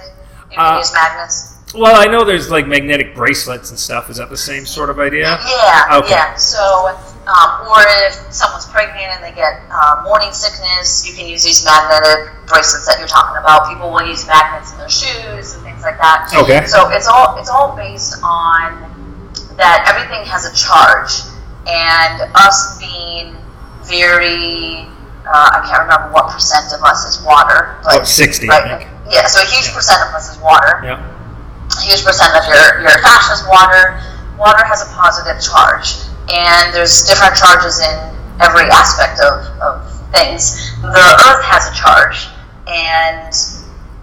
You 0.50 0.56
can 0.58 0.74
Uh, 0.74 0.78
use 0.78 0.92
magnets. 0.92 1.50
Well, 1.74 1.96
I 1.96 2.04
know 2.04 2.24
there's 2.24 2.50
like 2.50 2.66
magnetic 2.66 3.14
bracelets 3.16 3.70
and 3.70 3.78
stuff. 3.78 4.10
Is 4.10 4.18
that 4.18 4.30
the 4.30 4.36
same 4.36 4.64
sort 4.66 4.90
of 4.90 5.00
idea? 5.00 5.38
Yeah, 5.46 5.96
Okay. 5.98 6.10
yeah. 6.10 6.34
So, 6.36 6.94
um, 7.26 7.66
or 7.66 7.80
if 8.06 8.14
someone's 8.30 8.66
pregnant 8.66 9.10
and 9.16 9.24
they 9.24 9.32
get 9.32 9.62
uh, 9.72 10.02
morning 10.04 10.30
sickness, 10.32 11.04
you 11.08 11.14
can 11.16 11.26
use 11.26 11.42
these 11.42 11.64
magnetic 11.64 12.30
bracelets 12.46 12.86
that 12.86 12.98
you're 12.98 13.08
talking 13.08 13.38
about. 13.38 13.68
People 13.68 13.90
will 13.90 14.06
use 14.06 14.26
magnets 14.26 14.70
in 14.72 14.78
their 14.78 14.90
shoes 14.90 15.54
and 15.54 15.62
things 15.64 15.82
like 15.82 15.98
that. 15.98 16.30
Okay. 16.36 16.64
So 16.66 16.90
it's 16.90 17.08
all 17.08 17.38
it's 17.40 17.48
all 17.50 17.74
based 17.74 18.20
on 18.22 19.32
that 19.56 19.86
everything 19.88 20.24
has 20.30 20.44
a 20.44 20.54
charge, 20.54 21.22
and 21.66 22.22
us 22.36 22.78
being 22.78 23.34
very 23.82 24.86
uh, 25.26 25.50
I 25.56 25.64
can't 25.68 25.82
remember 25.88 26.12
what 26.12 26.30
percent 26.30 26.72
of 26.72 26.82
us 26.84 27.04
is 27.08 27.24
water, 27.24 27.78
but 27.82 27.94
About 27.96 28.06
60, 28.08 28.48
I 28.48 28.52
right, 28.52 28.78
think. 28.84 28.90
yeah. 29.10 29.26
So 29.26 29.40
a 29.42 29.46
huge 29.46 29.72
percent 29.72 30.00
of 30.08 30.14
us 30.14 30.30
is 30.34 30.40
water 30.42 30.80
Yeah. 30.84 31.00
a 31.00 31.80
huge 31.82 32.04
percent 32.04 32.34
of 32.36 32.44
your, 32.46 32.80
your 32.84 32.98
fascia 33.02 33.32
is 33.40 33.44
water. 33.48 34.00
Water 34.38 34.64
has 34.64 34.82
a 34.82 34.90
positive 34.92 35.40
charge, 35.40 35.94
and 36.32 36.74
there's 36.74 37.06
different 37.06 37.36
charges 37.36 37.78
in 37.80 37.94
every 38.42 38.66
aspect 38.68 39.20
of, 39.20 39.46
of 39.62 39.74
things. 40.12 40.74
The 40.82 40.88
earth 40.90 41.44
has 41.46 41.70
a 41.70 41.74
charge, 41.74 42.28
and 42.66 43.30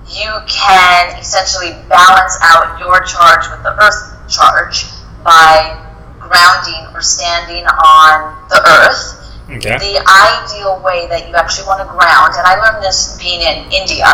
you 0.08 0.32
can 0.48 1.20
essentially 1.20 1.72
balance 1.90 2.38
out 2.42 2.80
your 2.80 3.02
charge 3.04 3.44
with 3.52 3.62
the 3.64 3.76
earth 3.76 4.00
charge 4.32 4.86
by 5.24 5.78
grounding 6.20 6.88
or 6.96 7.02
standing 7.02 7.66
on 7.68 8.36
the 8.50 8.60
earth. 8.64 9.31
Okay. 9.52 9.76
The 9.78 10.00
ideal 10.00 10.80
way 10.80 11.08
that 11.12 11.28
you 11.28 11.36
actually 11.36 11.68
want 11.68 11.84
to 11.84 11.88
ground, 11.92 12.34
and 12.40 12.48
I 12.48 12.56
learned 12.56 12.84
this 12.84 13.20
being 13.20 13.42
in 13.42 13.68
India, 13.72 14.08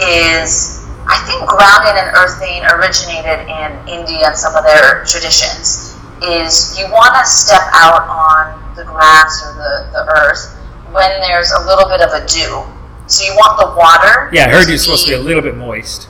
is 0.00 0.88
I 1.04 1.20
think 1.28 1.44
grounding 1.44 2.00
and 2.00 2.08
earthing 2.16 2.64
originated 2.72 3.44
in 3.48 3.68
India 3.84 4.32
and 4.32 4.36
some 4.36 4.56
of 4.56 4.64
their 4.64 5.04
traditions. 5.04 5.92
Is 6.22 6.78
you 6.78 6.86
want 6.86 7.18
to 7.18 7.24
step 7.28 7.62
out 7.74 8.06
on 8.06 8.74
the 8.76 8.84
grass 8.84 9.42
or 9.44 9.54
the, 9.54 9.90
the 9.92 10.02
earth 10.22 10.56
when 10.92 11.10
there's 11.20 11.50
a 11.50 11.66
little 11.66 11.88
bit 11.88 12.00
of 12.00 12.12
a 12.12 12.24
dew. 12.26 12.62
So 13.08 13.24
you 13.24 13.34
want 13.34 13.58
the 13.58 13.76
water. 13.76 14.30
Yeah, 14.32 14.46
I 14.46 14.50
heard 14.50 14.68
you're 14.68 14.78
supposed 14.78 15.04
to 15.04 15.10
be 15.10 15.16
a 15.16 15.20
little 15.20 15.42
bit 15.42 15.56
moist. 15.56 16.08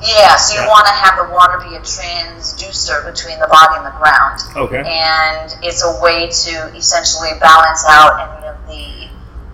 Yeah, 0.00 0.36
so 0.36 0.54
you 0.54 0.60
Yeah. 0.60 0.68
want 0.68 0.86
to 0.86 0.92
have 0.92 1.16
the 1.16 1.24
water 1.34 1.58
be 1.58 1.74
a 1.74 1.80
transducer 1.80 3.04
between 3.04 3.38
the 3.40 3.48
body 3.48 3.76
and 3.78 3.86
the 3.86 3.90
ground. 3.98 4.40
Okay. 4.56 4.78
And 4.86 5.56
it's 5.62 5.82
a 5.82 6.00
way 6.00 6.28
to 6.28 6.52
essentially 6.76 7.30
balance 7.40 7.84
out 7.88 8.20
any 8.20 8.46
of 8.48 8.56
the 8.68 9.08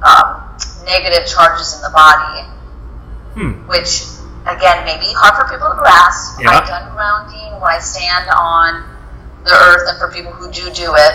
um, 0.06 0.42
negative 0.84 1.26
charges 1.26 1.74
in 1.74 1.80
the 1.80 1.88
body, 1.90 2.44
Hmm. 3.34 3.66
which, 3.66 4.04
again, 4.46 4.84
may 4.84 4.98
be 4.98 5.12
hard 5.16 5.34
for 5.34 5.48
people 5.50 5.70
to 5.70 5.76
grasp. 5.76 6.38
Yeah. 6.40 6.50
I've 6.50 6.66
done 6.68 6.92
grounding 6.94 7.58
when 7.60 7.70
I 7.72 7.78
stand 7.78 8.28
on 8.28 8.84
the 9.44 9.52
earth, 9.52 9.88
and 9.88 9.98
for 9.98 10.08
people 10.12 10.32
who 10.32 10.50
do 10.52 10.68
do 10.70 10.94
it, 10.94 11.14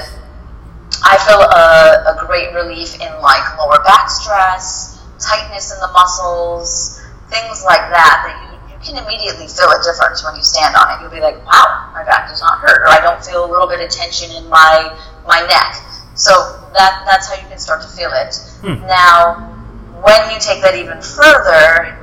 I 1.04 1.18
feel 1.18 1.40
a, 1.40 2.18
a 2.18 2.26
great 2.26 2.52
relief 2.54 3.00
in 3.00 3.22
like 3.22 3.58
lower 3.60 3.80
back 3.84 4.10
stress, 4.10 4.98
tightness 5.20 5.72
in 5.72 5.80
the 5.80 5.88
muscles, 5.90 7.00
things 7.30 7.64
like 7.64 7.82
that. 7.94 8.24
That 8.26 8.36
you, 8.49 8.49
you 8.80 8.94
can 8.94 9.04
immediately 9.04 9.48
feel 9.48 9.68
a 9.68 9.84
difference 9.84 10.24
when 10.24 10.36
you 10.36 10.44
stand 10.44 10.76
on 10.76 10.92
it. 10.92 11.02
You'll 11.02 11.12
be 11.12 11.20
like, 11.20 11.44
"Wow, 11.46 11.92
my 11.94 12.04
back 12.04 12.30
does 12.30 12.42
not 12.42 12.60
hurt," 12.60 12.82
or 12.82 12.88
"I 12.88 13.00
don't 13.02 13.24
feel 13.24 13.44
a 13.46 13.50
little 13.50 13.68
bit 13.68 13.82
of 13.82 13.90
tension 13.90 14.32
in 14.32 14.48
my 14.50 14.96
my 15.28 15.42
neck." 15.42 15.76
So 16.16 16.32
that 16.74 17.04
that's 17.06 17.28
how 17.28 17.36
you 17.36 17.48
can 17.48 17.60
start 17.60 17.82
to 17.82 17.88
feel 17.88 18.12
it. 18.14 18.36
Hmm. 18.62 18.86
Now, 18.88 19.36
when 20.02 20.32
you 20.32 20.40
take 20.40 20.62
that 20.62 20.76
even 20.76 21.02
further, 21.02 21.98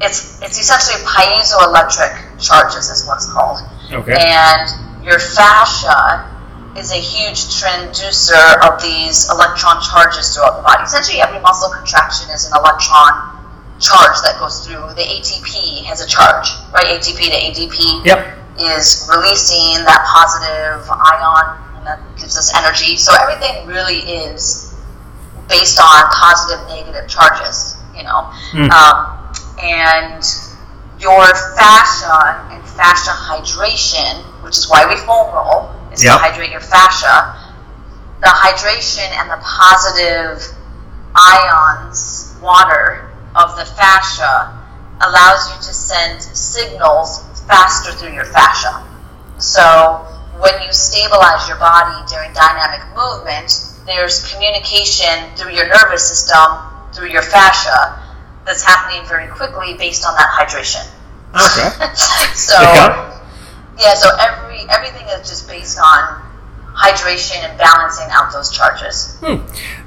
it's 0.00 0.40
it's 0.42 0.58
essentially 0.58 1.02
piezoelectric 1.04 2.40
charges 2.40 2.90
is 2.90 3.06
what 3.06 3.16
it's 3.16 3.30
called 3.30 3.60
Okay. 3.92 4.14
and 4.16 5.04
your 5.04 5.18
fascia 5.18 6.26
is 6.76 6.92
a 6.92 6.96
huge 6.96 7.38
transducer 7.58 8.62
of 8.62 8.80
these 8.80 9.28
electron 9.30 9.82
charges 9.82 10.34
throughout 10.34 10.56
the 10.56 10.62
body. 10.62 10.84
Essentially, 10.84 11.20
every 11.20 11.40
muscle 11.40 11.68
contraction 11.70 12.30
is 12.30 12.46
an 12.46 12.52
electron 12.56 13.39
charge 13.80 14.20
that 14.22 14.36
goes 14.38 14.64
through. 14.66 14.92
The 14.94 15.02
ATP 15.02 15.84
has 15.84 16.00
a 16.00 16.06
charge, 16.06 16.48
right? 16.72 16.86
ATP 17.00 17.16
to 17.16 17.36
ADP 17.36 18.04
Yep. 18.04 18.38
is 18.60 19.08
releasing 19.10 19.82
that 19.84 20.04
positive 20.06 20.88
ion, 20.90 21.58
and 21.78 21.86
that 21.86 21.98
gives 22.16 22.36
us 22.36 22.54
energy. 22.54 22.96
So 22.96 23.12
everything 23.14 23.66
really 23.66 23.98
is 23.98 24.74
based 25.48 25.80
on 25.80 26.04
positive, 26.12 26.68
negative 26.68 27.08
charges, 27.08 27.76
you 27.96 28.04
know. 28.04 28.28
Hmm. 28.52 28.70
Um, 28.70 29.16
and 29.62 30.22
your 31.00 31.24
fascia 31.56 32.46
and 32.52 32.62
fascia 32.68 33.10
hydration, 33.10 34.22
which 34.44 34.58
is 34.58 34.68
why 34.68 34.86
we 34.86 34.96
foam 35.00 35.32
roll, 35.34 35.70
is 35.92 36.04
Yep. 36.04 36.12
to 36.12 36.18
hydrate 36.22 36.50
your 36.50 36.60
fascia. 36.60 37.34
The 38.20 38.26
hydration 38.28 39.08
and 39.18 39.30
the 39.30 39.38
positive 39.42 40.44
ions, 41.16 42.36
water 42.42 43.09
of 43.36 43.56
the 43.56 43.64
fascia, 43.64 44.56
allows 45.00 45.48
you 45.50 45.56
to 45.56 45.72
send 45.74 46.22
signals 46.22 47.24
faster 47.46 47.92
through 47.92 48.12
your 48.12 48.26
fascia. 48.26 48.84
So 49.38 50.06
when 50.38 50.54
you 50.62 50.72
stabilize 50.72 51.48
your 51.48 51.58
body 51.58 51.96
during 52.08 52.32
dynamic 52.32 52.82
movement, 52.96 53.52
there's 53.86 54.30
communication 54.32 55.34
through 55.36 55.52
your 55.52 55.68
nervous 55.68 56.06
system, 56.06 56.58
through 56.92 57.08
your 57.08 57.22
fascia, 57.22 57.98
that's 58.46 58.62
happening 58.62 59.06
very 59.08 59.28
quickly 59.28 59.74
based 59.74 60.04
on 60.06 60.14
that 60.14 60.28
hydration. 60.38 60.86
Okay. 61.34 61.94
so 62.34 62.56
Okay. 62.58 63.20
yeah, 63.78 63.94
so 63.94 64.10
every 64.18 64.66
everything 64.68 65.06
is 65.08 65.28
just 65.28 65.48
based 65.48 65.78
on 65.78 66.20
hydration 66.80 67.36
and 67.48 67.58
balancing 67.58 68.06
out 68.10 68.32
those 68.32 68.50
charges. 68.50 69.16
Hmm. 69.20 69.36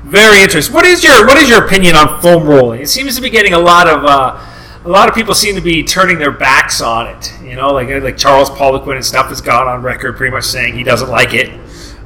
Very 0.07 0.41
interesting. 0.41 0.73
What 0.73 0.85
is 0.85 1.03
your 1.03 1.25
What 1.25 1.37
is 1.37 1.49
your 1.49 1.65
opinion 1.65 1.95
on 1.95 2.21
foam 2.21 2.43
rolling? 2.43 2.81
It 2.81 2.89
seems 2.89 3.15
to 3.15 3.21
be 3.21 3.29
getting 3.29 3.53
a 3.53 3.59
lot 3.59 3.87
of 3.87 4.03
uh, 4.05 4.39
a 4.85 4.89
lot 4.89 5.07
of 5.09 5.15
people 5.15 5.33
seem 5.33 5.55
to 5.55 5.61
be 5.61 5.81
turning 5.83 6.19
their 6.19 6.31
backs 6.31 6.81
on 6.81 7.07
it. 7.07 7.33
You 7.41 7.55
know, 7.55 7.69
like 7.69 7.89
like 8.03 8.17
Charles 8.17 8.49
Poliquin 8.49 8.95
and 8.95 9.05
stuff 9.05 9.27
has 9.29 9.41
gone 9.41 9.67
on 9.67 9.81
record 9.81 10.17
pretty 10.17 10.31
much 10.31 10.43
saying 10.45 10.75
he 10.75 10.83
doesn't 10.83 11.09
like 11.09 11.33
it. 11.33 11.49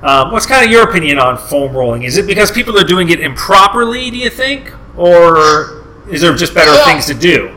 Um, 0.03 0.31
what's 0.31 0.45
kind 0.45 0.63
of 0.63 0.71
your 0.71 0.87
opinion 0.87 1.17
on 1.17 1.37
foam 1.37 1.75
rolling? 1.75 2.03
Is 2.03 2.17
it 2.17 2.27
because 2.27 2.51
people 2.51 2.77
are 2.77 2.83
doing 2.83 3.09
it 3.09 3.19
improperly? 3.19 4.11
Do 4.11 4.17
you 4.17 4.29
think, 4.29 4.71
or 4.95 5.83
is 6.07 6.21
there 6.21 6.35
just 6.35 6.53
better 6.53 6.71
Yeah. 6.73 6.85
things 6.85 7.07
to 7.07 7.15
do? 7.15 7.49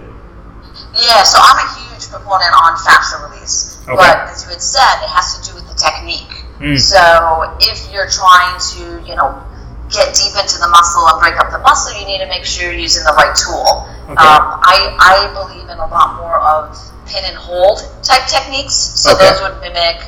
Yeah, 0.95 1.22
so 1.22 1.39
I'm 1.41 1.57
a 1.66 1.68
huge 1.93 2.09
proponent 2.09 2.51
on 2.55 2.76
fascia 2.78 3.28
release. 3.28 3.78
Okay. 3.87 3.95
But 3.95 4.31
as 4.31 4.43
you 4.45 4.51
had 4.51 4.62
said, 4.62 5.03
it 5.05 5.09
has 5.11 5.39
to 5.39 5.51
do 5.51 5.55
with 5.55 5.68
the 5.68 5.74
technique. 5.74 6.39
Mm. 6.61 6.79
So 6.79 7.57
if 7.61 7.91
you're 7.93 8.09
trying 8.09 8.61
to, 8.77 9.09
you 9.09 9.17
know, 9.17 9.43
get 9.89 10.15
deep 10.15 10.37
into 10.39 10.59
the 10.61 10.69
muscle 10.69 11.03
and 11.09 11.19
break 11.21 11.35
up 11.41 11.51
the 11.51 11.59
muscle, 11.59 11.99
you 11.99 12.07
need 12.07 12.19
to 12.21 12.29
make 12.29 12.45
sure 12.45 12.71
you're 12.71 12.79
using 12.79 13.03
the 13.05 13.13
right 13.17 13.35
tool. 13.35 13.89
Okay. 14.07 14.21
Um, 14.21 14.61
I, 14.63 14.95
I 15.01 15.17
believe 15.35 15.69
in 15.69 15.79
a 15.79 15.87
lot 15.89 16.17
more 16.21 16.39
of 16.39 16.77
pin 17.09 17.25
and 17.25 17.37
hold 17.37 17.81
type 18.03 18.29
techniques. 18.29 18.75
So 18.75 19.11
Okay. 19.17 19.25
those 19.31 19.41
would 19.43 19.61
mimic 19.61 20.05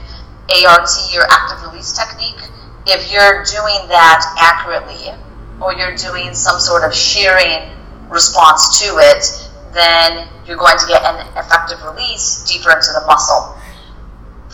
ART 0.53 0.91
or 1.17 1.25
active 1.31 1.63
release 1.67 1.97
technique. 1.97 2.39
If 2.87 3.11
you're 3.11 3.43
doing 3.45 3.89
that 3.89 4.23
accurately, 4.39 5.11
or 5.61 5.73
you're 5.75 5.95
doing 5.97 6.35
some 6.35 6.59
sort 6.59 6.85
of 6.85 6.95
shearing 6.95 7.71
response 8.11 8.81
to 8.81 8.99
it, 8.99 9.25
then 9.73 10.29
you're 10.47 10.57
going 10.59 10.77
to 10.77 10.87
get 10.87 11.03
an 11.03 11.27
effective 11.39 11.83
release 11.85 12.45
deeper 12.51 12.71
into 12.71 12.93
the 12.93 13.03
muscle. 13.07 13.57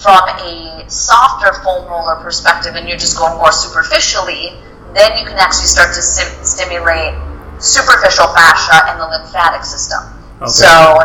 From 0.03 0.29
a 0.47 0.85
softer 0.89 1.53
foam 1.65 1.87
roller 1.89 2.17
perspective, 2.23 2.77
and 2.77 2.89
you're 2.89 2.99
just 2.99 3.19
going 3.19 3.37
more 3.37 3.51
superficially, 3.53 4.55
then 4.95 5.19
you 5.19 5.25
can 5.27 5.37
actually 5.39 5.67
start 5.67 5.93
to 5.95 6.03
sim- 6.03 6.45
stimulate 6.45 7.15
superficial 7.59 8.29
fascia 8.31 8.91
and 8.91 9.01
the 9.01 9.07
lymphatic 9.09 9.65
system. 9.65 9.99
Okay. 10.41 10.47
So 10.47 11.03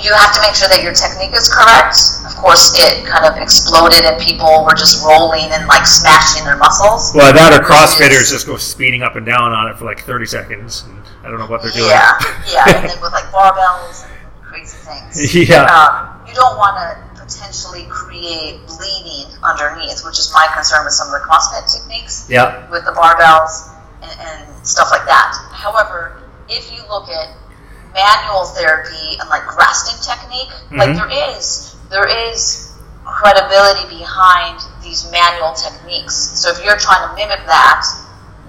you 0.00 0.14
have 0.14 0.32
to 0.34 0.40
make 0.40 0.54
sure 0.54 0.68
that 0.72 0.80
your 0.82 0.94
technique 0.94 1.34
is 1.36 1.52
correct. 1.52 2.00
Of 2.24 2.34
course, 2.40 2.72
it 2.78 3.04
kind 3.04 3.26
of 3.28 3.36
exploded 3.40 4.04
and 4.04 4.16
people 4.20 4.64
were 4.64 4.74
just 4.74 5.04
rolling 5.04 5.50
and 5.52 5.66
like 5.66 5.86
smashing 5.86 6.44
their 6.44 6.56
muscles. 6.56 7.12
Well, 7.14 7.32
that 7.34 7.52
or 7.52 7.60
Which 7.60 7.68
CrossFitters 7.68 8.22
is- 8.22 8.30
just 8.30 8.46
go 8.46 8.56
speeding 8.56 9.02
up 9.02 9.16
and 9.16 9.26
down 9.26 9.52
on 9.52 9.68
it 9.70 9.76
for 9.76 9.84
like 9.84 10.00
thirty 10.04 10.26
seconds. 10.26 10.84
And 10.88 11.02
I 11.22 11.28
don't 11.30 11.38
know 11.38 11.46
what 11.46 11.62
they're 11.62 11.72
doing. 11.72 11.90
Yeah, 11.90 12.16
yeah, 12.48 12.64
and 12.80 12.88
then 12.88 13.00
with 13.02 13.12
like 13.12 13.28
barbells 13.28 14.08
and 14.08 14.42
crazy 14.42 14.76
things. 14.78 15.34
Yeah. 15.48 15.64
Um, 15.68 16.26
you 16.26 16.34
don't 16.34 16.56
want 16.56 16.76
to 16.80 17.07
potentially 17.28 17.84
create 17.90 18.58
bleeding 18.66 19.28
underneath, 19.44 20.04
which 20.04 20.18
is 20.18 20.32
my 20.32 20.48
concern 20.54 20.84
with 20.84 20.94
some 20.94 21.12
of 21.12 21.20
the 21.20 21.24
CrossFit 21.28 21.68
techniques 21.68 22.26
yeah. 22.28 22.68
with 22.70 22.84
the 22.84 22.92
barbells 22.92 23.68
and, 24.02 24.16
and 24.20 24.66
stuff 24.66 24.88
like 24.90 25.04
that. 25.04 25.36
However, 25.52 26.22
if 26.48 26.72
you 26.72 26.80
look 26.88 27.08
at 27.08 27.36
manual 27.92 28.44
therapy 28.44 29.18
and 29.20 29.28
like 29.28 29.44
resting 29.56 30.00
technique, 30.00 30.48
like 30.72 30.90
Mhm. 30.90 30.96
there 30.96 31.36
is 31.36 31.74
there 31.90 32.06
is 32.06 32.72
credibility 33.04 33.88
behind 33.88 34.60
these 34.82 35.10
manual 35.10 35.52
techniques. 35.54 36.14
So 36.14 36.50
if 36.50 36.62
you're 36.64 36.76
trying 36.76 37.08
to 37.08 37.14
mimic 37.14 37.44
that 37.46 37.84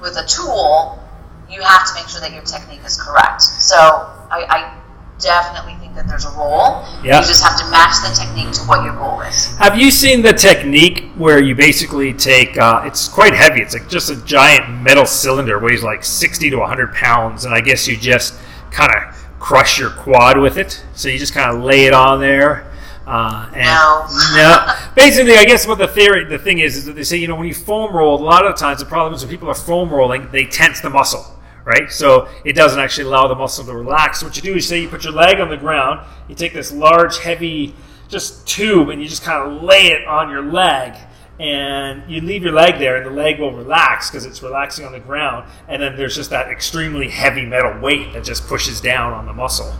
with 0.01 0.17
a 0.17 0.25
tool, 0.25 1.01
you 1.49 1.61
have 1.61 1.87
to 1.87 1.93
make 1.95 2.07
sure 2.09 2.21
that 2.21 2.31
your 2.31 2.43
technique 2.43 2.83
is 2.85 3.01
correct. 3.01 3.41
So 3.41 3.77
I, 3.77 4.45
I 4.49 4.73
definitely 5.19 5.75
think 5.89 5.95
that 5.95 6.07
there's 6.07 6.25
a 6.25 6.31
role. 6.37 6.83
Yeah. 7.03 7.19
You 7.19 7.27
just 7.27 7.43
have 7.43 7.57
to 7.59 7.69
match 7.69 7.95
the 8.01 8.13
technique 8.15 8.53
to 8.53 8.61
what 8.63 8.83
your 8.83 8.95
goal 8.95 9.21
is. 9.21 9.55
Have 9.57 9.77
you 9.77 9.91
seen 9.91 10.21
the 10.21 10.33
technique 10.33 11.05
where 11.17 11.41
you 11.41 11.55
basically 11.55 12.13
take? 12.13 12.57
Uh, 12.57 12.83
it's 12.85 13.07
quite 13.07 13.33
heavy. 13.33 13.61
It's 13.61 13.73
like 13.73 13.89
just 13.89 14.09
a 14.09 14.15
giant 14.25 14.81
metal 14.81 15.05
cylinder, 15.05 15.59
weighs 15.59 15.83
like 15.83 16.03
sixty 16.03 16.49
to 16.49 16.59
hundred 16.65 16.93
pounds, 16.93 17.45
and 17.45 17.53
I 17.53 17.61
guess 17.61 17.87
you 17.87 17.97
just 17.97 18.35
kind 18.71 18.91
of 18.95 19.15
crush 19.39 19.79
your 19.79 19.89
quad 19.91 20.37
with 20.37 20.57
it. 20.57 20.83
So 20.93 21.09
you 21.09 21.17
just 21.17 21.33
kind 21.33 21.55
of 21.55 21.63
lay 21.63 21.85
it 21.85 21.93
on 21.93 22.19
there. 22.19 22.65
Uh, 23.07 23.49
and 23.55 23.65
No. 23.65 24.05
no. 24.35 24.75
Basically, 24.95 25.35
I 25.35 25.43
guess 25.45 25.65
what 25.65 25.79
the 25.79 25.87
theory, 25.87 26.25
the 26.25 26.37
thing 26.37 26.59
is, 26.59 26.77
is 26.77 26.85
that 26.85 26.93
they 26.93 27.03
say, 27.03 27.17
you 27.17 27.27
know, 27.27 27.33
when 27.35 27.47
you 27.47 27.55
foam 27.55 27.91
roll, 27.91 28.21
a 28.21 28.23
lot 28.23 28.45
of 28.45 28.53
the 28.53 28.59
times 28.59 28.79
the 28.79 28.85
problem 28.85 29.15
is 29.15 29.21
when 29.23 29.31
people 29.31 29.49
are 29.49 29.55
foam 29.55 29.89
rolling, 29.89 30.29
they 30.31 30.45
tense 30.45 30.79
the 30.81 30.91
muscle, 30.91 31.25
right? 31.69 31.91
So 31.91 32.27
it 32.43 32.53
doesn't 32.53 32.79
actually 32.79 33.05
allow 33.05 33.27
the 33.27 33.35
muscle 33.35 33.63
to 33.63 33.73
relax. 33.73 34.19
So 34.19 34.25
what 34.25 34.35
you 34.35 34.41
do 34.41 34.55
is 34.55 34.67
say 34.67 34.81
you 34.81 34.89
put 34.89 35.03
your 35.03 35.13
leg 35.13 35.39
on 35.39 35.49
the 35.49 35.57
ground, 35.57 36.03
you 36.27 36.33
take 36.33 36.51
this 36.51 36.71
large, 36.71 37.19
heavy, 37.19 37.75
just 38.07 38.47
tube, 38.47 38.89
and 38.89 38.99
you 38.99 39.07
just 39.07 39.21
kind 39.21 39.51
of 39.51 39.61
lay 39.61 39.87
it 39.87 40.07
on 40.07 40.31
your 40.31 40.41
leg. 40.41 40.97
And 41.39 42.09
you 42.11 42.19
leave 42.21 42.43
your 42.43 42.51
leg 42.51 42.79
there, 42.79 42.97
and 42.97 43.05
the 43.05 43.11
leg 43.11 43.39
will 43.39 43.53
relax 43.53 44.09
because 44.09 44.25
it's 44.25 44.41
relaxing 44.41 44.83
on 44.83 44.91
the 44.91 44.99
ground. 44.99 45.47
And 45.69 45.81
then 45.81 45.95
there's 45.95 46.15
just 46.15 46.31
that 46.31 46.49
extremely 46.49 47.07
heavy 47.07 47.45
metal 47.45 47.79
weight 47.79 48.11
that 48.13 48.23
just 48.25 48.47
pushes 48.47 48.81
down 48.81 49.13
on 49.13 49.25
the 49.27 49.33
muscle. 49.33 49.71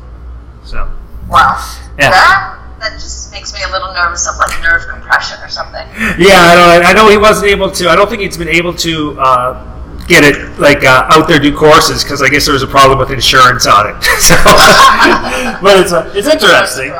So, 0.63 0.89
Wow. 1.27 1.57
Yeah. 1.99 2.11
That, 2.11 2.59
that 2.79 2.93
just 2.93 3.31
makes 3.31 3.51
me 3.53 3.59
a 3.67 3.71
little 3.71 3.91
nervous 3.93 4.27
of 4.29 4.37
like 4.37 4.61
nerve 4.61 4.87
compression 4.87 5.37
or 5.43 5.49
something. 5.49 5.85
yeah, 6.17 6.37
I 6.37 6.55
know. 6.55 6.87
I 6.87 6.93
know 6.93 7.09
he 7.09 7.17
wasn't 7.17 7.51
able 7.51 7.71
to. 7.71 7.89
I 7.89 7.95
don't 7.95 8.09
think 8.09 8.21
he's 8.21 8.37
been 8.37 8.47
able 8.47 8.73
to 8.75 9.19
uh, 9.19 9.78
get 10.09 10.23
it 10.23 10.59
like 10.59 10.83
uh, 10.83 11.05
out 11.07 11.27
there 11.29 11.39
do 11.39 11.55
courses 11.55 12.03
because 12.03 12.21
I 12.21 12.27
guess 12.27 12.45
there 12.45 12.53
was 12.53 12.63
a 12.63 12.67
problem 12.67 12.99
with 12.99 13.11
insurance 13.11 13.65
on 13.67 13.95
it. 13.95 14.03
so, 14.19 14.35
but 15.61 15.79
it's 15.79 15.93
uh, 15.93 16.11
it's 16.15 16.27
interesting. 16.27 16.91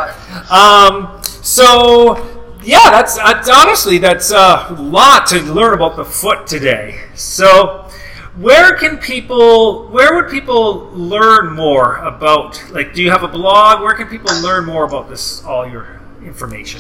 Um, 0.50 1.22
so 1.24 2.16
yeah, 2.64 2.92
that's, 2.92 3.18
that's 3.18 3.50
honestly 3.50 3.98
that's 3.98 4.32
a 4.32 4.76
lot 4.78 5.28
to 5.28 5.42
learn 5.42 5.74
about 5.74 5.96
the 5.96 6.06
foot 6.06 6.46
today. 6.48 7.04
So 7.16 7.90
where 8.38 8.76
can 8.78 8.98
people 8.98 9.88
where 9.88 10.16
would 10.16 10.30
people 10.30 10.92
learn 10.92 11.54
more 11.56 11.98
about 11.98 12.64
like 12.72 12.94
do 12.94 13.02
you 13.02 13.10
have 13.10 13.24
a 13.24 13.28
blog 13.28 13.82
where 13.82 13.96
can 13.96 14.08
people 14.08 14.34
learn 14.42 14.66
more 14.66 14.86
about 14.86 15.10
this 15.10 15.44
all 15.44 15.68
your 15.68 16.00
information 16.24 16.80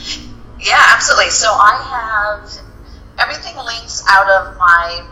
Yeah, 0.59 0.81
absolutely. 0.89 1.31
So 1.31 1.47
I 1.49 1.75
have 1.89 2.61
everything 3.17 3.55
links 3.57 4.05
out 4.07 4.29
of 4.29 4.57
my 4.57 5.05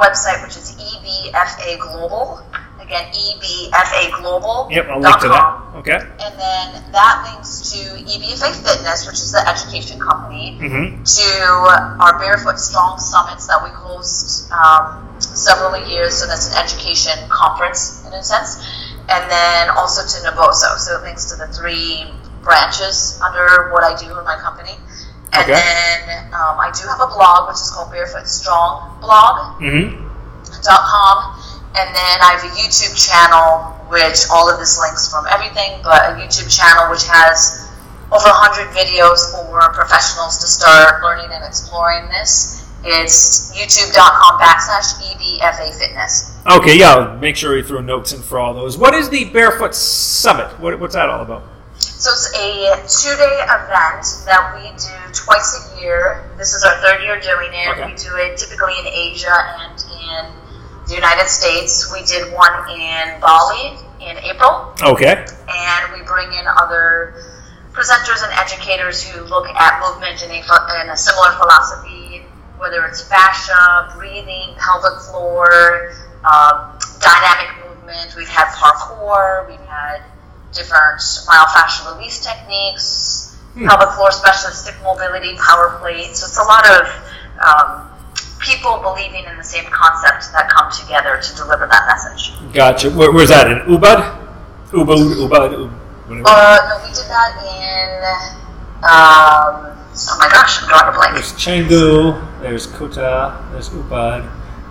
website, 0.00 0.42
which 0.42 0.56
is 0.56 0.72
EBFA 0.80 1.78
Global. 1.78 2.40
Again, 2.80 3.12
EBFA 3.12 4.18
Global. 4.18 4.66
yep 4.70 4.88
i'll 4.88 4.98
link 4.98 5.20
to 5.20 5.28
that 5.28 5.62
okay 5.76 5.94
And 5.94 6.34
then 6.34 6.66
that 6.90 7.22
links 7.30 7.70
to 7.70 7.78
EBFA 8.02 8.50
Fitness, 8.66 9.06
which 9.06 9.20
is 9.22 9.30
the 9.30 9.46
education 9.46 10.00
company, 10.00 10.58
mm-hmm. 10.58 11.04
to 11.04 11.28
our 12.02 12.18
Barefoot 12.18 12.58
Strong 12.58 12.98
Summits 12.98 13.46
that 13.46 13.62
we 13.62 13.70
host 13.70 14.50
um, 14.50 15.06
several 15.20 15.76
years. 15.86 16.18
So 16.18 16.26
that's 16.26 16.50
an 16.50 16.56
education 16.58 17.14
conference 17.28 18.04
in 18.06 18.12
a 18.12 18.22
sense. 18.24 18.58
And 19.08 19.30
then 19.30 19.70
also 19.70 20.02
to 20.02 20.16
Naboso. 20.26 20.76
So 20.78 20.98
it 20.98 21.02
links 21.02 21.30
to 21.30 21.36
the 21.36 21.46
three 21.48 22.04
branches 22.42 23.20
under 23.22 23.70
what 23.70 23.84
I 23.84 23.94
do 23.96 24.18
in 24.18 24.24
my 24.24 24.36
company. 24.36 24.72
And 25.32 25.42
Okay. 25.42 25.54
then 25.54 26.26
um, 26.34 26.58
I 26.58 26.70
do 26.74 26.86
have 26.88 27.00
a 27.00 27.06
blog, 27.06 27.48
which 27.48 27.56
is 27.62 27.70
called 27.70 27.90
Barefoot 27.92 28.26
Strong 28.26 28.98
Blog 29.00 29.60
Mm-hmm. 29.62 30.06
com, 30.66 31.16
and 31.78 31.88
then 31.94 32.16
I 32.20 32.34
have 32.34 32.44
a 32.44 32.52
YouTube 32.58 32.94
channel, 32.98 33.70
which 33.88 34.26
all 34.30 34.50
of 34.50 34.58
this 34.58 34.78
links 34.80 35.08
from 35.10 35.26
everything, 35.30 35.78
but 35.84 36.10
a 36.10 36.14
YouTube 36.18 36.50
channel 36.50 36.90
which 36.90 37.06
has 37.06 37.70
over 38.10 38.26
100 38.26 38.74
videos 38.74 39.30
for 39.30 39.60
professionals 39.72 40.38
to 40.38 40.46
start 40.48 41.00
learning 41.02 41.30
and 41.32 41.44
exploring 41.44 42.08
this. 42.08 42.66
It's 42.82 43.52
youtube.com 43.54 44.40
backslash 44.40 44.98
EBFA 45.04 45.78
Fitness. 45.78 46.34
okay 46.50 46.78
yeah 46.78 47.14
make 47.20 47.36
sure 47.36 47.54
you 47.54 47.62
throw 47.62 47.82
notes 47.82 48.12
in 48.14 48.22
for 48.22 48.38
all 48.38 48.54
those 48.54 48.78
what 48.78 48.94
is 48.94 49.10
the 49.10 49.26
barefoot 49.26 49.74
summit 49.74 50.46
what, 50.58 50.80
what's 50.80 50.94
that 50.94 51.10
all 51.10 51.20
about 51.20 51.42
So 52.00 52.10
it's 52.10 52.32
a 52.32 52.80
two 52.88 53.16
day 53.16 53.36
event 53.44 54.08
that 54.24 54.56
we 54.56 54.72
do 54.80 54.96
twice 55.12 55.52
a 55.76 55.80
year. 55.80 56.24
This 56.38 56.54
is 56.54 56.64
our 56.64 56.80
third 56.80 57.02
year 57.02 57.20
doing 57.20 57.52
it. 57.52 57.76
Okay. 57.76 57.92
We 57.92 57.94
do 57.96 58.16
it 58.16 58.38
typically 58.38 58.72
in 58.80 58.86
Asia 58.88 59.36
and 59.60 59.76
in 60.00 60.24
the 60.88 60.94
United 60.94 61.28
States. 61.28 61.92
We 61.92 62.02
did 62.04 62.32
one 62.32 62.70
in 62.70 63.20
Bali 63.20 63.76
in 64.00 64.16
April. 64.24 64.72
okay 64.82 65.26
and 65.50 65.92
we 65.92 66.02
bring 66.06 66.32
in 66.32 66.46
other 66.46 67.14
presenters 67.72 68.22
and 68.22 68.32
educators 68.32 69.02
who 69.02 69.22
look 69.24 69.48
at 69.48 69.80
movement 69.80 70.22
in 70.22 70.30
a, 70.30 70.82
in 70.82 70.90
a 70.90 70.96
similar 70.96 71.32
philosophy, 71.32 72.22
whether 72.58 72.84
it's 72.84 73.02
fascia, 73.08 73.92
breathing, 73.96 74.54
pelvic 74.58 75.00
floor, 75.10 75.92
um, 76.24 76.78
dynamic 77.00 77.50
movement. 77.66 78.14
We've 78.16 78.28
had 78.28 78.48
parkour, 78.54 79.48
we've 79.48 79.60
had 79.66 80.02
different 80.52 80.98
myofascial 81.28 81.96
release 81.96 82.24
techniques, 82.24 83.36
pelvic 83.54 83.90
floor 83.94 84.10
specialistic 84.10 84.74
mobility, 84.82 85.36
power 85.36 85.78
plate. 85.80 86.16
So 86.16 86.26
it's 86.26 86.38
a 86.38 86.42
lot 86.42 86.64
of 86.68 86.86
um, 87.40 87.88
people 88.40 88.78
believing 88.82 89.24
in 89.24 89.36
the 89.36 89.44
same 89.44 89.64
concept 89.70 90.32
that 90.32 90.48
come 90.50 90.70
together 90.72 91.20
to 91.20 91.36
deliver 91.36 91.66
that 91.66 91.86
message. 91.86 92.32
gotcha 92.52 92.90
Where, 92.90 93.12
where's 93.12 93.28
that 93.28 93.50
in 93.50 93.58
ubud 93.68 94.00
ubud 94.72 95.28
ubud 95.28 95.52
Ub- 95.54 95.72
whatever. 96.08 96.24
Uh, 96.26 96.58
no, 96.68 96.82
we 96.82 96.88
did 96.92 97.06
that 97.06 97.36
in. 97.44 98.40
Um, 98.82 99.76
oh 99.76 100.16
my 100.18 100.28
gosh, 100.30 100.62
I'm 100.62 100.68
drawing 100.68 100.88
a 100.94 100.96
blank. 100.96 101.14
There's 101.14 101.32
Chengdu, 101.34 102.40
there's 102.40 102.66
Kuta, 102.66 103.50
there's 103.52 103.68
Ubud, 103.68 104.28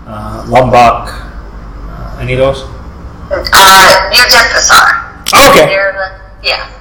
uh, 0.08 0.46
Lombok. 0.50 1.10
Uh, 1.14 2.18
any 2.20 2.34
of 2.34 2.40
those? 2.40 2.64
Uh, 3.32 4.10
near 4.12 4.26
Denpasar. 4.26 5.09
Okay. 5.34 5.66
Near 5.68 5.92
the, 5.94 6.48
yeah. 6.48 6.76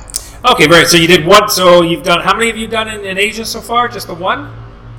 Okay, 0.52 0.66
very. 0.66 0.86
So 0.86 0.96
you 0.96 1.06
did 1.08 1.26
one. 1.26 1.48
So 1.48 1.82
you've 1.82 2.02
done. 2.04 2.20
How 2.22 2.34
many 2.34 2.46
have 2.48 2.56
you 2.56 2.66
done 2.68 2.88
in, 2.88 3.04
in 3.04 3.18
Asia 3.18 3.44
so 3.44 3.60
far? 3.60 3.88
Just 3.88 4.06
the 4.06 4.14
one, 4.14 4.52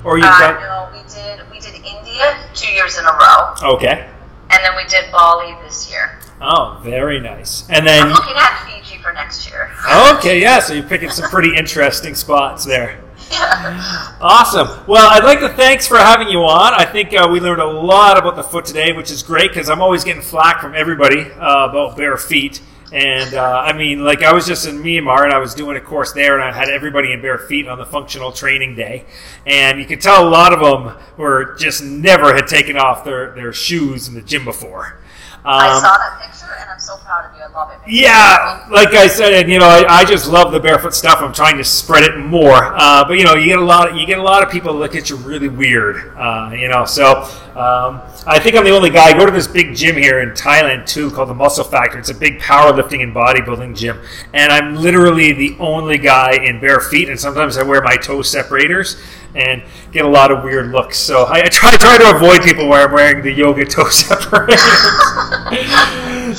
or 0.04 0.18
you've 0.18 0.28
Uh, 0.28 0.40
done? 0.40 0.62
no, 0.62 0.90
we 0.94 1.00
did 1.10 1.42
we 1.52 1.60
did 1.60 1.76
India 1.76 2.38
two 2.54 2.72
years 2.72 2.98
in 2.98 3.06
a 3.06 3.12
row, 3.12 3.74
Okay. 3.76 4.08
and 4.50 4.64
then 4.64 4.76
we 4.76 4.84
did 4.86 5.12
Bali 5.12 5.56
this 5.64 5.90
year. 5.90 6.20
Oh, 6.42 6.80
very 6.84 7.20
nice. 7.20 7.64
And 7.70 7.86
then 7.88 8.04
I'm 8.04 8.14
looking 8.14 8.36
at 8.36 8.66
Fiji 8.68 9.02
for 9.02 9.12
next 9.14 9.50
year. 9.50 9.72
Okay, 10.14 10.42
yeah. 10.42 10.60
So 10.60 10.74
you're 10.74 10.84
picking 10.84 11.10
some 11.10 11.30
pretty 11.30 11.56
interesting 11.56 12.16
spots 12.16 12.66
there. 12.66 13.00
Yeah. 13.32 13.96
Awesome. 14.22 14.68
Well, 14.86 15.08
I'd 15.10 15.24
like 15.24 15.40
to 15.40 15.48
thanks 15.50 15.88
for 15.88 15.98
having 15.98 16.28
you 16.28 16.40
on. 16.40 16.74
I 16.74 16.84
think 16.84 17.14
uh, 17.14 17.28
we 17.32 17.40
learned 17.40 17.62
a 17.62 17.66
lot 17.66 18.18
about 18.18 18.36
the 18.36 18.44
foot 18.44 18.66
today, 18.66 18.92
which 18.92 19.12
is 19.12 19.24
great 19.24 19.50
because 19.52 19.70
I'm 19.70 19.82
always 19.82 20.04
getting 20.04 20.22
flack 20.22 20.60
from 20.60 20.76
everybody 20.76 21.22
uh, 21.22 21.70
about 21.70 21.96
bare 21.96 22.18
feet. 22.18 22.60
And 22.92 23.36
uh, 23.36 23.64
I 23.66 23.74
mean, 23.74 24.04
like 24.04 24.24
I 24.24 24.34
was 24.34 24.48
just 24.48 24.68
in 24.68 24.82
Myanmar 24.82 25.24
and 25.24 25.32
I 25.32 25.38
was 25.38 25.54
doing 25.54 25.78
a 25.78 25.82
course 25.82 26.14
there, 26.14 26.40
and 26.40 26.44
I 26.44 26.52
had 26.52 26.70
everybody 26.70 27.12
in 27.12 27.22
bare 27.22 27.38
feet 27.38 27.68
on 27.68 27.78
the 27.78 27.86
functional 27.86 28.32
training 28.32 28.76
day, 28.76 29.06
and 29.46 29.80
you 29.80 29.86
could 29.86 30.02
tell 30.02 30.28
a 30.28 30.30
lot 30.30 30.54
of 30.54 30.60
them 30.60 30.98
were 31.18 31.56
just 31.56 31.84
never 31.84 32.34
had 32.34 32.48
taken 32.48 32.78
off 32.78 33.04
their, 33.04 33.36
their 33.36 33.54
shoes 33.54 34.08
in 34.08 34.16
the 34.16 34.22
gym 34.22 34.44
before. 34.44 35.00
I 35.46 35.70
Um, 35.70 35.82
saw 35.82 35.98
that 35.98 36.20
picture, 36.22 36.54
and 36.60 36.70
I'm 36.70 36.80
so 36.80 36.98
proud 36.98 37.32
of 37.32 37.38
you. 37.38 37.44
I 37.44 37.48
love 37.58 37.72
it. 37.72 37.78
yeah, 37.90 38.66
like 38.70 38.90
I 38.94 39.08
said, 39.08 39.34
and 39.34 39.50
you 39.52 39.60
know, 39.60 39.66
I, 39.68 39.86
I 40.02 40.06
just 40.06 40.28
love 40.30 40.52
the 40.52 40.60
barefoot 40.60 40.94
stuff. 40.94 41.20
I'm 41.22 41.34
trying 41.34 41.58
to 41.58 41.64
spread 41.64 42.04
it 42.04 42.18
more, 42.18 42.54
uh, 42.76 43.06
but 43.08 43.14
you 43.18 43.24
know, 43.24 43.36
you 43.36 43.46
get 43.46 43.60
a 43.60 43.64
lot. 43.64 43.96
You 43.96 44.06
get 44.06 44.20
a 44.20 44.24
lot 44.24 44.44
of 44.44 44.50
people 44.52 44.74
look 44.76 44.96
at 44.96 45.10
you 45.10 45.16
really 45.16 45.48
weird, 45.48 46.14
uh, 46.18 46.52
you 46.54 46.68
know. 46.68 46.84
So 46.86 47.22
um, 47.56 48.02
I 48.28 48.38
think 48.40 48.56
I'm 48.58 48.66
the 48.66 48.72
only 48.76 48.90
guy. 48.90 49.08
I 49.10 49.14
go 49.14 49.26
to 49.26 49.32
this 49.32 49.48
big 49.48 49.76
gym 49.76 49.96
here 49.96 50.20
in 50.20 50.32
Thailand 50.32 50.86
too, 50.86 51.10
called 51.12 51.30
the 51.30 51.34
Muscle 51.34 51.64
Factor. 51.64 51.98
It's 52.00 52.10
a 52.10 52.14
big 52.16 52.40
powerlifting 52.40 53.02
and 53.02 53.16
bodybuilding 53.16 53.78
gym, 53.78 53.98
and 54.34 54.52
I'm 54.52 54.76
literally 54.76 55.32
the 55.32 55.56
only 55.60 55.98
guy 55.98 56.34
in 56.44 56.60
bare 56.60 56.82
feet. 56.82 57.08
And 57.10 57.20
sometimes 57.20 57.58
I 57.58 57.64
wear 57.64 57.82
my 57.82 57.96
toe 57.96 58.22
separators 58.22 59.02
and 59.36 59.64
get 59.92 60.06
a 60.06 60.08
lot 60.08 60.32
of 60.32 60.44
weird 60.44 60.72
looks. 60.72 60.98
So 60.98 61.24
I, 61.24 61.40
I 61.44 61.48
try 61.50 61.72
try 61.78 61.98
to 61.98 62.16
avoid 62.16 62.42
people 62.42 62.68
where 62.68 62.88
I'm 62.88 62.94
wearing 62.94 63.22
the 63.24 63.32
yoga 63.32 63.66
toe 63.66 63.90
separators. 63.90 64.60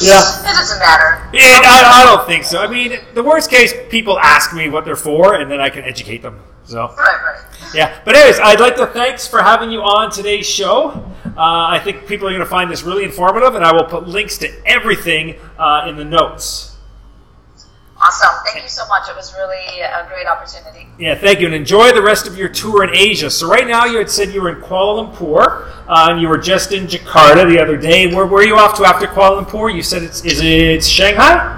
yeah. 0.03 0.21
It 0.21 0.55
doesn't 0.57 0.79
matter. 0.79 1.29
Yeah, 1.33 1.61
I, 1.65 2.03
I 2.03 2.05
don't 2.05 2.27
think 2.27 2.45
so. 2.45 2.59
I 2.61 2.67
mean, 2.69 2.99
the 3.15 3.23
worst 3.23 3.51
case, 3.51 3.73
people 3.89 4.19
ask 4.19 4.55
me 4.55 4.69
what 4.69 4.85
they're 4.85 4.97
for, 4.97 5.35
and 5.35 5.51
then 5.51 5.61
I 5.61 5.71
can 5.71 5.85
educate 5.85 6.23
them. 6.23 6.41
So, 6.65 6.87
Right, 6.89 6.97
right. 7.25 7.41
yeah. 7.75 8.01
But 8.05 8.17
anyways, 8.17 8.39
I'd 8.39 8.61
like 8.61 8.77
to 8.77 8.87
thanks 8.87 9.27
for 9.27 9.43
having 9.43 9.71
you 9.71 9.81
on 9.81 10.11
today's 10.11 10.47
show. 10.47 10.91
Uh, 11.27 11.33
I 11.37 11.81
think 11.83 12.07
people 12.07 12.27
are 12.29 12.31
going 12.31 12.41
to 12.41 12.47
find 12.47 12.71
this 12.71 12.83
really 12.83 13.05
informative, 13.05 13.55
and 13.55 13.65
I 13.65 13.73
will 13.73 13.85
put 13.85 14.07
links 14.09 14.39
to 14.39 14.49
everything 14.67 15.37
uh, 15.59 15.87
in 15.89 15.97
the 15.97 16.05
notes. 16.05 16.70
Awesome. 18.11 18.45
Thank 18.45 18.65
you 18.65 18.69
so 18.69 18.85
much. 18.89 19.09
It 19.09 19.15
was 19.15 19.33
really 19.35 19.81
a 19.83 20.05
great 20.09 20.27
opportunity. 20.27 20.89
Yeah, 20.99 21.15
thank 21.15 21.39
you, 21.39 21.47
and 21.47 21.55
enjoy 21.55 21.93
the 21.93 22.03
rest 22.03 22.27
of 22.27 22.37
your 22.37 22.49
tour 22.49 22.83
in 22.83 22.91
Asia. 22.93 23.31
So 23.31 23.49
right 23.49 23.69
now, 23.69 23.85
you 23.85 23.99
had 23.99 24.11
said 24.11 24.35
you 24.35 24.43
were 24.43 24.51
in 24.51 24.61
Kuala 24.61 25.15
Lumpur, 25.15 25.71
uh, 25.87 26.09
and 26.11 26.21
you 26.21 26.27
were 26.27 26.37
just 26.37 26.73
in 26.73 26.89
Jakarta 26.89 27.49
the 27.49 27.63
other 27.63 27.77
day. 27.77 28.13
Where, 28.13 28.27
are 28.27 28.43
you 28.43 28.57
off 28.57 28.77
to 28.79 28.85
after 28.85 29.07
Kuala 29.07 29.45
Lumpur? 29.45 29.73
You 29.73 29.85
said 29.85 30.03
it's 30.03 30.25
is 30.25 30.41
it 30.43 30.83
Shanghai? 30.83 31.57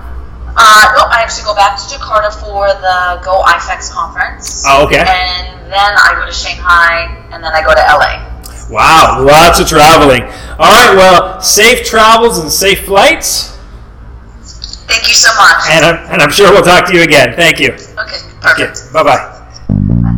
Uh, 0.54 0.92
no, 0.94 1.08
I 1.08 1.22
actually 1.24 1.44
go 1.44 1.54
back 1.54 1.78
to 1.78 1.84
Jakarta 1.84 2.30
for 2.38 2.68
the 2.68 3.22
Go 3.24 3.42
IFEX 3.44 3.90
conference. 3.90 4.64
Oh, 4.66 4.84
okay. 4.84 4.98
And 4.98 5.72
then 5.72 5.92
I 5.96 6.14
go 6.20 6.26
to 6.26 6.32
Shanghai, 6.32 7.28
and 7.32 7.42
then 7.42 7.50
I 7.54 7.62
go 7.62 7.72
to 7.72 7.80
LA. 7.80 8.28
Wow, 8.68 9.24
lots 9.24 9.58
of 9.58 9.66
traveling. 9.68 10.24
All 10.58 10.68
right, 10.68 10.94
well, 10.94 11.40
safe 11.40 11.86
travels 11.86 12.38
and 12.38 12.52
safe 12.52 12.84
flights, 12.84 13.51
Thank 14.92 15.08
you 15.08 15.14
so 15.14 15.32
much. 15.40 15.70
and 15.72 15.84
I'm, 15.84 15.96
and 16.12 16.22
I'm 16.22 16.30
sure 16.30 16.52
we'll 16.52 16.62
talk 16.62 16.86
to 16.86 16.94
you 16.94 17.02
again. 17.02 17.34
Thank 17.34 17.58
you. 17.58 17.72
okay, 17.72 18.20
Okay, 18.52 18.66
perfect. 18.68 18.92
bye 18.92 19.02
bye. 19.02 19.28
Bye. 20.02 20.08